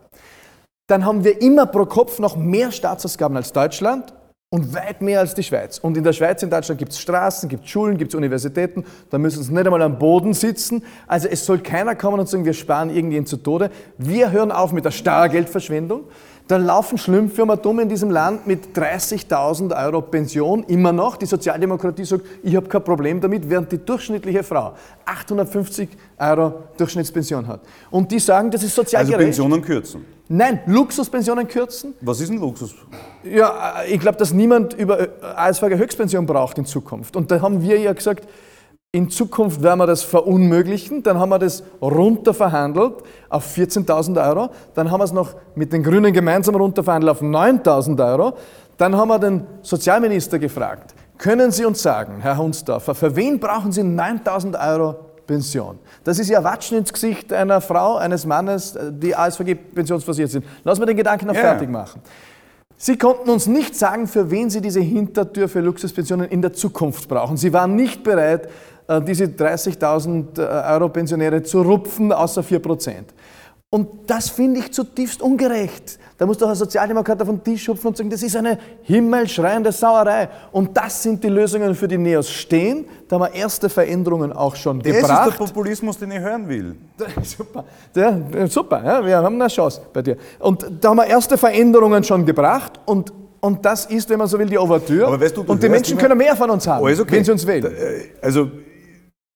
dann 0.87 1.05
haben 1.05 1.25
wir 1.25 1.41
immer 1.41 1.67
pro 1.67 1.87
Kopf 1.87 2.19
noch 2.19 2.37
mehr 2.37 2.71
Staatsausgaben 2.71 3.37
als 3.37 3.53
Deutschland 3.53 4.13
und 4.53 4.75
weit 4.75 5.01
mehr 5.01 5.21
als 5.21 5.35
die 5.35 5.43
Schweiz. 5.43 5.79
Und 5.79 5.97
in 5.97 6.05
der 6.05 6.13
Schweiz, 6.13 6.43
in 6.43 6.51
Deutschland 6.51 6.79
gibt 6.79 6.93
es 6.93 7.01
Straßen, 7.01 7.49
gibt 7.49 7.65
es 7.65 7.71
Schulen, 7.71 7.97
gibt 7.97 8.11
es 8.11 8.15
Universitäten, 8.15 8.85
da 9.09 9.17
müssen 9.17 9.43
sie 9.43 9.51
nicht 9.51 9.65
einmal 9.65 9.81
am 9.81 9.99
Boden 9.99 10.35
sitzen. 10.35 10.85
Also 11.07 11.27
es 11.29 11.47
soll 11.47 11.61
keiner 11.61 11.95
kommen 11.95 12.21
und 12.21 12.29
sagen, 12.29 12.45
wir 12.45 12.53
sparen 12.53 12.91
irgendjemanden 12.91 13.29
zu 13.29 13.39
Tode. 13.39 13.71
Wir 13.97 14.31
hören 14.31 14.53
auf 14.53 14.73
mit 14.73 14.85
der 14.85 14.91
Steuergeldverschwendung. 14.91 16.03
Dann 16.53 16.67
laufen 16.67 16.99
Schlümpfe 16.99 17.43
um 17.43 17.63
dumm 17.63 17.81
in 17.81 17.89
diesem 17.89 18.11
Land 18.11 18.47
mit 18.47 18.77
30.000 18.77 19.75
Euro 19.87 20.03
Pension 20.03 20.63
immer 20.65 20.93
noch. 20.93 21.17
Die 21.17 21.25
Sozialdemokratie 21.25 22.05
sagt, 22.05 22.27
ich 22.43 22.55
habe 22.55 22.69
kein 22.69 22.85
Problem 22.85 23.23
damit, 23.23 23.49
während 23.49 23.73
die 23.73 23.79
durchschnittliche 23.79 24.43
Frau 24.43 24.75
850 25.07 25.89
Euro 26.19 26.53
Durchschnittspension 26.77 27.47
hat. 27.47 27.63
Und 27.91 28.13
die 28.13 28.19
sagen, 28.19 28.51
das 28.51 28.63
ist 28.63 28.75
sozial 28.75 29.01
also 29.01 29.13
gerecht. 29.13 29.29
Pensionen 29.29 29.63
kürzen? 29.63 30.05
Nein, 30.29 30.61
Luxuspensionen 30.67 31.49
kürzen. 31.49 31.95
Was 32.03 32.21
ist 32.21 32.29
ein 32.29 32.37
Luxus? 32.37 32.75
Ja, 33.25 33.77
ich 33.89 33.99
glaube, 33.99 34.19
dass 34.19 34.35
niemand 34.35 34.75
über 34.75 35.09
ASV 35.35 35.63
Höchstpension 35.63 36.27
braucht 36.27 36.59
in 36.59 36.67
Zukunft. 36.67 37.17
Und 37.17 37.31
da 37.31 37.41
haben 37.41 37.63
wir 37.63 37.79
ja 37.79 37.95
gesagt, 37.95 38.29
in 38.95 39.09
Zukunft 39.09 39.63
werden 39.63 39.79
wir 39.79 39.87
das 39.87 40.03
verunmöglichen. 40.03 41.03
Dann 41.03 41.19
haben 41.19 41.31
wir 41.31 41.39
das 41.39 41.63
runter 41.81 42.35
verhandelt 42.35 42.97
auf 43.31 43.57
14.000 43.57 44.29
Euro. 44.29 44.51
Dann 44.75 44.91
haben 44.91 45.01
wir 45.01 45.05
es 45.05 45.13
noch 45.13 45.35
mit 45.55 45.73
den 45.73 45.83
Grünen 45.83 46.13
gemeinsam 46.13 46.55
runter 46.57 46.85
verhandelt 46.85 47.11
auf 47.11 47.23
9.000 47.23 48.07
Euro. 48.07 48.35
Dann 48.77 48.95
haben 48.95 49.09
wir 49.09 49.19
den 49.19 49.47
Sozialminister 49.63 50.39
gefragt, 50.39 50.95
können 51.17 51.51
Sie 51.53 51.65
uns 51.65 51.81
sagen, 51.81 52.19
Herr 52.21 52.37
Hunsdorfer, 52.37 52.95
für 52.95 53.17
wen 53.17 53.41
brauchen 53.41 53.73
Sie 53.73 53.81
9.000 53.81 54.73
Euro 54.73 54.97
Pension? 55.27 55.79
Das 56.05 56.19
ist 56.19 56.29
ja 56.29 56.45
Watschen 56.45 56.77
ins 56.77 56.93
Gesicht 56.93 57.33
einer 57.33 57.63
Frau, 57.63 57.97
eines 57.97 58.27
Mannes, 58.27 58.77
die 58.91 59.17
ASVG 59.17 59.55
pensionsversiert 59.75 60.31
sind. 60.31 60.45
Lass 60.65 60.79
wir 60.79 60.85
den 60.85 60.99
Gedanken 60.99 61.29
noch 61.29 61.35
ja. 61.35 61.41
fertig 61.41 61.71
machen. 61.71 62.03
Sie 62.85 62.99
konnten 62.99 63.31
uns 63.31 63.47
nicht 63.47 63.77
sagen, 63.77 64.09
für 64.09 64.33
wen 64.33 64.51
Sie 64.51 64.61
diese 64.61 64.81
Hintertür 64.81 65.49
für 65.49 65.61
Luxuspensionen 65.61 66.29
in 66.29 66.43
der 66.43 66.53
Zukunft 66.53 67.09
brauchen. 67.09 67.37
Sie 67.37 67.53
waren 67.53 67.77
nicht 67.77 68.03
bereit, 68.03 68.47
äh, 68.47 68.49
diese 69.01 69.25
30.000 69.25 70.39
äh, 70.39 70.73
Euro 70.73 70.89
Pensionäre 70.89 71.43
zu 71.43 71.63
rupfen, 71.63 72.13
außer 72.13 72.43
4 72.43 72.59
Prozent. 72.59 73.15
Und 73.75 73.89
das 74.07 74.29
finde 74.29 74.61
ich 74.61 74.71
zutiefst 74.71 75.23
ungerecht. 75.23 75.99
Da 76.19 76.27
muss 76.27 76.37
doch 76.37 76.51
ein 76.51 76.55
Sozialdemokrat 76.55 77.23
auf 77.23 77.29
den 77.29 77.43
Tisch 77.43 77.67
hupfen 77.69 77.89
und 77.89 77.97
sagen, 77.97 78.11
das 78.11 78.23
ist 78.23 78.37
eine 78.37 78.59
himmelschreiende 78.83 79.73
Sauerei. 79.73 80.29
Und 80.53 80.77
das 80.77 81.03
sind 81.03 81.25
die 81.25 81.29
Lösungen, 81.29 81.75
für 81.75 81.89
die 81.89 81.97
Neos 81.97 82.31
stehen. 82.31 82.85
Da 83.09 83.17
haben 83.17 83.23
wir 83.23 83.35
erste 83.35 83.71
Veränderungen 83.71 84.31
auch 84.31 84.55
schon 84.57 84.81
das 84.81 84.93
gebracht. 84.93 85.11
Das 85.11 85.29
ist 85.29 85.41
der 85.41 85.47
Populismus, 85.47 85.99
den 85.99 86.11
ich 86.11 86.19
hören 86.19 86.47
will. 86.47 86.77
super, 87.23 87.65
ja, 87.95 88.47
super 88.47 88.85
ja, 88.85 89.07
wir 89.07 89.17
haben 89.17 89.41
eine 89.41 89.49
Chance 89.49 89.81
bei 89.91 90.03
dir. 90.03 90.19
Und 90.39 90.67
da 90.79 90.91
haben 90.91 90.99
wir 90.99 91.07
erste 91.07 91.39
Veränderungen 91.39 92.05
schon 92.05 92.27
gebracht 92.27 92.79
und 92.85 93.11
und 93.45 93.65
das 93.65 93.87
ist, 93.87 94.09
wenn 94.09 94.19
man 94.19 94.29
so 94.29 94.39
will, 94.39 94.47
die 94.47 94.57
Ouvertüre. 94.57 95.21
Weißt 95.21 95.37
du, 95.37 95.43
und 95.43 95.61
die 95.61 95.69
Menschen 95.69 95.99
können 95.99 96.17
mehr 96.17 96.37
von 96.37 96.49
uns 96.49 96.65
haben, 96.69 96.85
okay. 96.85 97.05
wenn 97.09 97.25
sie 97.25 97.33
uns 97.33 97.45
wählen. 97.45 97.73
Äh, 97.75 98.25
also 98.25 98.49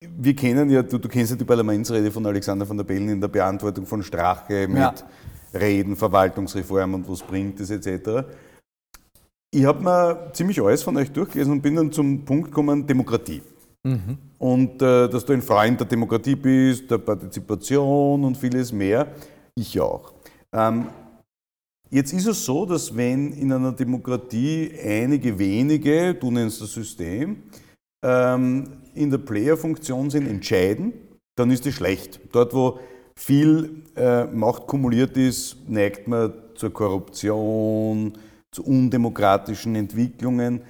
wir 0.00 0.36
kennen 0.36 0.68
ja, 0.70 0.82
du, 0.82 0.98
du, 0.98 1.08
kennst 1.08 1.30
ja 1.30 1.36
die 1.36 1.44
Parlamentsrede 1.44 2.10
von 2.10 2.26
Alexander 2.26 2.68
van 2.68 2.76
der 2.76 2.84
Bellen 2.84 3.08
in 3.08 3.20
der 3.20 3.28
Beantwortung 3.28 3.86
von 3.86 4.02
Strache 4.02 4.68
mit 4.68 4.78
ja. 4.78 4.94
Reden, 5.54 5.96
Verwaltungsreform 5.96 6.94
und 6.94 7.08
was 7.08 7.22
bringt 7.22 7.60
es 7.60 7.70
etc. 7.70 8.26
Ich 9.50 9.64
habe 9.64 9.82
mir 9.82 10.30
ziemlich 10.32 10.60
alles 10.60 10.82
von 10.82 10.96
euch 10.96 11.10
durchgelesen 11.10 11.52
und 11.52 11.62
bin 11.62 11.76
dann 11.76 11.92
zum 11.92 12.24
Punkt 12.24 12.48
gekommen, 12.48 12.86
Demokratie. 12.86 13.40
Mhm. 13.84 14.18
Und 14.38 14.82
äh, 14.82 15.08
dass 15.08 15.24
du 15.24 15.32
ein 15.32 15.40
Freund 15.40 15.80
der 15.80 15.86
Demokratie 15.86 16.36
bist, 16.36 16.90
der 16.90 16.98
Partizipation 16.98 18.24
und 18.24 18.36
vieles 18.36 18.72
mehr. 18.72 19.06
Ich 19.54 19.80
auch. 19.80 20.12
Ähm, 20.52 20.88
jetzt 21.88 22.12
ist 22.12 22.26
es 22.26 22.44
so, 22.44 22.66
dass 22.66 22.94
wenn 22.94 23.32
in 23.32 23.50
einer 23.50 23.72
Demokratie 23.72 24.72
einige 24.84 25.38
wenige, 25.38 26.14
du 26.14 26.30
nennst 26.30 26.60
das 26.60 26.72
System, 26.74 27.44
in 28.06 29.10
der 29.10 29.18
Player-Funktion 29.18 30.10
sind, 30.10 30.28
entscheiden, 30.28 30.92
dann 31.34 31.50
ist 31.50 31.66
es 31.66 31.74
schlecht. 31.74 32.20
Dort, 32.32 32.54
wo 32.54 32.78
viel 33.14 33.82
äh, 33.96 34.24
Macht 34.24 34.66
kumuliert 34.66 35.16
ist, 35.16 35.68
neigt 35.68 36.06
man 36.08 36.32
zur 36.54 36.72
Korruption, 36.72 38.12
zu 38.50 38.64
undemokratischen 38.64 39.74
Entwicklungen 39.74 40.62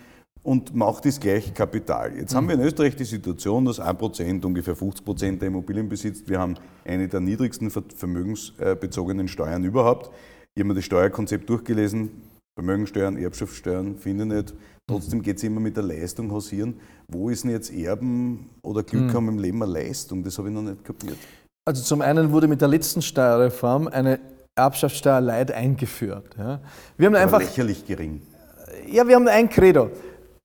und 0.42 0.74
Macht 0.76 1.06
ist 1.06 1.20
gleich 1.20 1.52
Kapital. 1.54 2.16
Jetzt 2.16 2.32
mhm. 2.32 2.36
haben 2.36 2.48
wir 2.48 2.54
in 2.54 2.60
Österreich 2.60 2.94
die 2.94 3.04
Situation, 3.04 3.64
dass 3.64 3.80
1% 3.80 4.44
ungefähr 4.44 4.76
50% 4.76 5.38
der 5.38 5.48
Immobilien 5.48 5.88
besitzt. 5.88 6.28
Wir 6.28 6.38
haben 6.38 6.54
eine 6.84 7.08
der 7.08 7.20
niedrigsten 7.20 7.70
vermögensbezogenen 7.70 9.28
Steuern 9.28 9.64
überhaupt. 9.64 10.10
Ich 10.54 10.60
habe 10.60 10.68
mir 10.68 10.74
das 10.74 10.84
Steuerkonzept 10.84 11.50
durchgelesen. 11.50 12.10
Vermögensteuern, 12.54 13.18
Erbschaftssteuern, 13.18 13.98
finde 13.98 14.24
ich 14.24 14.32
nicht. 14.32 14.54
Trotzdem 14.86 15.20
geht 15.20 15.36
es 15.36 15.42
immer 15.42 15.60
mit 15.60 15.76
der 15.76 15.82
Leistung 15.82 16.30
hausieren. 16.30 16.76
Wo 17.08 17.30
ist 17.30 17.44
denn 17.44 17.52
jetzt 17.52 17.72
Erben 17.72 18.50
oder 18.62 18.82
Glück 18.82 19.08
hm. 19.08 19.14
haben 19.14 19.28
im 19.28 19.38
Leben 19.38 19.62
eine 19.62 19.72
Leistung? 19.72 20.22
Das 20.24 20.38
habe 20.38 20.48
ich 20.48 20.54
noch 20.54 20.62
nicht 20.62 20.84
kapiert. 20.84 21.18
Also 21.64 21.82
zum 21.82 22.00
einen 22.00 22.32
wurde 22.32 22.48
mit 22.48 22.60
der 22.60 22.68
letzten 22.68 23.02
Steuerreform 23.02 23.88
eine 23.88 24.20
Erbschaftssteuer 24.56 25.20
Leid 25.20 25.52
eingeführt. 25.52 26.34
Ja. 26.38 26.60
Wir 26.96 27.06
haben 27.06 27.14
Aber 27.14 27.22
einfach, 27.22 27.40
lächerlich 27.40 27.86
gering. 27.86 28.22
Ja, 28.90 29.06
wir 29.06 29.16
haben 29.16 29.28
ein 29.28 29.48
Credo. 29.48 29.90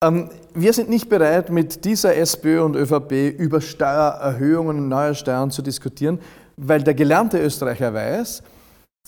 Ähm, 0.04 0.30
wir 0.54 0.74
sind 0.74 0.90
nicht 0.90 1.10
bereit, 1.10 1.50
mit 1.50 1.86
dieser 1.86 2.16
SPÖ 2.16 2.64
und 2.64 2.76
ÖVP 2.76 3.38
über 3.38 3.62
Steuererhöhungen 3.62 4.80
und 4.80 4.90
neue 4.90 5.16
Steuern 5.16 5.52
zu 5.52 5.62
diskutieren, 5.62 6.20
weil 6.58 6.84
der 6.84 6.94
gelernte 6.94 7.40
Österreicher 7.40 7.94
weiß, 7.94 8.44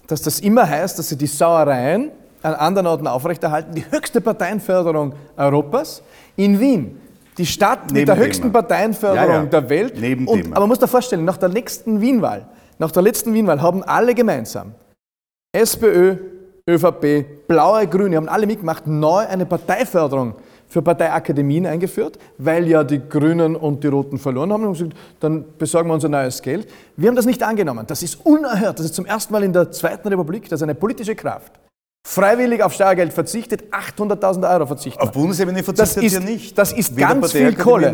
dass 0.08 0.22
das 0.22 0.39
immer 0.39 0.70
heißt, 0.70 0.97
dass 0.99 1.10
sie 1.10 1.18
die 1.18 1.28
Sauereien 1.28 2.12
an 2.41 2.54
anderen 2.54 2.88
Orten 2.88 3.08
aufrechterhalten. 3.08 3.74
Die 3.74 3.89
höchste 3.89 4.22
Parteienförderung 4.22 5.14
Europas 5.36 6.04
in 6.36 6.60
Wien. 6.60 6.99
Die 7.38 7.46
Stadt 7.46 7.92
mit 7.92 8.08
der 8.08 8.18
höchsten 8.18 8.52
Parteienförderung 8.52 9.30
Ja, 9.30 9.40
ja. 9.42 9.46
der 9.46 9.70
Welt. 9.70 10.00
Nebenthema. 10.00 10.32
Und, 10.32 10.52
aber 10.52 10.62
man 10.62 10.70
muss 10.70 10.80
sich 10.80 10.90
vorstellen, 10.90 11.26
nach 11.26 11.38
der 11.38 11.50
letzten 11.50 12.00
Wienwahl, 12.00 12.48
nach 12.78 12.92
der 12.92 13.02
letzten 13.02 13.34
Wienwahl 13.34 13.62
haben 13.62 13.84
alle 13.84 14.14
gemeinsam, 14.14 14.74
SPÖ, 15.52 16.18
ÖVP, 16.70 17.48
Blaue, 17.48 17.88
Grüne, 17.88 18.18
haben 18.18 18.30
alle 18.30 18.48
mitgemacht, 18.48 18.88
neu 18.88 19.28
eine 19.28 19.46
Parteiförderung 19.46 20.36
für 20.68 20.82
Parteiakademien 20.82 21.68
eingeführt, 21.68 22.18
weil 22.38 22.68
ja 22.68 22.84
die 22.84 23.00
Grünen 23.08 23.56
und 23.56 23.84
die 23.84 23.88
Roten 23.88 24.18
verloren 24.18 24.52
haben. 24.52 24.66
Und 24.66 24.74
gesagt, 24.74 24.94
dann 25.20 25.46
besorgen 25.58 25.90
wir 25.90 25.94
uns 25.94 26.06
ein 26.06 26.12
neues 26.12 26.42
Geld. 26.42 26.68
Wir 26.98 27.10
haben 27.10 27.16
das 27.16 27.28
nicht 27.28 27.44
angenommen. 27.44 27.86
Das 27.86 28.02
ist 28.02 28.26
unerhört. 28.26 28.80
Das 28.80 28.86
ist 28.86 28.96
zum 28.96 29.06
ersten 29.06 29.34
Mal 29.34 29.44
in 29.44 29.54
der 29.54 29.72
Zweiten 29.72 30.08
Republik, 30.08 30.50
dass 30.50 30.64
eine 30.64 30.74
politische 30.74 31.16
Kraft 31.16 31.52
freiwillig 32.06 32.62
auf 32.62 32.74
Steuergeld 32.74 33.14
verzichtet, 33.14 33.64
800.000 33.72 34.51
Euro 34.51 34.66
verzichtet. 34.66 35.01
Auf 35.01 35.12
Bundesebene 35.12 35.58
Das 35.58 35.66
verzichtet 35.66 36.04
ist, 36.04 36.14
ihr 36.14 36.20
nicht. 36.20 36.58
das 36.58 36.74
ist 36.74 36.95
Weder 36.95 37.08
ganz 37.08 37.32
viel 37.32 37.56
Kohle. 37.56 37.93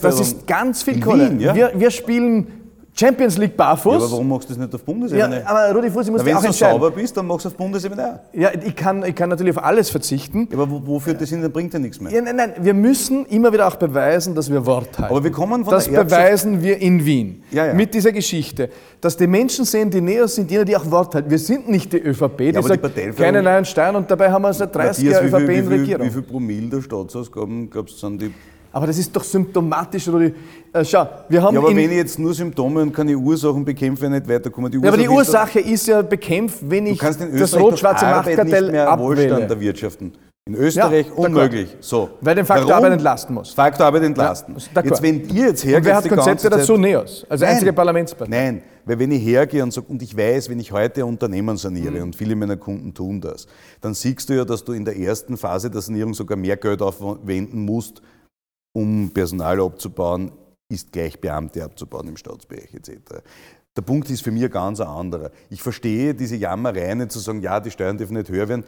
Das 0.00 0.20
ist 0.20 0.46
ganz 0.46 0.82
viel 0.82 0.94
In 0.94 1.00
Kolle. 1.00 1.30
Wien, 1.30 1.40
ja? 1.40 1.54
wir, 1.54 1.72
wir 1.74 1.90
spielen 1.90 2.59
Champions 2.92 3.38
League 3.38 3.56
barfuß. 3.56 3.92
Ja, 3.92 3.98
aber 4.00 4.10
warum 4.10 4.28
machst 4.28 4.48
du 4.48 4.54
das 4.54 4.58
nicht 4.58 4.74
auf 4.74 4.80
Ja, 4.80 4.84
Bundesebene? 4.84 5.42
aber 5.46 5.72
Rudi 5.74 5.90
Fuß, 5.90 6.06
ich 6.06 6.10
muss 6.12 6.20
Na, 6.20 6.24
dir 6.24 6.30
wenn 6.30 6.36
auch 6.38 6.42
du 6.44 6.52
sauber 6.52 6.90
bist, 6.90 7.16
dann 7.16 7.26
machst 7.26 7.44
du 7.44 7.48
auf 7.48 7.54
Bundesebene 7.56 8.04
auch. 8.32 8.38
Ja, 8.38 8.50
ich 8.52 8.74
kann, 8.76 9.04
ich 9.04 9.14
kann 9.14 9.28
natürlich 9.30 9.56
auf 9.56 9.62
alles 9.64 9.90
verzichten. 9.90 10.48
Ja, 10.50 10.58
aber 10.58 10.70
wo- 10.70 10.82
wofür 10.86 11.14
das 11.14 11.28
hin, 11.30 11.40
dann 11.40 11.52
bringt 11.52 11.72
ja 11.72 11.78
nichts 11.78 12.00
mehr. 12.00 12.12
Ja, 12.12 12.20
nein, 12.20 12.36
nein, 12.36 12.52
wir 12.60 12.74
müssen 12.74 13.24
immer 13.26 13.52
wieder 13.52 13.68
auch 13.68 13.76
beweisen, 13.76 14.34
dass 14.34 14.50
wir 14.50 14.66
Wort 14.66 14.98
halten. 14.98 15.10
Aber 15.14 15.22
wir 15.24 15.30
kommen 15.30 15.64
von 15.64 15.72
das 15.72 15.88
der 15.88 16.04
beweisen 16.04 16.62
wir 16.62 16.78
in 16.78 17.04
Wien 17.06 17.42
Ja, 17.52 17.66
ja. 17.66 17.74
mit 17.74 17.94
dieser 17.94 18.12
Geschichte, 18.12 18.68
dass 19.00 19.16
die 19.16 19.26
Menschen 19.26 19.64
sehen, 19.64 19.90
die 19.90 20.00
Neos 20.00 20.34
sind 20.34 20.50
jene, 20.50 20.64
die 20.64 20.76
auch 20.76 20.90
Wort 20.90 21.14
halten. 21.14 21.30
Wir 21.30 21.38
sind 21.38 21.68
nicht 21.68 21.92
die 21.92 21.98
ÖVP, 21.98 22.36
die 22.38 22.48
aber 22.56 22.62
die 22.62 22.68
sagt, 22.68 22.82
Parteienförderung- 22.82 23.16
keine 23.16 23.42
neuen 23.42 23.64
Steuern 23.64 23.96
und 23.96 24.10
dabei 24.10 24.30
haben 24.30 24.42
wir 24.42 24.52
seit 24.52 24.74
30 24.74 25.04
Jahren 25.04 25.30
Matthias, 25.30 25.40
wie 25.40 25.44
ÖVP 25.44 25.46
viel, 25.46 25.58
in 25.58 25.64
wie, 25.64 25.68
viel, 25.68 25.78
Regierung. 25.80 26.06
wie 26.06 26.10
viel 26.10 26.22
Promille 26.22 26.68
der 26.68 26.82
Staatsausgaben, 26.82 27.70
glaubst 27.70 27.94
du, 28.02 28.06
sind 28.08 28.20
die... 28.20 28.30
Aber 28.72 28.86
das 28.86 28.98
ist 28.98 29.14
doch 29.14 29.24
symptomatisch, 29.24 30.06
Rudi. 30.08 30.32
Äh, 30.72 30.84
schau, 30.84 31.06
wir 31.28 31.42
haben 31.42 31.54
Ja, 31.54 31.60
aber 31.60 31.70
wenn 31.70 31.78
ich 31.90 31.96
jetzt 31.96 32.18
nur 32.18 32.32
Symptome 32.32 32.82
und 32.82 32.92
keine 32.94 33.16
Ursachen 33.16 33.64
bekämpfe, 33.64 34.08
nicht 34.08 34.28
weiterkomme, 34.28 34.70
die 34.70 34.78
ja, 34.78 34.88
aber 34.88 34.96
die 34.96 35.08
Ursache 35.08 35.58
ist 35.58 35.58
doch- 35.58 35.60
Ursache 35.64 35.74
ist 35.74 35.86
ja 35.88 36.02
bekämpft, 36.02 36.58
wenn 36.62 36.86
ich 36.86 36.98
das 36.98 37.56
rot-schwarze 37.58 38.04
Machtkartell 38.04 38.70
mehr 38.70 38.98
Wohlstand 38.98 39.50
erwirtschaften. 39.50 40.12
In 40.46 40.54
Österreich 40.54 41.06
Ja, 41.06 41.12
unmöglich. 41.14 41.76
So. 41.80 42.08
Weil 42.20 42.34
den 42.34 42.46
Faktor 42.46 42.70
Warum? 42.70 42.84
Arbeit 42.84 42.92
entlasten 42.94 43.34
muss. 43.34 43.50
Faktor 43.52 43.86
Arbeit 43.86 44.04
entlasten. 44.04 44.56
Ja, 44.74 44.82
jetzt, 44.82 45.02
wenn 45.02 45.28
ihr 45.28 45.46
jetzt 45.48 45.64
hergeht, 45.64 45.78
Und 45.80 45.84
wer 45.84 45.96
hat 45.96 46.08
Konzepte 46.08 46.48
dazu? 46.50 46.76
Neos, 46.76 47.26
als 47.28 47.40
Nein. 47.42 47.50
einzige 47.50 47.72
Parlamentspartei. 47.72 48.30
Nein, 48.36 48.62
weil 48.86 48.98
wenn 48.98 49.12
ich 49.12 49.22
hergehe 49.24 49.62
und 49.62 49.72
sage, 49.72 49.86
und 49.88 50.00
ich 50.02 50.16
weiß, 50.16 50.48
wenn 50.48 50.58
ich 50.58 50.72
heute 50.72 51.04
Unternehmen 51.04 51.56
saniere, 51.56 51.96
Mhm. 51.98 52.02
und 52.04 52.16
viele 52.16 52.34
meiner 52.34 52.56
Kunden 52.56 52.94
tun 52.94 53.20
das, 53.20 53.46
dann 53.80 53.94
siehst 53.94 54.28
du 54.30 54.34
ja, 54.34 54.44
dass 54.44 54.64
du 54.64 54.72
in 54.72 54.84
der 54.84 54.96
ersten 54.98 55.36
Phase 55.36 55.70
der 55.70 55.82
Sanierung 55.82 56.14
sogar 56.14 56.38
mehr 56.38 56.56
Geld 56.56 56.80
aufwenden 56.80 57.64
musst, 57.64 58.00
um 58.72 59.10
Personal 59.12 59.60
abzubauen, 59.60 60.32
ist 60.68 60.92
gleich 60.92 61.20
Beamte 61.20 61.64
abzubauen 61.64 62.08
im 62.08 62.16
Staatsbereich 62.16 62.72
etc. 62.74 63.22
Der 63.76 63.82
Punkt 63.82 64.10
ist 64.10 64.22
für 64.22 64.30
mich 64.30 64.44
ein 64.44 64.50
ganz 64.50 64.80
anderer. 64.80 65.30
Ich 65.48 65.62
verstehe 65.62 66.14
diese 66.14 66.36
Jammerei 66.36 66.94
nicht 66.94 67.12
zu 67.12 67.18
sagen, 67.18 67.40
ja, 67.40 67.60
die 67.60 67.70
Steuern 67.70 67.98
dürfen 67.98 68.16
nicht 68.16 68.28
höher 68.28 68.48
werden. 68.48 68.64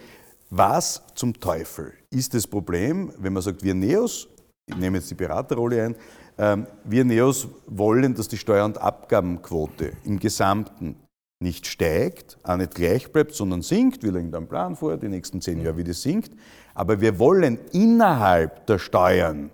Was 0.51 1.03
zum 1.15 1.39
Teufel 1.41 1.93
ist 2.11 2.35
das 2.35 2.47
Problem, 2.47 3.13
wenn 3.19 3.33
man 3.33 3.43
sagt, 3.43 3.63
wir 3.63 3.75
Neos, 3.75 4.29
ich 4.67 4.77
nehme 4.77 4.99
jetzt 4.99 5.11
die 5.11 5.15
Beraterrolle 5.15 5.85
ein, 5.85 5.97
ähm, 6.39 6.67
wir 6.85 7.05
Neos 7.05 7.49
wollen, 7.67 8.15
dass 8.15 8.29
die 8.29 8.37
Steuer- 8.37 8.65
und 8.65 8.79
Abgabenquote 8.79 9.93
im 10.05 10.19
Gesamten 10.19 10.97
nicht 11.41 11.67
steigt, 11.67 12.39
auch 12.43 12.57
nicht 12.57 12.75
gleich 12.75 13.11
bleibt, 13.13 13.35
sondern 13.35 13.63
sinkt. 13.63 14.03
Wir 14.03 14.13
legen 14.13 14.31
da 14.31 14.39
einen 14.39 14.47
Plan 14.47 14.77
vor, 14.77 14.97
die 14.97 15.09
nächsten 15.09 15.41
zehn 15.41 15.61
Jahre, 15.61 15.77
wie 15.77 15.85
das 15.85 16.03
sinkt. 16.03 16.33
Aber 16.75 17.01
wir 17.01 17.19
wollen 17.19 17.59
innerhalb 17.73 18.67
der 18.67 18.79
Steuern 18.79 19.51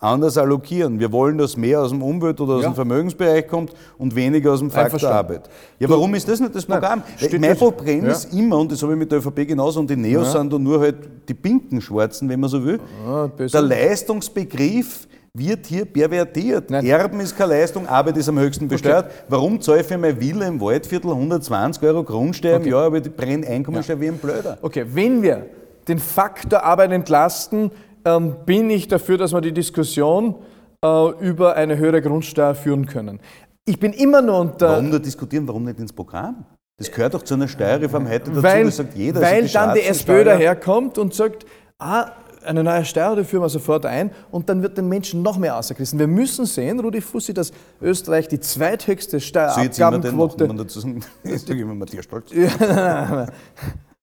anders 0.00 0.38
allokieren. 0.38 0.98
Wir 0.98 1.12
wollen, 1.12 1.38
dass 1.38 1.56
mehr 1.56 1.80
aus 1.80 1.90
dem 1.90 2.02
Umwelt- 2.02 2.40
oder 2.40 2.54
aus 2.54 2.62
Ja. 2.62 2.70
dem 2.70 2.74
Vermögensbereich 2.74 3.46
kommt 3.46 3.72
und 3.98 4.14
weniger 4.16 4.52
aus 4.52 4.60
dem 4.60 4.70
Faktor. 4.70 5.10
Arbeit. 5.10 5.48
Ja, 5.78 5.88
warum 5.88 6.14
ist 6.14 6.26
das 6.26 6.40
nicht 6.40 6.54
das 6.54 6.64
Programm? 6.64 7.02
steht 7.16 7.40
mein 7.40 7.56
Problem 7.56 8.06
ja. 8.06 8.12
ist 8.12 8.32
immer, 8.32 8.58
und 8.58 8.72
das 8.72 8.82
habe 8.82 8.94
ich 8.94 8.98
mit 8.98 9.12
der 9.12 9.18
ÖVP 9.18 9.46
genauso, 9.46 9.78
und 9.80 9.88
die 9.90 9.96
Neos 9.96 10.32
sind 10.32 10.52
da 10.52 10.58
nur 10.58 10.80
halt 10.80 10.96
die 11.28 11.34
pinken 11.34 11.80
Schwarzen, 11.80 12.28
wenn 12.28 12.40
man 12.40 12.48
so 12.48 12.64
will. 12.64 12.80
Ah, 13.06 13.28
der 13.38 13.62
Leistungsbegriff 13.62 15.06
wird 15.34 15.66
hier 15.66 15.84
pervertiert. 15.84 16.70
Nein. 16.70 16.84
Erben 16.86 17.20
ist 17.20 17.36
keine 17.36 17.52
Leistung, 17.54 17.86
Arbeit 17.86 18.16
ist 18.16 18.28
am 18.28 18.38
höchsten 18.38 18.66
besteuert. 18.66 19.10
Warum 19.28 19.60
zahle 19.60 19.82
ich 19.82 19.86
für 19.86 19.98
meine 19.98 20.18
Villa 20.20 20.46
im 20.46 20.60
Waldviertel 20.60 21.10
120 21.12 21.82
Euro 21.84 22.02
Grundsteuer 22.02 22.56
im 22.56 22.66
Jahr, 22.66 22.86
aber 22.86 23.00
die 23.00 23.10
brennen 23.10 23.44
Einkommensteuer 23.44 24.00
wie 24.00 24.08
ein 24.08 24.18
Blöder? 24.18 24.58
Okay, 24.62 24.84
wenn 24.92 25.22
wir 25.22 25.46
den 25.86 25.98
Faktor 25.98 26.64
Arbeit 26.64 26.92
entlasten, 26.92 27.70
ähm, 28.04 28.36
bin 28.46 28.70
ich 28.70 28.88
dafür, 28.88 29.18
dass 29.18 29.32
wir 29.32 29.40
die 29.40 29.52
Diskussion 29.52 30.36
äh, 30.84 31.10
über 31.20 31.56
eine 31.56 31.78
höhere 31.78 32.00
Grundsteuer 32.02 32.54
führen 32.54 32.86
können. 32.86 33.20
Ich 33.64 33.78
bin 33.78 33.92
immer 33.92 34.22
nur 34.22 34.40
unter. 34.40 34.70
Warum 34.70 34.90
nur 34.90 35.00
diskutieren, 35.00 35.46
warum 35.46 35.64
nicht 35.64 35.78
ins 35.78 35.92
Programm? 35.92 36.44
Das 36.76 36.90
gehört 36.90 37.12
doch 37.12 37.22
zu 37.22 37.34
einer 37.34 37.46
Steuerreform 37.46 38.08
heute 38.08 38.30
dazu, 38.30 38.42
weil 38.42 38.64
das 38.64 38.76
sagt 38.76 38.94
jeder. 38.94 39.20
weil 39.20 39.42
sind 39.42 39.54
dann 39.54 39.74
die 39.74 39.82
SPÖ 39.82 40.24
daherkommt 40.24 40.96
und 40.96 41.12
sagt, 41.12 41.44
ah, 41.78 42.10
eine 42.44 42.64
neue 42.64 42.84
Steuer, 42.86 43.16
die 43.16 43.24
führen 43.24 43.42
wir 43.42 43.48
sofort 43.50 43.84
ein 43.84 44.10
und 44.30 44.48
dann 44.48 44.62
wird 44.62 44.78
den 44.78 44.88
Menschen 44.88 45.20
noch 45.22 45.36
mehr 45.36 45.56
ausgerissen. 45.56 45.98
Wir 45.98 46.06
müssen 46.06 46.46
sehen, 46.46 46.80
Rudi 46.80 47.02
Fussi, 47.02 47.34
dass 47.34 47.52
Österreich 47.82 48.28
die 48.28 48.40
zweithöchste 48.40 49.20
So 49.20 49.60
jetzt 49.60 49.78
immer 49.78 49.98
den 49.98 50.00
Steuerabgabenquote... 50.00 50.44
Nachnamen 50.44 50.56
dazu 50.56 50.80
sagen. 50.80 51.04
Jetzt 51.24 51.50
ich 51.50 51.60
immer 51.60 51.74
Matthias 51.74 52.04
Stolz. 52.04 52.32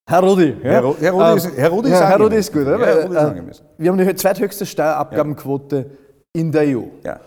Herr 0.09 0.21
Rudi. 0.23 0.55
ja? 0.63 0.69
Herr 0.71 0.81
Rudi 0.83 1.05
Ähm, 1.05 1.37
ist- 1.37 1.57
Herr 1.57 1.69
Rudi 1.69 1.89
ist 1.89 1.99
ja, 1.99 2.07
Herr. 2.07 2.19
Rudi 2.19 2.35
ist 2.37 2.53
gut. 2.53 2.65
Ja? 2.65 2.77
Herr 2.79 3.03
Rudi 3.03 3.15
ist 3.15 3.21
angemessen. 3.21 3.65
Wir 3.77 3.91
haben 3.91 3.97
die 3.97 4.15
zweithöchste 4.15 4.65
Steuerabgabenquote 4.65 5.85
in 6.33 6.51
der 6.51 6.61
EU. 6.77 6.83
Ja. 7.03 7.19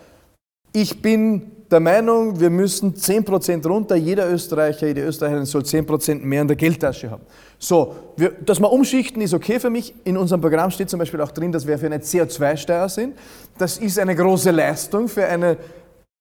Ich 0.72 1.02
bin 1.02 1.50
der 1.70 1.80
Meinung, 1.80 2.40
wir 2.40 2.50
müssen 2.50 2.94
10% 2.94 3.64
runter. 3.68 3.94
Jeder 3.96 4.28
Österreicher, 4.32 4.86
jede 4.88 5.02
Österreicherin 5.02 5.44
soll 5.44 5.62
10% 5.64 6.24
mehr 6.24 6.42
in 6.42 6.48
der 6.48 6.56
Geldtasche 6.56 7.10
haben. 7.10 7.22
So, 7.58 7.94
wir, 8.16 8.30
dass 8.44 8.58
wir 8.60 8.72
umschichten, 8.72 9.20
ist 9.22 9.34
okay 9.34 9.60
für 9.60 9.70
mich. 9.70 9.94
In 10.04 10.16
unserem 10.16 10.40
Programm 10.40 10.70
steht 10.70 10.88
zum 10.90 10.98
Beispiel 10.98 11.20
auch 11.20 11.30
drin, 11.32 11.52
dass 11.52 11.66
wir 11.66 11.78
für 11.78 11.86
eine 11.86 11.98
CO2-Steuer 11.98 12.88
sind. 12.88 13.14
Das 13.58 13.78
ist 13.78 13.98
eine 13.98 14.16
große 14.16 14.50
Leistung 14.50 15.06
für 15.06 15.26
eine, 15.26 15.58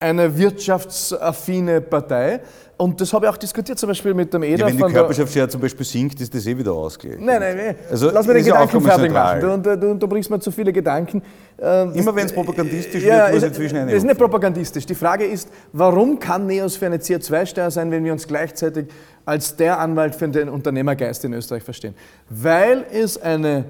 eine 0.02 0.36
wirtschaftsaffine 0.36 1.82
Partei. 1.82 2.40
Und 2.78 2.98
das 2.98 3.12
habe 3.12 3.26
ich 3.26 3.32
auch 3.32 3.36
diskutiert, 3.36 3.78
zum 3.78 3.88
Beispiel 3.88 4.14
mit 4.14 4.32
dem 4.32 4.42
Eder 4.42 4.66
Ja, 4.66 4.66
wenn 4.68 4.78
die 4.78 4.94
Körperschaftssteuer 4.94 5.50
zum 5.50 5.60
Beispiel 5.60 5.84
sinkt, 5.84 6.18
ist 6.18 6.34
das 6.34 6.46
eh 6.46 6.56
wieder 6.56 6.72
ausgeglichen. 6.72 7.26
Nein, 7.26 7.38
nein, 7.38 7.54
nein. 7.54 7.74
Also, 7.90 8.10
Lass 8.10 8.26
mir 8.26 8.32
den 8.32 8.44
Gedanken 8.44 8.80
fertig 8.80 9.12
machen. 9.12 9.62
Du, 9.62 9.76
du, 9.76 9.94
du 9.96 10.08
bringst 10.08 10.30
mir 10.30 10.40
zu 10.40 10.50
viele 10.50 10.72
Gedanken. 10.72 11.22
Ähm, 11.60 11.92
Immer 11.92 12.16
wenn 12.16 12.24
es 12.24 12.32
propagandistisch 12.32 13.04
ja, 13.04 13.26
wird, 13.26 13.34
muss 13.34 13.42
ich 13.42 13.52
zwischen 13.52 13.86
Das 13.86 13.92
ist 13.92 14.04
nicht 14.04 14.16
propagandistisch. 14.16 14.86
Die 14.86 14.94
Frage 14.94 15.26
ist, 15.26 15.50
warum 15.74 16.18
kann 16.18 16.46
Neos 16.46 16.76
für 16.76 16.86
eine 16.86 16.96
CO2-Steuer 16.96 17.70
sein, 17.70 17.90
wenn 17.90 18.02
wir 18.02 18.12
uns 18.14 18.26
gleichzeitig 18.26 18.86
als 19.26 19.54
der 19.56 19.78
Anwalt 19.78 20.14
für 20.14 20.28
den 20.28 20.48
Unternehmergeist 20.48 21.22
in 21.26 21.34
Österreich 21.34 21.62
verstehen? 21.62 21.94
Weil 22.30 22.86
es 22.90 23.20
eine 23.20 23.66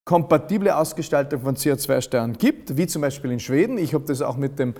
wirtschaftskompatible 0.00 0.76
Ausgestaltung 0.76 1.40
von 1.42 1.56
CO2-Steuern 1.56 2.32
gibt, 2.34 2.76
wie 2.76 2.86
zum 2.86 3.02
Beispiel 3.02 3.32
in 3.32 3.40
Schweden. 3.40 3.78
Ich 3.78 3.94
habe 3.94 4.04
das 4.04 4.22
auch 4.22 4.36
mit 4.36 4.58
dem, 4.58 4.74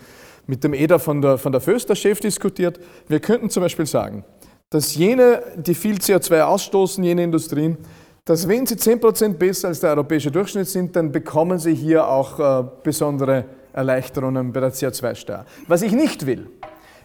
mit 0.46 0.64
dem 0.64 0.74
Eder 0.74 0.98
von 0.98 1.22
der, 1.22 1.38
von 1.38 1.52
der 1.52 1.60
Föster-Chef 1.60 2.20
diskutiert. 2.20 2.80
Wir 3.08 3.20
könnten 3.20 3.50
zum 3.50 3.62
Beispiel 3.62 3.86
sagen, 3.86 4.24
dass 4.70 4.94
jene, 4.94 5.42
die 5.56 5.74
viel 5.74 5.96
CO2 5.96 6.42
ausstoßen, 6.42 7.02
jene 7.02 7.24
Industrien, 7.24 7.78
dass 8.24 8.48
wenn 8.48 8.66
sie 8.66 8.76
10% 8.76 9.34
besser 9.34 9.68
als 9.68 9.80
der 9.80 9.90
europäische 9.90 10.30
Durchschnitt 10.30 10.68
sind, 10.68 10.94
dann 10.94 11.10
bekommen 11.10 11.58
sie 11.58 11.74
hier 11.74 12.06
auch 12.06 12.38
äh, 12.38 12.68
besondere 12.82 13.44
Erleichterungen 13.72 14.52
bei 14.52 14.60
der 14.60 14.72
CO2-Steuer. 14.72 15.46
Was 15.66 15.82
ich 15.82 15.92
nicht 15.92 16.26
will, 16.26 16.48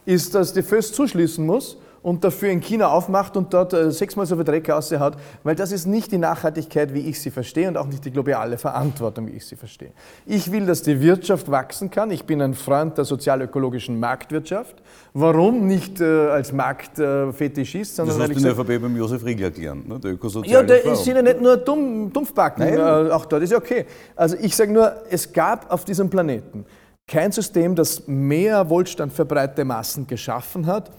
ist, 0.06 0.36
dass 0.36 0.54
die 0.54 0.62
Föst 0.62 0.96
zuschließen 0.96 1.46
muss 1.46 1.78
und 2.06 2.24
dafür 2.24 2.50
in 2.50 2.62
China 2.62 2.90
aufmacht 2.90 3.36
und 3.36 3.52
dort 3.52 3.74
äh, 3.74 3.92
sechsmal 3.92 4.28
so 4.28 4.36
viel 4.36 4.44
Dreck 4.44 4.70
raushaut, 4.70 5.14
weil 5.44 5.56
das 5.56 5.72
ist 5.72 5.88
nicht 5.88 6.12
die 6.12 6.20
Nachhaltigkeit, 6.20 6.94
wie 6.94 7.00
ich 7.00 7.20
sie 7.20 7.32
verstehe 7.32 7.68
und 7.68 7.78
auch 7.78 7.88
nicht 7.88 8.06
die 8.06 8.12
globale 8.12 8.60
Verantwortung, 8.60 9.26
wie 9.26 9.32
ich 9.32 9.48
sie 9.48 9.56
verstehe. 9.56 9.90
Ich 10.28 10.52
will, 10.52 10.68
dass 10.68 10.84
die 10.84 11.02
Wirtschaft 11.02 11.50
wachsen 11.50 11.90
kann. 11.90 12.12
Ich 12.12 12.24
bin 12.24 12.44
ein 12.44 12.54
Freund 12.54 12.96
der 13.00 13.06
sozial-ökologischen 13.06 14.00
Marktwirtschaft. 14.00 14.76
Warum 15.16 15.66
nicht 15.66 16.00
äh, 16.00 16.28
als 16.28 16.54
Marktfetischist, 16.54 17.96
sondern 17.96 18.20
Das 18.20 18.30
hast 18.30 18.36
du 18.36 18.48
in 18.50 18.56
der 18.56 18.60
ÖVP 18.60 18.84
beim 18.84 18.96
Josef 18.96 19.26
Riegler 19.26 19.50
gelernt, 19.50 19.90
ne? 19.90 20.00
der 20.00 20.12
ja, 20.12 20.16
ökosoziale 20.16 20.68
der 20.68 20.78
Form. 20.82 20.94
ist 20.94 21.08
ja 21.08 21.20
nicht 21.24 21.42
nur 21.42 21.58
dumm, 21.58 22.14
Dumpfbacken, 22.14 22.66
Nein. 22.66 23.08
äh, 23.08 23.12
auch 23.12 23.26
dort 23.26 23.42
ist 23.42 23.52
ja 23.52 23.58
okay. 23.58 23.88
Also 24.16 24.36
ich 24.40 24.56
sage 24.56 24.72
nur, 24.72 24.94
es 25.10 25.34
gab 25.34 25.72
auf 25.74 25.84
diesem 25.86 26.12
Planeten 26.12 26.66
kein 27.08 27.32
System, 27.32 27.76
das 27.76 28.08
mehr 28.08 28.70
Wohlstand 28.70 29.14
für 29.14 29.26
breite 29.26 29.64
Massen 29.64 30.08
geschaffen 30.08 30.66
hat, 30.66 30.92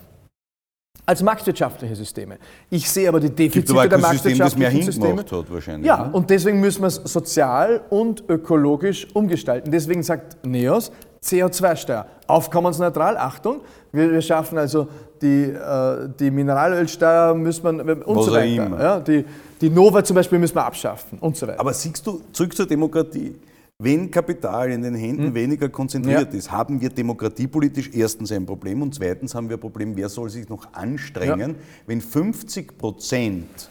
als 1.05 1.23
marktwirtschaftliche 1.23 1.95
Systeme. 1.95 2.39
Ich 2.71 2.91
sehe 2.91 3.09
aber 3.09 3.21
die 3.21 3.29
Gibt 3.29 3.39
Defizite 3.39 3.73
aber 3.73 3.89
der 3.89 3.99
kein 3.99 4.13
System, 4.13 4.39
das 4.39 4.57
mehr 4.57 4.71
marktwirtschaftlichen 4.71 5.23
Systeme. 5.23 5.41
hat 5.41 5.53
wahrscheinlich. 5.53 5.87
Ja, 5.87 6.07
ne? 6.07 6.13
und 6.13 6.31
deswegen 6.31 6.61
müssen 6.61 6.83
wir 6.83 6.89
es 6.89 6.97
sozial 6.97 7.83
und 7.91 8.25
ökologisch 8.29 9.07
umgestalten. 9.15 9.71
Deswegen 9.71 10.03
sagt 10.03 10.45
NEOS 10.45 10.91
CO2-Steuer. 11.23 12.07
Aufkommensneutral, 12.27 13.17
Achtung, 13.17 13.61
wir, 13.93 14.11
wir 14.11 14.23
schaffen 14.23 14.59
also 14.59 14.89
die, 15.23 15.45
äh, 15.45 16.09
die 16.19 16.31
Mineralölsteuer 16.31 17.35
müssen 17.35 17.87
wir 17.87 18.07
und 18.07 18.17
Was 18.17 18.25
so 18.27 18.33
weiter. 18.33 18.83
Ja, 18.83 19.01
die, 19.01 19.25
die 19.61 19.71
Nova 19.71 20.05
zum 20.05 20.17
Beispiel 20.17 20.39
müssen 20.39 20.57
wir 20.57 20.65
abschaffen 20.65 21.19
und 21.21 21.37
so 21.37 21.47
weiter. 21.47 21.61
Aber 21.61 21.73
siehst 21.73 22.07
du, 22.07 22.21
zurück 22.33 22.55
zur 22.55 22.67
Demokratie. 22.67 23.35
Wenn 23.79 24.11
Kapital 24.11 24.71
in 24.71 24.83
den 24.83 24.95
Händen 24.95 25.35
weniger 25.35 25.69
konzentriert 25.69 26.29
Hm. 26.29 26.33
Ja. 26.33 26.39
ist, 26.39 26.51
haben 26.51 26.81
wir 26.81 26.89
demokratiepolitisch 26.89 27.91
erstens 27.93 28.33
ein 28.33 28.47
Problem 28.47 28.81
und 28.81 28.95
zweitens 28.95 29.35
haben 29.35 29.51
wir 29.51 29.59
ein 29.59 29.61
Problem, 29.61 29.97
wer 29.97 30.09
soll 30.09 30.31
sich 30.31 30.49
noch 30.49 30.73
anstrengen, 30.73 31.57
wenn 31.87 32.01
50 32.01 32.79
Prozent 32.79 33.71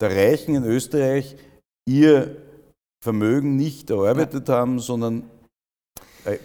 der 0.00 0.10
Reichen 0.10 0.56
in 0.56 0.64
Österreich 0.64 1.36
ihr 1.88 2.36
Vermögen 3.00 3.54
nicht 3.54 3.90
erarbeitet 3.90 4.48
haben, 4.48 4.80
sondern 4.80 5.24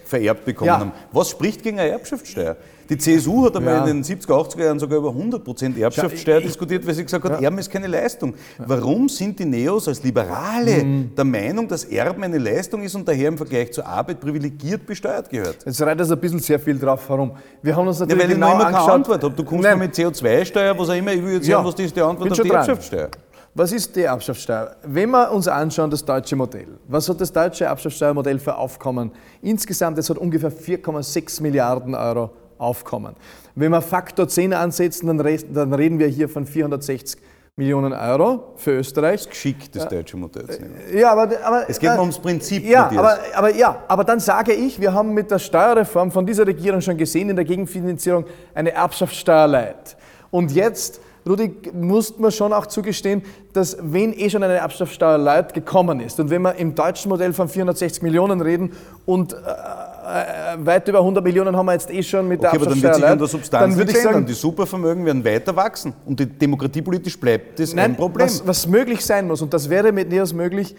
vererbt 0.04 0.44
bekommen 0.44 0.66
Ja. 0.68 0.78
haben. 0.80 0.92
Was 1.12 1.30
spricht 1.30 1.62
gegen 1.62 1.78
eine 1.78 1.90
Erbschaftssteuer? 1.90 2.56
Die 2.88 2.98
CSU 2.98 3.44
hat 3.44 3.56
einmal 3.56 3.74
Ja. 3.74 3.80
in 3.82 3.98
den 3.98 4.02
70er, 4.02 4.34
80er 4.34 4.64
Jahren 4.64 4.80
sogar 4.80 4.98
über 4.98 5.14
100% 5.14 5.78
Erbschaftssteuer 5.78 6.38
ich- 6.38 6.46
diskutiert, 6.46 6.84
weil 6.84 6.94
sie 6.94 7.04
gesagt 7.04 7.24
hat, 7.24 7.40
Erben 7.40 7.56
ist 7.58 7.70
keine 7.70 7.86
Leistung. 7.86 8.34
Warum 8.58 9.08
sind 9.08 9.38
die 9.38 9.44
Neos 9.44 9.86
als 9.86 10.02
Liberale 10.02 10.82
Mhm. 10.84 11.14
der 11.14 11.24
Meinung, 11.24 11.68
dass 11.68 11.84
Erben 11.84 12.24
eine 12.24 12.38
Leistung 12.38 12.82
ist 12.82 12.96
und 12.96 13.06
daher 13.06 13.28
im 13.28 13.36
Vergleich 13.36 13.72
zur 13.72 13.86
Arbeit 13.86 14.18
privilegiert 14.18 14.86
besteuert 14.86 15.30
gehört? 15.30 15.58
Jetzt 15.64 15.80
reitet 15.82 16.00
es 16.00 16.10
ein 16.10 16.18
bisschen 16.18 16.40
sehr 16.40 16.58
viel 16.58 16.80
drauf 16.80 17.08
herum. 17.08 17.30
Wir 17.62 17.76
haben 17.76 17.86
uns 17.86 18.00
Ja, 18.00 18.06
natürlich 18.06 18.24
weil 18.24 18.30
ich 18.30 18.34
genau 18.34 18.48
noch 18.58 18.68
immer 18.68 18.78
keine. 18.78 18.92
Antwort 18.92 19.22
habe. 19.22 19.34
Du 19.36 19.44
kommst 19.44 19.62
Nein, 19.62 19.78
mal 19.78 19.84
mit 19.86 19.94
CO2-Steuer, 19.94 20.76
was 20.76 20.88
auch 20.90 20.94
immer, 20.94 21.12
ich 21.12 21.22
will 21.24 21.34
jetzt 21.34 21.46
Ja, 21.46 21.58
hören, 21.62 21.66
was 21.72 21.78
ist 21.78 21.94
die 21.96 22.00
Antwort 22.00 22.24
bin 22.24 22.32
auf 22.32 22.40
die 22.40 22.48
dran. 22.48 22.56
Erbschaftssteuer? 22.58 23.08
Was 23.54 23.72
ist 23.72 23.96
die 23.96 24.02
Erbschaftssteuer? 24.02 24.76
Wenn 24.84 25.10
wir 25.10 25.30
uns 25.32 25.48
anschauen, 25.48 25.90
das 25.90 26.04
deutsche 26.04 26.36
Modell, 26.36 26.68
was 26.86 27.08
hat 27.08 27.20
das 27.20 27.32
deutsche 27.32 27.64
Erbschaftssteuermodell 27.64 28.38
für 28.38 28.54
Aufkommen? 28.56 29.10
Insgesamt, 29.42 29.98
es 29.98 30.08
hat 30.08 30.18
ungefähr 30.18 30.52
4,6 30.52 31.42
Milliarden 31.42 31.94
Euro 31.94 32.30
Aufkommen. 32.58 33.16
Wenn 33.56 33.72
wir 33.72 33.80
Faktor 33.80 34.28
10 34.28 34.52
ansetzen, 34.52 35.06
dann, 35.08 35.18
re- 35.20 35.38
dann 35.52 35.72
reden 35.72 35.98
wir 35.98 36.06
hier 36.08 36.28
von 36.28 36.46
460 36.46 37.18
Millionen 37.56 37.92
Euro 37.92 38.52
für 38.56 38.72
Österreich. 38.78 39.28
Geschickt, 39.28 39.74
das 39.74 39.88
deutsche 39.88 40.16
Modell. 40.16 40.44
nehmen. 40.46 40.74
Ja, 40.94 41.10
aber, 41.12 41.22
aber 41.42 41.64
Es 41.68 41.78
geht 41.80 41.90
nur 41.90 42.00
ums 42.00 42.18
Prinzip, 42.18 42.64
Ja, 42.64 42.86
aber, 42.88 43.18
aber 43.34 43.54
ja, 43.54 43.82
aber 43.88 44.04
dann 44.04 44.20
sage 44.20 44.52
ich, 44.52 44.78
wir 44.80 44.92
haben 44.92 45.12
mit 45.12 45.30
der 45.30 45.38
Steuerreform 45.40 46.12
von 46.12 46.24
dieser 46.24 46.46
Regierung 46.46 46.80
schon 46.82 46.96
gesehen 46.96 47.30
in 47.30 47.36
der 47.36 47.44
Gegenfinanzierung 47.44 48.24
eine 48.54 48.70
Erbschaftssteuer 48.72 49.46
leid. 49.48 49.96
Und 50.30 50.52
jetzt, 50.52 51.00
Rudi, 51.28 51.54
muss 51.72 52.18
man 52.18 52.32
schon 52.32 52.52
auch 52.52 52.66
zugestehen, 52.66 53.22
dass 53.52 53.76
wenn 53.80 54.12
eh 54.12 54.30
schon 54.30 54.42
eine 54.42 54.54
Erbschaftssteuer 54.54 55.18
leid 55.18 55.52
gekommen 55.54 56.00
ist 56.00 56.18
und 56.18 56.30
wenn 56.30 56.42
wir 56.42 56.54
im 56.54 56.74
deutschen 56.74 57.10
Modell 57.10 57.32
von 57.32 57.48
460 57.48 58.02
Millionen 58.02 58.40
reden 58.40 58.72
und 59.04 59.32
äh, 59.32 59.36
äh, 59.36 60.66
weit 60.66 60.88
über 60.88 60.98
100 60.98 61.22
Millionen 61.22 61.56
haben 61.56 61.66
wir 61.66 61.72
jetzt 61.72 61.90
eh 61.90 62.02
schon 62.02 62.26
mit 62.26 62.42
der 62.42 62.50
Okay, 62.50 62.56
aber 62.56 62.70
dann 62.70 62.82
wird 62.82 62.94
Erbschaftssteuer 62.94 62.94
sich 62.94 63.04
an 63.04 63.18
der 63.18 63.28
Substanz 63.28 63.76
dann 63.76 63.88
ich 63.88 64.02
sagen. 64.02 64.26
Die 64.26 64.32
Supervermögen 64.32 65.04
werden 65.04 65.24
weiter 65.24 65.54
wachsen 65.54 65.92
und 66.06 66.18
die 66.18 66.26
demokratiepolitisch 66.26 67.18
bleibt 67.18 67.58
das 67.58 67.74
Nein, 67.74 67.92
ein 67.92 67.96
Problem. 67.96 68.26
Was, 68.26 68.46
was 68.46 68.66
möglich 68.66 69.04
sein 69.04 69.26
muss, 69.26 69.42
und 69.42 69.52
das 69.52 69.68
wäre 69.68 69.92
mit 69.92 70.08
NEOS 70.08 70.32
möglich, 70.32 70.74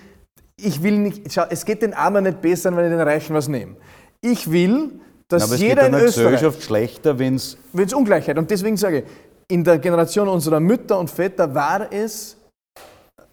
ich 0.58 0.82
will 0.84 0.98
nicht, 0.98 1.32
schau, 1.32 1.44
es 1.50 1.66
geht 1.66 1.82
den 1.82 1.94
Armen 1.94 2.24
nicht 2.24 2.42
besser, 2.42 2.76
wenn 2.76 2.86
ich 2.86 2.92
den 2.92 3.02
Reichen 3.02 3.36
was 3.36 3.48
nehme. 3.48 3.76
Ich 4.22 4.52
will, 4.52 5.00
dass 5.28 5.44
aber 5.44 5.56
es 5.56 5.62
jeder 5.62 5.90
geht 5.90 6.00
in 6.00 6.06
Österreich, 6.06 6.34
Gesellschaft 6.34 6.64
schlechter, 6.64 7.18
wenn 7.18 7.36
es 7.36 7.58
wenn 7.74 7.86
es 7.86 7.94
Ungleichheit, 7.94 8.38
und 8.38 8.52
deswegen 8.52 8.78
sage 8.78 9.00
ich, 9.00 9.04
in 9.52 9.66
der 9.66 9.80
Generation 9.80 10.30
unserer 10.30 10.62
Mütter 10.62 10.98
und 10.98 11.10
Väter 11.10 11.54
war 11.54 11.92
es 11.92 12.38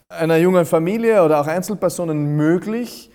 einer 0.08 0.36
jungen 0.36 0.66
Familie 0.66 1.22
oder 1.22 1.40
auch 1.40 1.46
Einzelpersonen 1.46 2.36
möglich, 2.36 3.10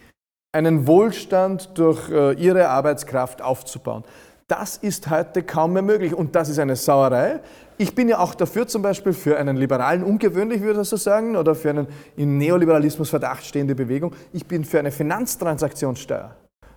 einen 0.55 0.87
Wohlstand 0.87 1.77
durch 1.77 2.09
äh, 2.09 2.33
ihre 2.33 2.69
Arbeitskraft 2.69 3.41
aufzubauen. 3.41 4.03
Das 4.47 4.77
ist 4.77 5.09
heute 5.09 5.43
kaum 5.43 5.73
mehr 5.73 5.81
möglich 5.81 6.13
und 6.13 6.33
das 6.35 6.47
ist 6.47 6.59
eine 6.59 6.77
Sauerei. 6.77 7.41
Ich 7.77 7.93
bin 7.93 8.07
ja 8.07 8.19
auch 8.19 8.35
dafür 8.35 8.67
zum 8.67 8.81
Beispiel 8.81 9.11
für 9.11 9.37
einen 9.37 9.57
liberalen, 9.57 10.03
ungewöhnlich 10.03 10.61
würde 10.61 10.81
ich 10.81 10.87
so 10.87 10.95
sagen, 10.95 11.35
oder 11.35 11.55
für 11.55 11.71
einen 11.71 11.87
im 12.15 12.37
Neoliberalismus 12.37 13.09
Verdacht 13.09 13.43
stehende 13.43 13.75
Bewegung. 13.75 14.15
Ich 14.31 14.45
bin 14.45 14.63
für 14.63 14.79
eine 14.79 14.91
Finanztransaktionssteuer. 14.91 16.35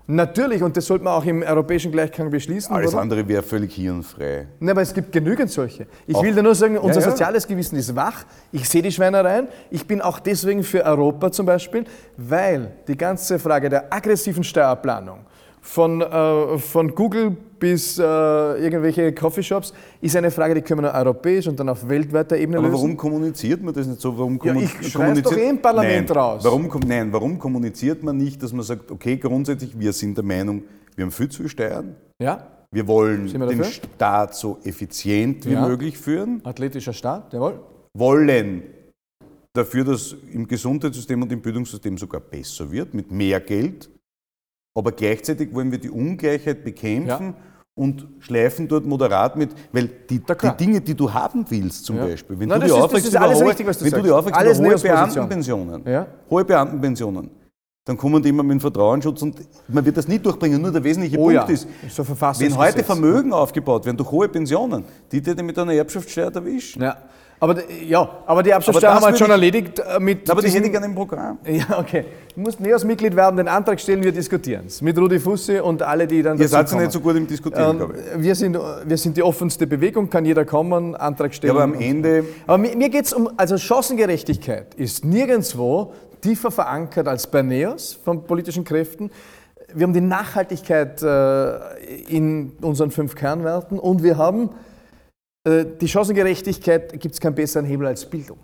Natürlich, 0.08 0.62
und 0.62 0.76
das 0.76 0.86
sollte 0.86 1.02
man 1.02 1.14
auch 1.14 1.24
im 1.24 1.42
europäischen 1.42 1.90
Gleichklang 1.90 2.30
beschließen. 2.30 2.72
alles 2.74 2.92
Warum? 2.92 3.02
andere 3.02 3.26
wäre 3.26 3.42
völlig 3.42 3.74
hirnfrei. 3.74 4.46
Nein, 4.60 4.70
aber 4.70 4.82
es 4.82 4.94
gibt 4.94 5.10
genügend 5.10 5.50
solche. 5.50 5.86
Ich 6.06 6.14
Auch- 6.14 6.22
will 6.22 6.32
dir 6.32 6.44
nur 6.44 6.54
sagen, 6.54 6.78
unser 6.78 7.00
ja. 7.00 7.10
soziales 7.10 7.44
Gewissen 7.46 7.74
ist 7.76 7.94
wach. 7.96 8.24
Ich 8.52 8.68
sehe 8.68 8.82
die 8.82 8.92
Schweinereien. 8.92 9.48
Ich 9.68 9.84
bin 9.84 10.00
auch 10.00 10.20
deswegen 10.20 10.62
für 10.62 10.84
Europa 10.84 11.32
zum 11.32 11.46
Beispiel, 11.46 11.84
weil 12.16 12.72
die 12.86 12.96
ganze 12.96 13.40
Frage 13.40 13.68
der 13.68 13.92
aggressiven 13.92 14.44
Steuerplanung 14.44 15.20
von, 15.66 16.00
äh, 16.00 16.58
von 16.58 16.94
Google 16.94 17.36
bis 17.58 17.98
äh, 17.98 18.02
irgendwelche 18.02 19.12
Coffeeshops 19.12 19.72
ist 20.00 20.14
eine 20.14 20.30
Frage, 20.30 20.54
die 20.54 20.60
können 20.62 20.82
wir 20.82 20.92
nur 20.92 20.94
europäisch 20.94 21.48
und 21.48 21.58
dann 21.58 21.68
auf 21.68 21.88
weltweiter 21.88 22.36
Ebene 22.36 22.58
Aber 22.58 22.68
lösen. 22.68 22.74
warum 22.82 22.96
kommuniziert 22.96 23.62
man 23.62 23.74
das 23.74 23.86
nicht 23.86 24.00
so? 24.00 24.16
Warum 24.16 24.38
Ja, 24.44 24.52
kommu- 24.52 24.62
ich 24.80 24.88
schrei's 24.92 25.20
doch 25.22 25.36
eh 25.36 25.48
im 25.48 25.60
Parlament 25.60 26.08
nein, 26.08 26.16
raus. 26.18 26.44
Warum, 26.44 26.68
nein, 26.86 27.12
warum 27.12 27.38
kommuniziert 27.38 28.02
man 28.02 28.16
nicht, 28.16 28.42
dass 28.42 28.52
man 28.52 28.62
sagt, 28.62 28.90
okay, 28.90 29.16
grundsätzlich, 29.16 29.78
wir 29.78 29.92
sind 29.92 30.16
der 30.16 30.24
Meinung, 30.24 30.62
wir 30.94 31.04
haben 31.04 31.10
viel 31.10 31.28
zu 31.28 31.38
viel 31.42 31.48
Steuern, 31.50 31.96
Ja, 32.20 32.46
wir 32.70 32.86
wollen 32.86 33.32
wir 33.32 33.46
den? 33.46 33.64
Staat 33.64 34.34
so 34.34 34.58
effizient 34.64 35.46
wie 35.46 35.52
Ja. 35.52 35.66
möglich 35.66 35.98
führen, 35.98 36.40
athletischer 36.44 36.92
Staat, 36.92 37.32
jawohl. 37.32 37.58
wollen 37.98 38.62
dafür, 39.52 39.84
dass 39.84 40.14
im 40.32 40.46
Gesundheitssystem 40.46 41.20
und 41.22 41.32
im 41.32 41.40
Bildungssystem 41.40 41.96
sogar 41.98 42.20
besser 42.20 42.70
wird, 42.70 42.92
mit 42.94 43.10
mehr 43.10 43.40
Geld, 43.40 43.88
aber 44.76 44.92
gleichzeitig 44.92 45.52
wollen 45.54 45.72
wir 45.72 45.78
die 45.78 45.90
Ungleichheit 45.90 46.62
bekämpfen 46.62 47.34
und 47.74 48.06
schleifen 48.20 48.68
dort 48.68 48.86
moderat 48.86 49.36
mit, 49.36 49.50
weil 49.72 49.88
die, 50.08 50.20
die. 50.20 50.56
Dinge, 50.58 50.80
die 50.80 50.94
du 50.94 51.12
haben 51.12 51.44
willst 51.48 51.84
zum 51.84 51.96
Ja. 51.96 52.06
Beispiel, 52.06 52.38
wenn 52.38 52.48
Nein, 52.48 52.60
du 52.60 52.66
die 52.66 52.72
aufregst 52.72 53.10
über 53.12 53.34
hohe, 53.34 53.48
richtig, 53.48 53.66
wenn 53.66 53.90
du 53.90 54.02
die 54.02 54.10
aufregst 54.10 54.38
Alles 54.38 54.58
hohe. 54.60 54.78
Beamtenpensionen, 54.78 55.82
Ja. 55.86 56.06
hohe 56.30 56.44
Beamtenpensionen, 56.44 57.30
dann 57.84 57.96
kommen 57.96 58.22
die 58.22 58.30
immer 58.30 58.42
mit 58.42 58.52
dem 58.52 58.60
Vertrauensschutz 58.60 59.22
und 59.22 59.36
man 59.68 59.84
wird 59.84 59.96
das 59.96 60.08
nicht 60.08 60.24
durchbringen. 60.24 60.60
Nur 60.60 60.72
der 60.72 60.82
wesentliche 60.84 61.18
Oh 61.18 61.24
Punkt 61.24 61.34
ja, 61.34 61.44
ist, 61.44 61.68
so 61.90 62.04
wenn 62.06 62.56
heute 62.56 62.82
Vermögen 62.82 63.32
aufgebaut 63.32 63.84
werden 63.86 63.96
durch 63.96 64.10
hohe 64.10 64.28
Pensionen, 64.28 64.84
die 65.12 65.20
dir 65.20 65.40
mit 65.42 65.58
einer 65.58 65.72
Erbschaftssteuer 65.72 66.34
erwischen. 66.34 66.82
Ja, 66.82 66.96
aber, 67.38 67.56
ja, 67.70 68.08
aber 68.26 68.42
die 68.42 68.50
Erbschaftssteuer 68.50 68.94
haben 68.94 69.02
wir 69.04 69.10
will 69.10 69.16
schon 69.18 69.30
erledigt 69.30 69.78
äh, 69.78 70.00
mit 70.00 70.28
Aber 70.30 70.40
die 70.42 70.48
hätte 70.48 70.66
ich 70.66 70.72
gerne 70.72 70.86
im 70.86 70.94
Programm. 70.94 71.38
Ja, 71.46 71.78
okay. 71.78 72.04
Du 72.34 72.40
musst 72.40 72.60
NEOS-Mitglied 72.60 73.16
werden, 73.16 73.36
den 73.36 73.48
Antrag 73.48 73.80
stellen, 73.80 74.02
wir 74.02 74.12
diskutieren 74.12 74.64
es. 74.66 74.82
Mit 74.82 74.98
Rudi 74.98 75.18
Fussi 75.18 75.58
und 75.58 75.82
alle, 75.82 76.06
die 76.06 76.22
dann 76.22 76.38
Ihr 76.38 76.48
seid 76.48 76.70
ja 76.70 76.78
nicht 76.78 76.92
so 76.92 77.00
gut 77.00 77.16
im 77.16 77.26
Diskutieren, 77.26 77.70
Ähm, 77.72 77.76
glaube 77.78 77.94
ich. 78.16 78.22
wir, 78.22 78.34
sind, 78.34 78.58
wir 78.84 78.96
sind 78.98 79.16
die 79.16 79.22
offenste 79.22 79.66
Bewegung, 79.66 80.08
kann 80.10 80.24
jeder 80.24 80.44
kommen, 80.44 80.94
Antrag 80.94 81.32
Ja, 81.32 81.36
stellen. 81.36 81.50
aber 81.52 81.62
am 81.64 81.74
Ende, 81.74 82.24
aber 82.46 82.58
mir, 82.58 82.76
mir 82.76 82.88
geht 82.90 83.06
es 83.06 83.12
um, 83.12 83.28
also 83.36 83.56
Chancengerechtigkeit 83.56 84.74
ist 84.74 85.04
nirgendwo 85.04 85.92
tiefer 86.20 86.50
verankert 86.50 87.08
als 87.08 87.26
bei 87.26 87.42
NEOS 87.42 87.98
von 88.04 88.24
politischen 88.24 88.64
Kräften. 88.64 89.10
Wir 89.74 89.84
haben 89.84 89.92
die 89.94 90.00
Nachhaltigkeit 90.00 91.02
äh, 91.02 91.56
in 92.08 92.52
unseren 92.62 92.90
fünf 92.90 93.14
Kernwerten 93.14 93.78
und 93.78 94.02
wir 94.02 94.16
haben 94.16 94.50
die 95.46 95.88
Chancengerechtigkeit, 95.88 96.98
gibt 96.98 97.14
es 97.14 97.20
keinen 97.20 97.34
besseren 97.34 97.66
Hebel 97.66 97.86
als 97.86 98.04
Bildung. 98.04 98.38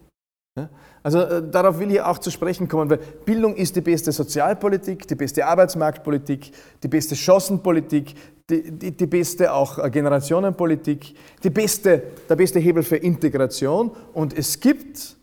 Also 1.03 1.21
äh, 1.21 1.43
darauf 1.51 1.79
will 1.79 1.91
ich 1.91 2.01
auch 2.01 2.19
zu 2.19 2.31
sprechen 2.31 2.69
kommen, 2.69 2.91
weil 2.91 2.99
Bildung 3.25 3.57
ist 3.57 3.75
die 3.75 3.81
beste 3.81 4.13
Sozialpolitik, 4.13 5.09
die 5.09 5.15
beste 5.15 5.47
Arbeitsmarktpolitik, 5.47 6.53
die 6.83 6.89
beste 6.89 7.17
Chancenpolitik, 7.17 8.15
die, 8.49 8.71
die, 8.71 8.97
die 8.97 9.07
beste 9.07 9.53
auch 9.53 9.79
äh, 9.79 9.91
Generationenpolitik, 9.91 11.15
die 11.43 11.51
beste, 11.51 12.03
der 12.29 12.37
beste 12.37 12.61
Hebel 12.61 12.83
für 12.83 12.97
Integration. 12.97 13.91
Und 14.13 14.37
es 14.37 14.61
gibt 14.61 15.17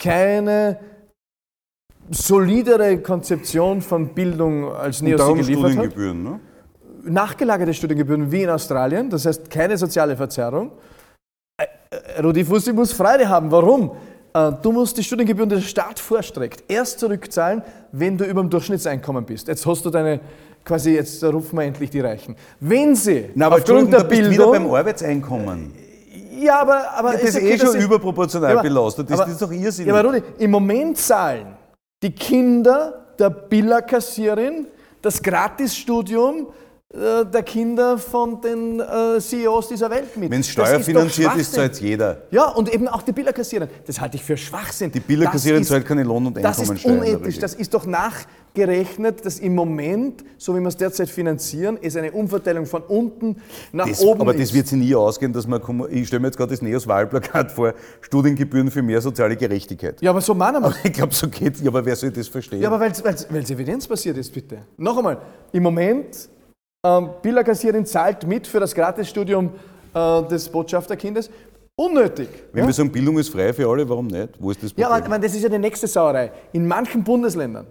keine 0.00 0.78
solidere 2.10 2.98
Konzeption 2.98 3.80
von 3.80 4.14
Bildung 4.14 4.72
als 4.72 5.02
Neos 5.02 5.18
darum 5.18 5.38
geliefert 5.38 5.64
hat 5.64 5.72
Studiengebühren. 5.72 6.22
Ne? 6.22 6.40
nachgelagerte 7.08 7.72
Studiengebühren 7.72 8.30
wie 8.32 8.42
in 8.42 8.50
Australien, 8.50 9.10
das 9.10 9.26
heißt 9.26 9.48
keine 9.48 9.78
soziale 9.78 10.16
Verzerrung. 10.16 10.72
Äh, 12.16 12.20
Rudi 12.22 12.44
Fussi 12.44 12.72
muss 12.72 12.92
Freude 12.92 13.28
haben. 13.28 13.50
Warum? 13.50 13.92
Äh, 14.34 14.52
Du 14.62 14.72
musst 14.72 14.96
die 14.98 15.02
Studiengebühren, 15.04 15.48
die 15.48 15.56
der 15.56 15.62
Staat 15.62 15.98
vorstreckt, 15.98 16.64
erst 16.68 17.00
zurückzahlen, 17.00 17.62
wenn 17.92 18.16
du 18.18 18.24
über 18.24 18.40
dem 18.42 18.50
Durchschnittseinkommen 18.50 19.24
bist. 19.24 19.48
Jetzt 19.48 19.64
hast 19.66 19.84
du 19.84 19.90
deine, 19.90 20.20
quasi, 20.64 20.92
jetzt 20.94 21.22
rufen 21.24 21.56
wir 21.58 21.64
endlich 21.64 21.90
die 21.90 22.00
Reichen. 22.00 22.36
Wenn 22.60 22.94
sie 22.94 23.30
Na, 23.34 23.46
aber 23.46 23.56
aufgrund 23.56 23.92
der 23.92 24.04
du 24.04 24.10
wieder 24.10 24.44
beim 24.46 24.52
Bildung... 24.62 24.76
Arbeitseinkommen. 24.76 25.72
Ja, 26.38 26.60
aber, 26.60 26.90
aber 26.94 27.12
Ja, 27.14 27.18
das 27.20 27.30
ist 27.30 27.36
okay, 27.36 27.52
eh 27.54 27.58
schon 27.58 27.70
sie- 27.72 27.78
überproportional 27.78 28.56
Ja, 28.56 28.62
belastet. 28.62 29.08
Das, 29.10 29.18
aber- 29.18 29.24
das 29.24 29.32
ist 29.40 29.42
doch 29.42 29.50
irrsinnig. 29.52 29.88
Ja, 29.92 29.98
aber 29.98 30.08
Rudi, 30.08 30.22
im 30.38 30.50
Moment 30.50 30.98
zahlen 30.98 31.56
die 32.02 32.10
Kinder 32.12 33.06
der 33.18 33.30
Billa-Kassierin 33.30 34.66
das 35.00 35.22
Gratisstudium 35.22 36.48
der 36.96 37.42
Kinder 37.42 37.98
von 37.98 38.40
den 38.40 38.80
äh, 38.80 39.20
CEOs 39.20 39.68
dieser 39.68 39.90
Welt 39.90 40.16
mit. 40.16 40.30
Wenn 40.30 40.40
es 40.40 40.46
Das 40.46 40.48
ist 40.48 40.52
steuerfinanziert 40.70 41.36
ist, 41.36 41.54
Schwachsinn. 41.54 41.54
zahlt 41.54 41.80
jeder. 41.80 42.22
Ja, 42.30 42.48
und 42.50 42.72
eben 42.72 42.88
auch 42.88 43.02
die 43.02 43.12
Billerkassierer. 43.12 43.68
Das 43.86 44.00
halte 44.00 44.16
ich 44.16 44.24
für 44.24 44.36
Schwachsinn. 44.36 44.90
Die 44.92 45.00
Billerkassierer 45.00 45.58
Das 45.58 45.62
ist- 45.66 45.68
zahlt 45.68 45.84
keine 45.86 46.04
Lohn- 46.04 46.26
und 46.26 46.36
Das 46.38 46.56
ist 46.56 46.60
Einkommensteuer 46.70 46.92
in 46.94 47.00
der 47.02 47.16
unethisch. 47.18 47.38
Das 47.38 47.54
ist 47.54 47.74
doch 47.74 47.84
nachgerechnet, 47.86 49.24
dass 49.26 49.38
im 49.40 49.54
Moment, 49.54 50.24
so 50.38 50.54
wie 50.56 50.60
wir 50.60 50.68
es 50.68 50.76
derzeit 50.76 51.10
finanzieren, 51.10 51.78
es 51.82 51.96
eine 51.96 52.12
Umverteilung 52.12 52.64
von 52.66 52.82
unten 52.82 53.36
nach 53.72 53.86
Das, 53.88 54.00
oben 54.00 54.22
aber 54.22 54.34
ist. 54.34 54.42
das 54.42 54.54
wird 54.54 54.66
sich 54.68 54.78
nie 54.78 54.94
ausgehen, 54.94 55.32
dass 55.32 55.46
man, 55.46 55.60
ich 55.90 56.06
stelle 56.06 56.20
mir 56.20 56.28
jetzt 56.28 56.36
gerade 56.38 56.50
das 56.50 56.62
Neos-Wahlplakat 56.62 57.52
vor, 57.52 57.74
Studiengebühren 58.00 58.70
für 58.70 58.82
mehr 58.82 59.00
soziale 59.00 59.36
Gerechtigkeit. 59.36 60.00
ja, 60.00 60.10
aber 60.10 60.20
so 60.20 60.34
meinen 60.34 60.62
wir 60.62 60.74
Ich 60.84 60.92
glaube, 60.92 61.14
so 61.14 61.28
geht 61.28 61.60
ja, 61.60 61.68
aber 61.68 61.84
wer 61.84 61.96
soll 61.96 62.10
das 62.10 62.28
verstehen? 62.28 62.62
Ja, 62.62 62.68
aber 62.70 62.80
weil 62.80 62.92
es 62.92 63.50
evidenzbasiert 63.50 64.16
ist, 64.16 64.32
bitte. 64.32 64.58
Noch 64.78 64.96
einmal, 64.96 65.18
im 65.52 65.62
Moment, 65.62 66.28
ähm, 66.86 67.10
Billerkassierin 67.22 67.84
zahlt 67.84 68.26
mit 68.26 68.46
für 68.46 68.60
das 68.60 68.74
Gratisstudium 68.74 69.52
äh, 69.94 70.22
des 70.24 70.48
Botschafterkindes. 70.48 71.30
Unnötig. 71.74 72.28
Wenn 72.52 72.62
ja? 72.62 72.66
wir 72.68 72.72
sagen, 72.72 72.90
Bildung 72.90 73.18
ist 73.18 73.28
frei 73.28 73.52
für 73.52 73.68
alle, 73.68 73.86
warum 73.88 74.06
nicht? 74.06 74.30
Wo 74.38 74.50
ist 74.50 74.62
das 74.62 74.70
ja, 74.70 74.74
Problem? 74.74 74.86
aber 74.86 75.04
ich 75.04 75.10
meine, 75.10 75.24
das 75.24 75.34
ist 75.34 75.42
ja 75.42 75.48
die 75.48 75.58
nächste 75.58 75.86
Sauerei. 75.86 76.32
In 76.52 76.66
manchen 76.66 77.04
Bundesländern 77.04 77.66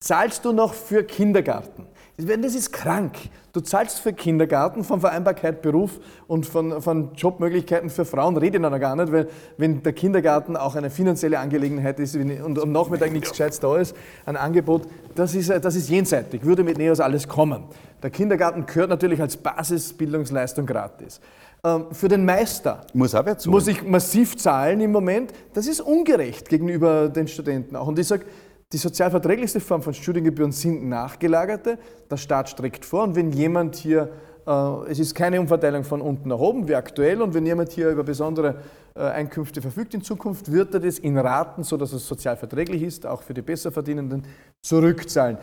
zahlst 0.00 0.44
du 0.44 0.52
noch 0.52 0.74
für 0.74 1.04
Kindergarten. 1.04 1.86
Das 2.20 2.56
ist 2.56 2.72
krank. 2.72 3.16
Du 3.52 3.60
zahlst 3.60 4.00
für 4.00 4.12
Kindergarten 4.12 4.82
von 4.82 5.00
Vereinbarkeit 5.00 5.62
Beruf 5.62 6.00
und 6.26 6.46
von, 6.46 6.82
von 6.82 7.14
Jobmöglichkeiten 7.14 7.90
für 7.90 8.04
Frauen, 8.04 8.36
rede 8.36 8.56
ich 8.56 8.60
noch 8.60 8.76
gar 8.80 8.96
nicht, 8.96 9.12
weil 9.12 9.28
wenn 9.56 9.84
der 9.84 9.92
Kindergarten 9.92 10.56
auch 10.56 10.74
eine 10.74 10.90
finanzielle 10.90 11.38
Angelegenheit 11.38 12.00
ist 12.00 12.16
und 12.16 12.60
am 12.60 12.72
Nachmittag 12.72 13.12
nichts 13.12 13.30
Gescheites 13.30 13.60
da 13.60 13.76
ist, 13.76 13.94
ein 14.26 14.36
Angebot, 14.36 14.82
das 15.14 15.36
ist, 15.36 15.48
das 15.48 15.76
ist 15.76 15.88
jenseitig, 15.90 16.44
würde 16.44 16.64
mit 16.64 16.76
Neos 16.76 16.98
alles 16.98 17.28
kommen. 17.28 17.62
Der 18.02 18.10
Kindergarten 18.10 18.66
gehört 18.66 18.90
natürlich 18.90 19.20
als 19.20 19.36
Basisbildungsleistung 19.36 20.66
gratis. 20.66 21.20
Ähm, 21.64 21.86
Für 21.92 22.08
den 22.08 22.24
Meister 22.24 22.84
muss 22.94 23.14
muss 23.46 23.68
ich 23.68 23.84
massiv 23.84 24.36
zahlen 24.36 24.80
im 24.80 24.90
Moment. 24.90 25.32
Das 25.54 25.68
ist 25.68 25.80
ungerecht 25.80 26.48
gegenüber 26.48 27.08
den 27.08 27.28
Studenten 27.28 27.76
auch. 27.76 27.86
Und 27.86 27.98
ich 27.98 28.08
sage, 28.08 28.26
die 28.72 28.76
sozialverträglichste 28.76 29.60
Form 29.60 29.82
von 29.82 29.94
Studiengebühren 29.94 30.52
sind 30.52 30.86
nachgelagerte. 30.88 31.78
Der 32.10 32.16
Staat 32.16 32.50
streckt 32.50 32.84
vor 32.84 33.04
und 33.04 33.16
wenn 33.16 33.32
jemand 33.32 33.76
hier, 33.76 34.10
äh, 34.46 34.90
es 34.90 34.98
ist 34.98 35.14
keine 35.14 35.40
Umverteilung 35.40 35.84
von 35.84 36.02
unten 36.02 36.28
nach 36.28 36.38
oben 36.38 36.68
wie 36.68 36.74
aktuell 36.74 37.22
und 37.22 37.32
wenn 37.32 37.46
jemand 37.46 37.72
hier 37.72 37.88
über 37.88 38.04
besondere 38.04 38.56
äh, 38.94 39.00
Einkünfte 39.00 39.62
verfügt 39.62 39.94
in 39.94 40.02
Zukunft, 40.02 40.52
wird 40.52 40.74
er 40.74 40.80
das 40.80 40.98
in 40.98 41.16
Raten, 41.16 41.62
sodass 41.62 41.94
es 41.94 42.06
sozialverträglich 42.06 42.82
ist, 42.82 43.06
auch 43.06 43.22
für 43.22 43.32
die 43.32 43.42
Besserverdienenden, 43.42 44.24
zurückzahlen. 44.60 45.38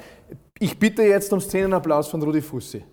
Ich 0.59 0.78
bitte 0.78 1.01
jetzt 1.01 1.34
um 1.34 1.41
Szenenapplaus 1.41 2.07
von 2.07 2.21
Rudi 2.21 2.41
Fussi. 2.41 2.84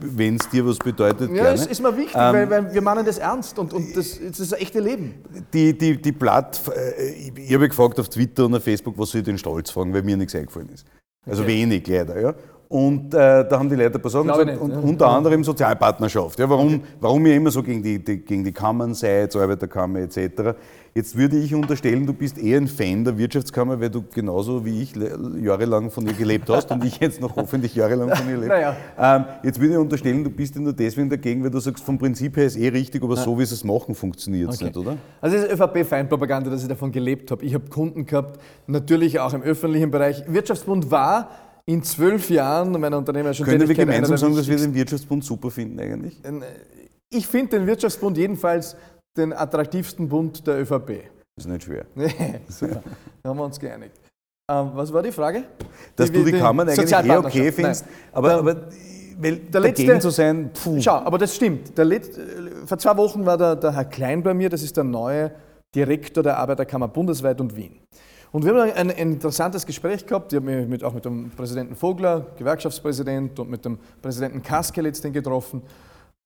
Wenn 0.00 0.36
es 0.36 0.48
dir 0.48 0.66
was 0.66 0.78
bedeutet, 0.78 1.30
Ja, 1.30 1.42
gerne. 1.42 1.54
es 1.54 1.66
ist 1.66 1.80
mir 1.80 1.96
wichtig, 1.96 2.14
Ähm, 2.14 2.34
weil, 2.34 2.50
weil 2.50 2.74
wir 2.74 2.82
meinen 2.82 3.04
das 3.04 3.18
ernst 3.18 3.58
und, 3.58 3.72
und 3.72 3.96
das, 3.96 4.18
das 4.18 4.38
ist 4.38 4.52
das 4.52 4.60
echte 4.60 4.80
Leben. 4.80 5.14
Die, 5.52 5.76
die, 5.76 6.00
die 6.00 6.12
Platt, 6.12 6.60
äh, 6.74 7.10
ich, 7.10 7.32
ich 7.36 7.54
habe 7.54 7.68
gefragt 7.68 7.98
auf 7.98 8.08
Twitter 8.08 8.46
und 8.46 8.54
auf 8.54 8.64
Facebook, 8.64 8.96
was 8.98 9.10
soll 9.10 9.20
ich 9.20 9.24
den 9.24 9.38
Stolz 9.38 9.70
fragen, 9.70 9.92
weil 9.92 10.02
mir 10.02 10.16
nichts 10.16 10.34
eingefallen 10.34 10.68
ist. 10.70 10.86
Also 11.26 11.46
wenig 11.46 11.86
leider. 11.86 12.20
Ja. 12.20 12.34
Und 12.68 13.12
äh, 13.12 13.46
da 13.46 13.58
haben 13.58 13.68
die 13.68 13.76
Leute 13.76 13.96
ein 13.98 14.00
paar 14.00 14.10
Sachen 14.10 14.28
gesagt, 14.28 14.46
nicht, 14.46 14.58
und 14.58 14.70
ja. 14.70 14.78
unter 14.78 15.08
anderem 15.08 15.44
Sozialpartnerschaft. 15.44 16.38
Ja, 16.38 16.48
warum, 16.48 16.80
warum 17.00 17.26
ihr 17.26 17.36
immer 17.36 17.50
so 17.50 17.62
gegen 17.62 17.82
die, 17.82 18.02
die, 18.02 18.18
gegen 18.24 18.44
die 18.44 18.52
Kammern 18.52 18.94
seid, 18.94 19.36
Arbeiterkammer 19.36 19.98
etc. 20.00 20.56
Jetzt 20.94 21.16
würde 21.16 21.38
ich 21.38 21.54
unterstellen, 21.54 22.04
du 22.04 22.12
bist 22.12 22.36
eher 22.36 22.58
ein 22.58 22.68
Fan 22.68 23.02
der 23.02 23.16
Wirtschaftskammer, 23.16 23.80
weil 23.80 23.88
du 23.88 24.02
genauso 24.02 24.62
wie 24.66 24.82
ich 24.82 24.94
jahrelang 25.40 25.90
von 25.90 26.06
ihr 26.06 26.12
gelebt 26.12 26.50
hast 26.50 26.70
und 26.70 26.84
ich 26.84 27.00
jetzt 27.00 27.18
noch 27.18 27.34
hoffentlich 27.34 27.74
jahrelang 27.74 28.14
von 28.14 28.28
ihr 28.28 28.36
lebe. 28.36 28.48
Naja. 28.48 28.76
Ähm, 28.98 29.24
jetzt 29.42 29.58
würde 29.58 29.72
ich 29.72 29.80
unterstellen, 29.80 30.22
du 30.22 30.28
bist 30.28 30.54
ja 30.54 30.60
nur 30.60 30.74
deswegen 30.74 31.08
dagegen, 31.08 31.42
weil 31.42 31.50
du 31.50 31.60
sagst, 31.60 31.82
vom 31.82 31.96
Prinzip 31.96 32.36
her 32.36 32.44
ist 32.44 32.56
eh 32.56 32.68
richtig, 32.68 33.02
aber 33.02 33.16
so 33.16 33.38
wie 33.38 33.46
sie 33.46 33.54
es 33.54 33.64
machen, 33.64 33.94
funktioniert 33.94 34.50
es 34.50 34.60
nicht, 34.60 34.76
oder? 34.76 34.98
Also 35.22 35.36
das 35.36 35.46
ist 35.46 35.52
ÖVP-Feinpropaganda, 35.58 36.50
dass 36.50 36.60
ich 36.60 36.68
davon 36.68 36.92
gelebt 36.92 37.30
habe. 37.30 37.42
Ich 37.42 37.54
habe 37.54 37.70
Kunden 37.70 38.04
gehabt, 38.04 38.38
natürlich 38.66 39.18
auch 39.18 39.32
im 39.32 39.42
öffentlichen 39.42 39.90
Bereich. 39.90 40.22
Wirtschaftsbund 40.26 40.90
war 40.90 41.30
in 41.64 41.82
zwölf 41.82 42.28
Jahren 42.28 42.72
meiner 42.78 42.98
Unternehmerischen 42.98 43.46
Können 43.46 43.66
wir 43.66 43.74
gemeinsam 43.74 44.18
sagen, 44.18 44.36
dass 44.36 44.46
wir 44.46 44.56
den 44.56 44.74
Wirtschaftsbund 44.74 45.24
super 45.24 45.50
finden 45.50 45.80
eigentlich? 45.80 46.20
Ich 47.08 47.26
finde 47.26 47.58
den 47.58 47.66
Wirtschaftsbund 47.66 48.16
jedenfalls 48.16 48.76
den 49.16 49.32
attraktivsten 49.32 50.08
Bund 50.08 50.46
der 50.46 50.60
ÖVP. 50.60 51.02
ist 51.36 51.48
nicht 51.48 51.64
schwer. 51.64 51.84
Nee, 51.94 52.12
super. 52.48 52.82
Da 53.22 53.30
haben 53.30 53.38
wir 53.38 53.44
uns 53.44 53.58
geeinigt. 53.58 53.94
Ähm, 54.50 54.70
was 54.74 54.92
war 54.92 55.02
die 55.02 55.12
Frage? 55.12 55.44
Dass 55.96 56.10
Die- 56.10 56.18
du 56.18 56.24
die 56.24 56.32
die 56.32 56.38
Kammern 56.38 56.68
eigentlich 56.68 56.90
eh 56.92 57.16
okay 57.16 57.52
findest, 57.52 57.86
Nein. 57.86 57.94
aber, 58.12 58.28
Der- 58.28 58.38
aber 58.38 58.56
weil 59.18 59.36
der 59.36 59.60
dagegen 59.60 59.88
letzte- 59.88 60.00
zu 60.00 60.10
sein, 60.10 60.50
puh. 60.52 60.80
Schau, 60.80 60.96
aber 60.96 61.18
das 61.18 61.34
stimmt. 61.36 61.76
Der 61.78 61.84
Let 61.84 62.18
vor 62.66 62.76
zwei 62.78 62.96
Wochen 62.96 63.24
war 63.24 63.38
der, 63.38 63.56
der 63.56 63.72
Herr 63.74 63.84
Klein 63.84 64.22
bei 64.22 64.34
mir, 64.34 64.48
das 64.50 64.62
ist 64.62 64.76
der 64.76 64.84
neue 64.84 65.30
Direktor 65.74 66.22
der 66.22 66.38
Arbeiterkammer 66.38 66.88
bundesweit 66.88 67.40
und 67.40 67.54
Wien. 67.56 67.78
Und 68.30 68.44
wir 68.44 68.52
haben 68.54 68.70
ein, 68.72 68.90
ein 68.90 68.90
interessantes 68.90 69.64
Gespräch 69.66 70.06
gehabt. 70.06 70.32
Ich 70.32 70.38
habe 70.40 70.50
mich 70.66 70.84
auch 70.84 70.94
mit 70.94 71.04
dem 71.04 71.30
Präsidenten 71.30 71.76
Vogler, 71.76 72.26
Gewerkschaftspräsident, 72.38 73.38
und 73.38 73.50
mit 73.50 73.64
dem 73.64 73.78
Präsidenten 74.00 74.42
Kaske 74.42 74.80
letztendlich 74.80 75.22
getroffen. 75.22 75.62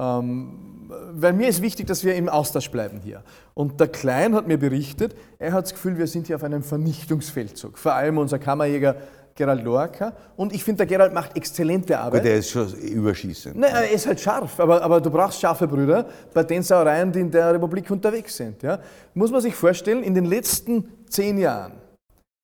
Ähm, 0.01 0.91
weil 1.13 1.33
mir 1.33 1.49
ist 1.49 1.63
wichtig, 1.63 1.87
dass 1.87 2.05
wir 2.05 2.15
im 2.15 2.29
Austausch 2.29 2.71
bleiben 2.71 3.01
hier. 3.03 3.23
Und 3.55 3.81
der 3.81 3.89
Klein 3.89 4.35
hat 4.35 4.47
mir 4.47 4.59
berichtet, 4.59 5.17
er 5.39 5.53
hat 5.53 5.65
das 5.65 5.73
Gefühl, 5.73 5.99
wir 5.99 6.07
sind 6.07 6.27
hier 6.27 6.37
auf 6.37 6.45
einem 6.45 6.63
Vernichtungsfeldzug. 6.63 7.79
Vor 7.79 7.93
allem 7.93 8.19
unser 8.19 8.39
Kammerjäger 8.39 8.97
Gerald 9.35 9.63
Lorca. 9.63 10.13
Und 10.37 10.55
ich 10.55 10.65
finde, 10.65 10.79
der 10.79 10.87
Gerald 10.87 11.13
macht 11.13 11.37
exzellente 11.37 11.99
Arbeit. 11.99 12.21
Aber 12.21 12.29
der 12.29 12.37
ist 12.39 12.51
schon 12.51 12.73
überschießend. 12.75 13.57
Nein, 13.57 13.71
er 13.71 13.91
ist 13.91 14.07
halt 14.07 14.19
scharf, 14.19 14.59
aber, 14.59 14.83
aber 14.83 15.01
du 15.01 15.11
brauchst 15.11 15.41
scharfe 15.41 15.69
Brüder 15.69 16.07
bei 16.33 16.43
den 16.43 16.63
Sauereien, 16.63 17.13
die 17.13 17.21
in 17.21 17.31
der 17.31 17.53
Republik 17.55 17.91
unterwegs 17.91 18.37
sind. 18.37 18.63
Ja? 18.63 18.79
Muss 19.15 19.31
man 19.31 19.41
sich 19.41 19.55
vorstellen, 19.55 20.03
in 20.03 20.15
den 20.15 20.25
letzten 20.25 20.89
zehn 21.09 21.39
Jahren 21.39 21.75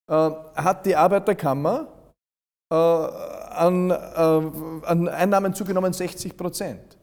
äh, 0.07 0.13
hat 0.55 0.85
die 0.85 0.95
Arbeiterkammer 0.95 1.87
äh, 2.71 2.75
an, 2.75 3.89
äh, 3.89 3.93
an 4.85 5.07
Einnahmen 5.07 5.53
zugenommen 5.53 5.93
60 5.93 6.37
Prozent. 6.37 6.97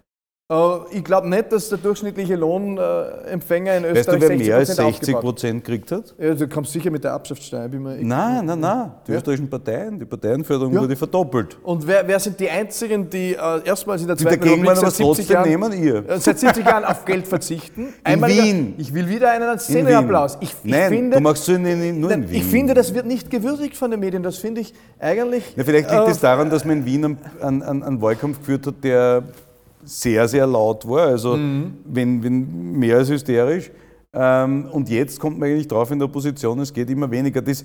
Äh, 0.51 0.97
ich 0.99 1.05
glaube 1.05 1.29
nicht, 1.29 1.53
dass 1.53 1.69
der 1.69 1.79
durchschnittliche 1.79 2.35
Lohnempfänger 2.35 3.77
in 3.77 3.85
Weißt 3.85 3.95
du, 3.95 3.99
Österreich 4.01 4.21
wer 4.21 4.29
60 4.29 4.47
mehr 4.49 4.57
als 4.57 4.69
Prozent 4.69 4.87
60 4.97 5.15
aufgebaut 5.15 5.21
Prozent 5.23 5.65
gekriegt 5.65 5.93
hat? 5.93 6.15
ja, 6.19 6.35
Du 6.35 6.49
kommst 6.49 6.73
sicher 6.73 6.91
mit 6.91 7.05
der 7.05 7.13
Erbschaftssteuer. 7.13 7.69
Bin 7.69 7.83
mir 7.83 7.97
Nein, 8.03 8.45
nein, 8.45 8.59
nein. 8.59 8.91
Die 9.07 9.13
österreichischen 9.13 9.49
Parteien, 9.49 9.99
die 9.99 10.05
Parteienförderung 10.05 10.75
Ja. 10.75 10.81
wurde 10.81 10.97
verdoppelt. 10.97 11.57
Und 11.63 11.87
wer, 11.87 12.07
wer 12.07 12.19
sind 12.19 12.41
die 12.41 12.51
Einzigen, 12.51 13.09
die 13.09 13.35
äh, 13.35 13.65
erstmals 13.65 14.03
in 14.03 14.09
der 14.09 14.17
Zweiten 14.17 14.43
Republik 14.43 14.71
aber 14.71 14.77
seit 14.77 14.93
70 14.95 15.07
trotzdem 15.07 15.35
Jahren, 15.35 15.49
nehmen 15.49 15.85
ihr. 15.85 16.09
äh, 16.09 16.19
seit 16.19 16.39
70 16.39 16.67
Jahren 16.67 16.85
auf 16.85 17.05
Geld 17.05 17.27
verzichten? 17.29 17.95
In 18.07 18.23
Wien. 18.23 18.75
Ich 18.79 18.93
will 18.93 19.09
wieder 19.09 19.31
einen 19.31 19.53
In 19.53 19.59
Szeneapplaus. 19.59 20.37
Ich, 20.41 20.55
ich 20.65 20.71
Nein, 20.71 20.89
finde, 20.91 21.17
du 21.19 21.23
machst 21.23 21.45
so 21.45 21.53
in, 21.53 21.65
in, 21.65 22.01
nur 22.01 22.11
in 22.11 22.29
Wien. 22.29 22.41
Ich 22.41 22.45
finde, 22.45 22.75
das 22.75 22.93
wird 22.93 23.07
nicht 23.07 23.31
gewürdigt 23.31 23.77
von 23.77 23.91
den 23.91 24.01
Medien. 24.01 24.23
Das 24.25 24.39
finde 24.39 24.63
ich 24.63 24.75
eigentlich. 24.99 25.45
Ja, 25.57 25.63
vielleicht 25.65 25.91
liegt 25.91 26.09
äh, 26.09 26.11
es 26.11 26.19
daran, 26.19 26.51
dass 26.51 26.65
man 26.65 26.79
in 26.79 26.85
Wien 26.87 27.05
einen, 27.41 27.63
einen 27.63 27.83
einen 27.85 28.03
Wahlkampf 28.03 28.39
geführt 28.41 28.67
hat, 28.67 28.83
der 28.83 29.23
sehr, 29.91 30.29
sehr 30.29 30.47
laut 30.47 30.87
war. 30.89 31.07
Also 31.09 31.37
Mhm. 31.37 31.75
wenn, 31.85 32.23
wenn 32.23 32.73
mehr 32.79 32.97
als 32.99 33.11
hysterisch. 33.11 33.71
Ähm, 34.13 34.67
und 34.73 34.89
jetzt 34.89 35.19
kommt 35.21 35.39
man 35.39 35.49
eigentlich 35.49 35.69
drauf 35.69 35.91
in 35.91 35.99
der 35.99 36.07
Opposition, 36.09 36.59
es 36.61 36.73
geht 36.73 36.91
immer 36.91 37.11
weniger. 37.11 37.41
Das, 37.43 37.65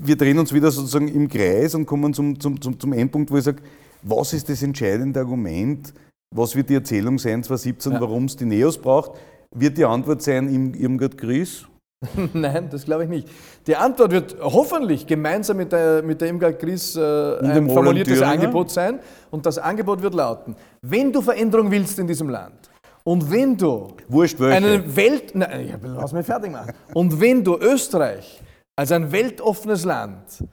wir 0.00 0.16
drehen 0.16 0.38
uns 0.38 0.52
wieder 0.52 0.70
sozusagen 0.70 1.08
im 1.08 1.28
Kreis 1.28 1.74
und 1.74 1.86
kommen 1.86 2.12
zum, 2.14 2.38
zum, 2.38 2.60
zum, 2.60 2.78
zum 2.78 2.92
Endpunkt, 2.92 3.30
wo 3.30 3.36
ich 3.36 3.44
sage, 3.44 3.62
was 4.02 4.32
ist 4.32 4.48
das 4.48 4.62
entscheidende 4.62 5.20
Argument? 5.20 5.92
Was 6.34 6.54
wird 6.54 6.68
die 6.68 6.74
Erzählung 6.74 7.18
sein 7.18 7.42
2017, 7.42 7.92
Ja. 7.92 8.00
warum 8.00 8.24
es 8.26 8.36
die 8.36 8.44
Neos 8.44 8.78
braucht? 8.78 9.12
Wird 9.54 9.78
die 9.78 9.84
Antwort 9.84 10.22
sein, 10.22 10.48
Irm- 10.48 10.76
Irmgard 10.78 11.16
Gries? 11.16 11.66
Nein, 12.34 12.68
das 12.70 12.84
glaube 12.84 13.04
ich 13.04 13.08
nicht. 13.08 13.28
Die 13.66 13.74
Antwort 13.74 14.10
wird 14.10 14.36
hoffentlich 14.40 15.06
gemeinsam 15.06 15.56
mit 15.56 15.72
der, 15.72 16.02
mit 16.02 16.20
der 16.20 16.28
Irmgard 16.28 16.58
Gries 16.58 16.94
äh, 16.94 17.00
dem 17.00 17.68
ein 17.68 17.70
formuliertes 17.70 18.18
Thüringer? 18.18 18.32
Angebot 18.32 18.70
sein. 18.70 19.00
Und 19.30 19.46
das 19.46 19.58
Angebot 19.58 20.02
wird 20.02 20.14
lauten: 20.14 20.56
Wenn 20.82 21.12
du 21.12 21.22
Veränderung 21.22 21.70
willst 21.70 21.98
in 21.98 22.06
diesem 22.06 22.28
Land 22.28 22.70
und 23.04 23.30
wenn 23.30 23.56
du 23.56 23.96
Wurscht 24.08 24.38
welche. 24.38 24.56
eine 24.56 24.96
Welt. 24.96 25.34
Nein, 25.34 25.68
ja, 25.68 25.76
lass 25.82 26.12
mich 26.12 26.26
fertig 26.26 26.52
machen. 26.52 26.72
Und 26.92 27.20
wenn 27.20 27.44
du 27.44 27.56
Österreich 27.56 28.42
als 28.76 28.90
ein 28.92 29.10
weltoffenes 29.12 29.84
Land 29.84 30.44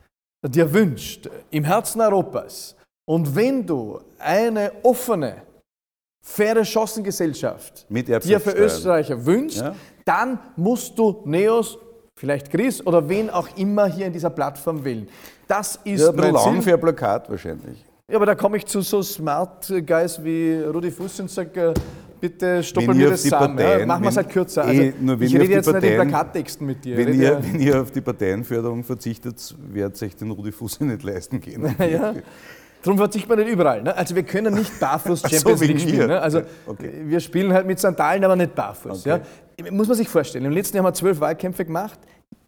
dir 0.48 0.72
wünscht, 0.72 1.30
im 1.50 1.64
Herzen 1.64 2.00
Europas, 2.02 2.76
und 3.06 3.36
wenn 3.36 3.66
du 3.66 4.00
eine 4.20 4.72
offene, 4.84 5.42
faire 6.26 6.64
Chancengesellschaft 6.64 7.86
Mit 7.90 8.08
dir 8.08 8.20
für 8.22 8.32
Erbschaftssteuern. 8.32 8.66
Österreicher 8.66 9.26
wünscht, 9.26 9.58
Ja. 9.58 9.76
dann 10.06 10.40
musst 10.56 10.98
du 10.98 11.22
Neos, 11.26 11.78
vielleicht 12.16 12.50
Chris 12.50 12.86
oder 12.86 13.08
wen 13.10 13.30
auch 13.30 13.48
immer 13.58 13.86
hier 13.88 14.08
in 14.08 14.14
dieser 14.14 14.30
Plattform 14.30 14.84
wählen. 14.84 15.08
Das 15.48 15.78
ist 15.84 16.02
Ja, 16.02 16.12
mein 16.14 16.34
lang 16.34 16.62
für 16.62 16.74
ein 16.74 16.80
Plakat 16.80 17.30
wahrscheinlich. 17.30 17.84
Ja, 18.08 18.16
aber 18.16 18.26
da 18.26 18.36
komme 18.36 18.58
ich 18.58 18.66
zu 18.66 18.82
so 18.82 19.02
Smart 19.02 19.72
Guys 19.86 20.24
wie 20.24 20.56
Rudi 20.62 20.92
Fuß 20.92 21.20
und 21.22 21.30
sage, 21.32 21.70
äh, 21.70 21.74
bitte 22.22 22.64
stoppel 22.64 22.90
Wenn 22.90 22.98
mir 22.98 23.04
ihr 23.04 23.10
das 23.12 23.24
die 23.24 23.30
zusammen. 23.30 23.58
Ja, 23.58 23.66
Parteien- 23.66 23.88
machen 23.88 24.04
wir 24.04 24.10
es 24.10 24.18
halt 24.18 24.30
kürzer. 24.30 24.64
eh, 24.66 24.68
Also, 24.68 24.98
nur 25.02 25.20
wenn 25.20 25.28
ich 25.28 25.34
rede 25.36 25.46
die 25.48 25.52
jetzt 25.54 25.66
nicht 25.68 25.76
in 25.76 25.82
Parteien- 25.82 26.10
Plakattexten 26.10 26.68
mit 26.68 26.86
dir. 26.86 26.98
Wenn 26.98 27.08
ihr, 27.20 27.32
rede, 27.38 27.44
wenn 27.44 27.60
ihr 27.62 27.82
auf 27.82 27.92
die 27.92 28.02
Parteienförderung 28.02 28.84
verzichtet, 28.84 29.56
werdet 29.70 30.02
euch 30.02 30.16
den 30.16 30.32
Rudi 30.32 30.52
Fuß 30.54 30.80
nicht 30.82 31.04
leisten 31.04 31.42
können. 31.42 31.76
ja. 31.80 32.14
Darum 32.84 32.98
verzichtet 32.98 33.30
man 33.30 33.40
nicht 33.40 33.50
überall. 33.50 33.82
Ne? 33.82 33.96
Also 33.96 34.16
wir 34.16 34.24
können 34.24 34.54
nicht 34.54 34.80
barfuß 34.80 35.22
so, 35.24 35.28
Champions 35.28 35.62
wegen 35.62 35.74
League 35.74 35.82
spielen. 35.82 36.08
Ne? 36.08 36.22
Also 36.22 36.42
Okay. 36.66 36.92
wir 37.06 37.20
spielen 37.20 37.54
halt 37.54 37.66
mit 37.66 37.80
Sandalen, 37.80 38.24
aber 38.24 38.36
nicht 38.36 38.54
barfuß. 38.54 39.08
Okay. 39.08 39.22
Ja? 39.60 39.72
Muss 39.72 39.88
man 39.88 39.98
sich 39.98 40.10
vorstellen. 40.10 40.46
Im 40.46 40.52
letzten 40.52 40.76
Jahr 40.78 40.84
haben 40.86 40.92
wir 40.92 40.96
zwölf 40.96 41.20
Wahlkämpfe 41.20 41.66
gemacht. 41.66 42.00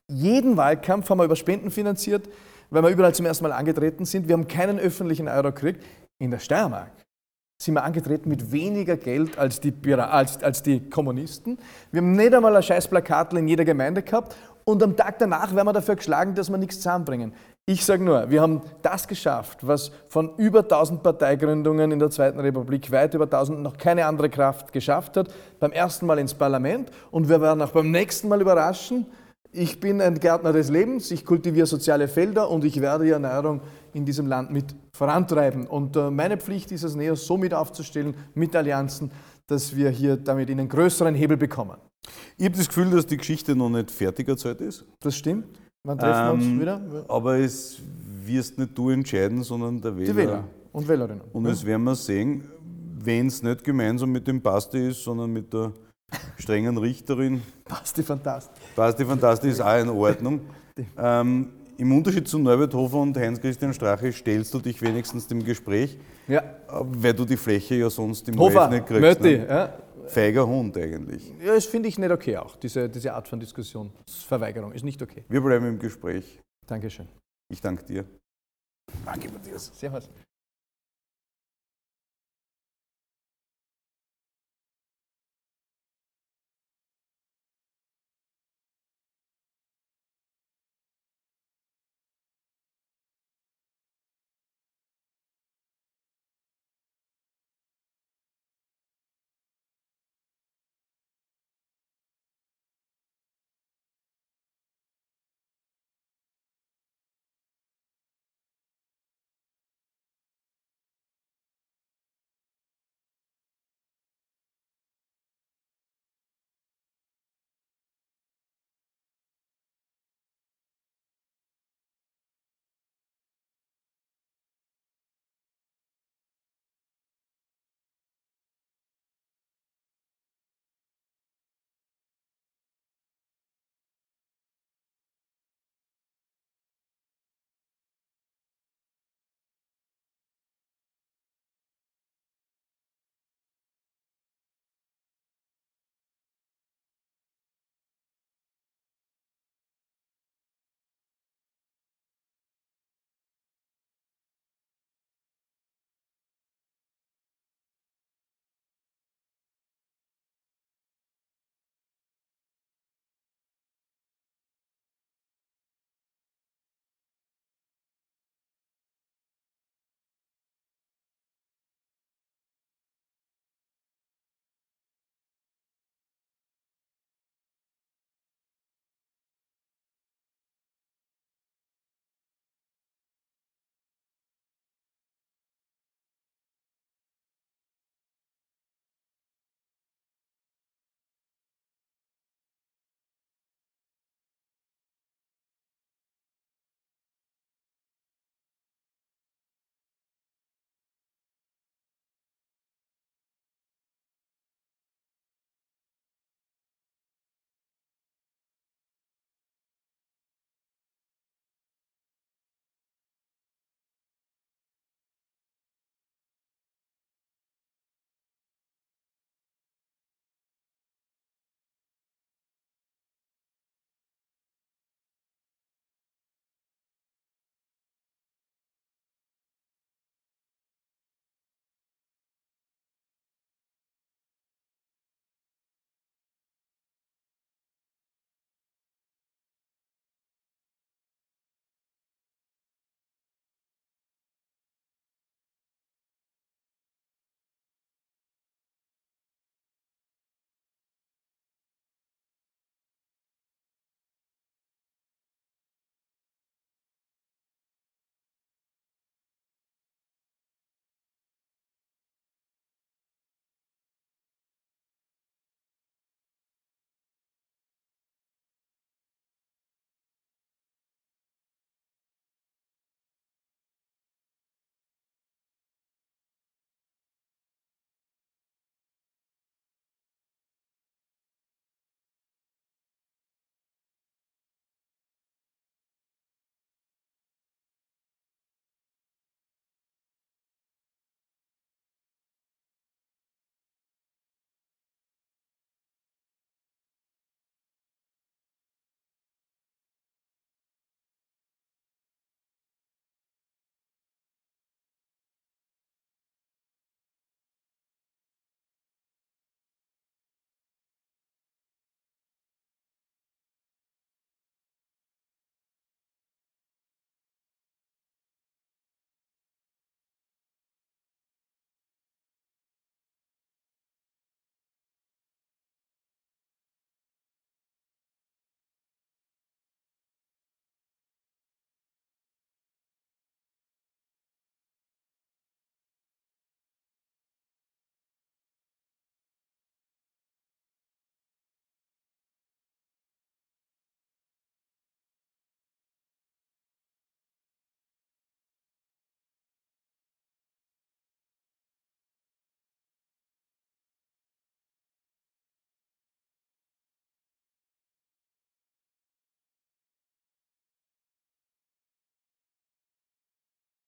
Jeden 0.08 0.58
Wahlkampf 0.58 1.10
haben 1.10 1.18
wir 1.20 1.26
über 1.26 1.36
Spenden 1.36 1.72
finanziert, 1.72 2.30
weil 2.70 2.84
wir 2.84 2.90
überall 2.90 3.16
zum 3.16 3.26
ersten 3.26 3.44
Mal 3.44 3.54
angetreten 3.54 4.06
sind. 4.06 4.28
Wir 4.28 4.34
haben 4.34 4.48
keinen 4.48 4.78
öffentlichen 4.78 5.28
Euro 5.28 5.52
gekriegt. 5.52 5.84
In 6.20 6.32
der 6.32 6.40
Steiermark 6.40 6.92
sind 7.62 7.74
wir 7.74 7.84
angetreten 7.84 8.30
mit 8.30 8.52
weniger 8.52 8.98
Geld 8.98 9.38
als 9.38 9.62
die, 9.62 9.74
als, 9.96 10.44
als 10.44 10.62
die 10.62 10.90
Kommunisten. 10.90 11.58
Wir 11.92 12.02
haben 12.02 12.12
nicht 12.12 12.34
einmal 12.34 12.56
ein 12.56 12.64
scheiß 12.64 12.88
Plakatl 12.90 13.38
in 13.38 13.48
jeder 13.48 13.64
Gemeinde 13.66 14.04
gehabt 14.04 14.36
und 14.66 14.84
am 14.84 14.96
Tag 14.96 15.20
danach 15.20 15.56
werden 15.56 15.68
wir 15.68 15.74
dafür 15.74 15.96
geschlagen, 15.96 16.36
dass 16.36 16.50
wir 16.50 16.58
nichts 16.58 16.78
zusammenbringen. 16.78 17.34
Ich 17.68 17.84
sage 17.84 18.04
nur, 18.04 18.30
wir 18.30 18.44
haben 18.44 18.62
das 18.84 19.08
geschafft, 19.08 19.66
was 19.66 19.92
von 20.08 20.36
über 20.38 20.60
1000 20.60 21.02
Parteigründungen 21.02 21.92
in 21.92 21.98
der 21.98 22.12
Zweiten 22.12 22.40
Republik, 22.40 22.92
weit 22.92 23.16
über 23.16 23.24
1000, 23.24 23.60
noch 23.60 23.76
keine 23.76 24.06
andere 24.06 24.30
Kraft 24.30 24.72
geschafft 24.72 25.18
hat, 25.18 25.34
beim 25.60 25.72
ersten 25.72 26.06
Mal 26.06 26.20
ins 26.20 26.36
Parlament 26.36 26.92
und 27.10 27.28
wir 27.28 27.42
werden 27.42 27.64
auch 27.64 27.72
beim 27.72 27.90
nächsten 27.90 28.28
Mal 28.28 28.40
überraschen. 28.40 29.08
Ich 29.52 29.80
bin 29.80 30.00
ein 30.00 30.20
Gärtner 30.20 30.54
des 30.54 30.70
Lebens, 30.70 31.10
ich 31.10 31.26
kultiviere 31.26 31.66
soziale 31.66 32.08
Felder 32.08 32.52
und 32.52 32.64
ich 32.66 32.82
werde 32.82 33.06
die 33.06 33.10
Erneuerung 33.10 33.62
in 33.94 34.06
diesem 34.06 34.28
Land 34.28 34.52
mit 34.52 34.76
vorantreiben. 34.96 35.66
Und 35.66 35.96
äh, 35.96 36.12
meine 36.12 36.38
Pflicht 36.38 36.72
ist 36.72 36.84
es, 36.84 36.94
näher 36.94 37.16
so 37.16 37.36
mit 37.36 37.56
aufzustellen, 37.56 38.14
mit 38.36 38.56
Allianzen, 38.56 39.10
dass 39.48 39.76
wir 39.76 39.90
hier 39.90 40.18
damit 40.18 40.52
einen 40.52 40.70
größeren 40.70 41.16
Hebel 41.16 41.38
bekommen. 41.38 41.78
Ich 42.38 42.46
habe 42.46 42.58
das 42.58 42.68
Gefühl, 42.68 42.92
dass 42.92 43.08
die 43.08 43.18
Geschichte 43.18 43.56
noch 43.56 43.70
nicht 43.70 43.90
fertig 43.90 44.28
erzählt 44.28 44.62
ist. 44.62 44.86
Das 45.00 45.16
stimmt. 45.16 45.48
Wann 45.86 45.98
treffen 45.98 46.26
wir 46.26 46.34
uns 46.34 46.46
Ähm, 46.46 46.60
wieder? 46.62 47.06
Aber 47.08 47.38
es 47.38 47.78
wirst 48.26 48.58
nicht 48.58 48.78
du 48.78 48.90
entscheiden, 48.90 49.44
sondern 49.44 49.80
der 49.82 49.96
Wähler. 49.96 50.12
Die 50.12 50.16
Wähler 50.18 50.44
und 50.72 50.88
Wählerinnen. 50.88 51.22
Und 51.32 51.44
das 51.46 51.66
werden 51.66 51.84
wir 51.84 51.96
sehen, 51.96 52.44
wenn 53.04 53.28
es 53.28 53.42
nicht 53.44 53.64
gemeinsam 53.64 54.12
mit 54.12 54.28
dem 54.28 54.42
Basti 54.42 54.90
ist, 54.90 55.04
sondern 55.04 55.32
mit 55.32 55.54
der 55.54 55.72
strengen 56.38 56.78
Richterin. 56.78 57.42
Passt 57.66 57.98
die 57.98 58.04
fantastisch. 58.04 58.62
Basti 58.76 59.06
Fantastisch 59.06 59.52
ist 59.52 59.62
auch 59.62 59.80
in 59.80 59.90
Ordnung. 59.90 60.42
Ähm, 60.98 61.48
Im 61.78 61.92
Unterschied 61.98 62.28
zu 62.28 62.38
Norbert 62.38 62.74
Hofer 62.74 62.98
und 62.98 63.16
Heinz-Christian 63.16 63.74
Strache 63.74 64.12
stellst 64.12 64.54
du 64.54 64.60
dich 64.60 64.82
wenigstens 64.82 65.26
dem 65.26 65.42
Gespräch, 65.42 65.98
Ja. 66.28 66.40
äh, 66.40 66.44
weil 66.82 67.14
du 67.14 67.24
die 67.24 67.38
Fläche 67.38 67.76
ja 67.76 67.90
sonst 67.90 68.28
im 68.28 68.38
Hofer, 68.38 68.62
Live 68.70 68.72
nicht 68.72 68.86
kriegst. 68.88 69.02
Mötti. 69.02 69.38
Ne? 69.38 69.48
Ja. 69.48 69.74
Feiger 70.08 70.48
Hund 70.48 70.78
eigentlich. 70.78 71.32
ja, 71.40 71.54
das 71.54 71.66
finde 71.66 71.90
ich 71.90 71.98
nicht 71.98 72.12
okay 72.12 72.38
auch, 72.38 72.56
diese, 72.56 72.90
diese 72.90 73.14
Art 73.14 73.28
von 73.28 73.40
Diskussionsverweigerung. 73.40 74.72
Ist 74.72 74.84
nicht 74.84 75.02
okay. 75.02 75.24
Wir 75.28 75.42
bleiben 75.42 75.66
im 75.68 75.80
Gespräch. 75.80 76.40
Dankeschön. 76.68 77.08
Ich 77.50 77.62
danke 77.62 77.84
dir. 77.84 78.06
Danke, 79.06 79.32
Matthias. 79.32 79.72
Servus. 79.78 80.10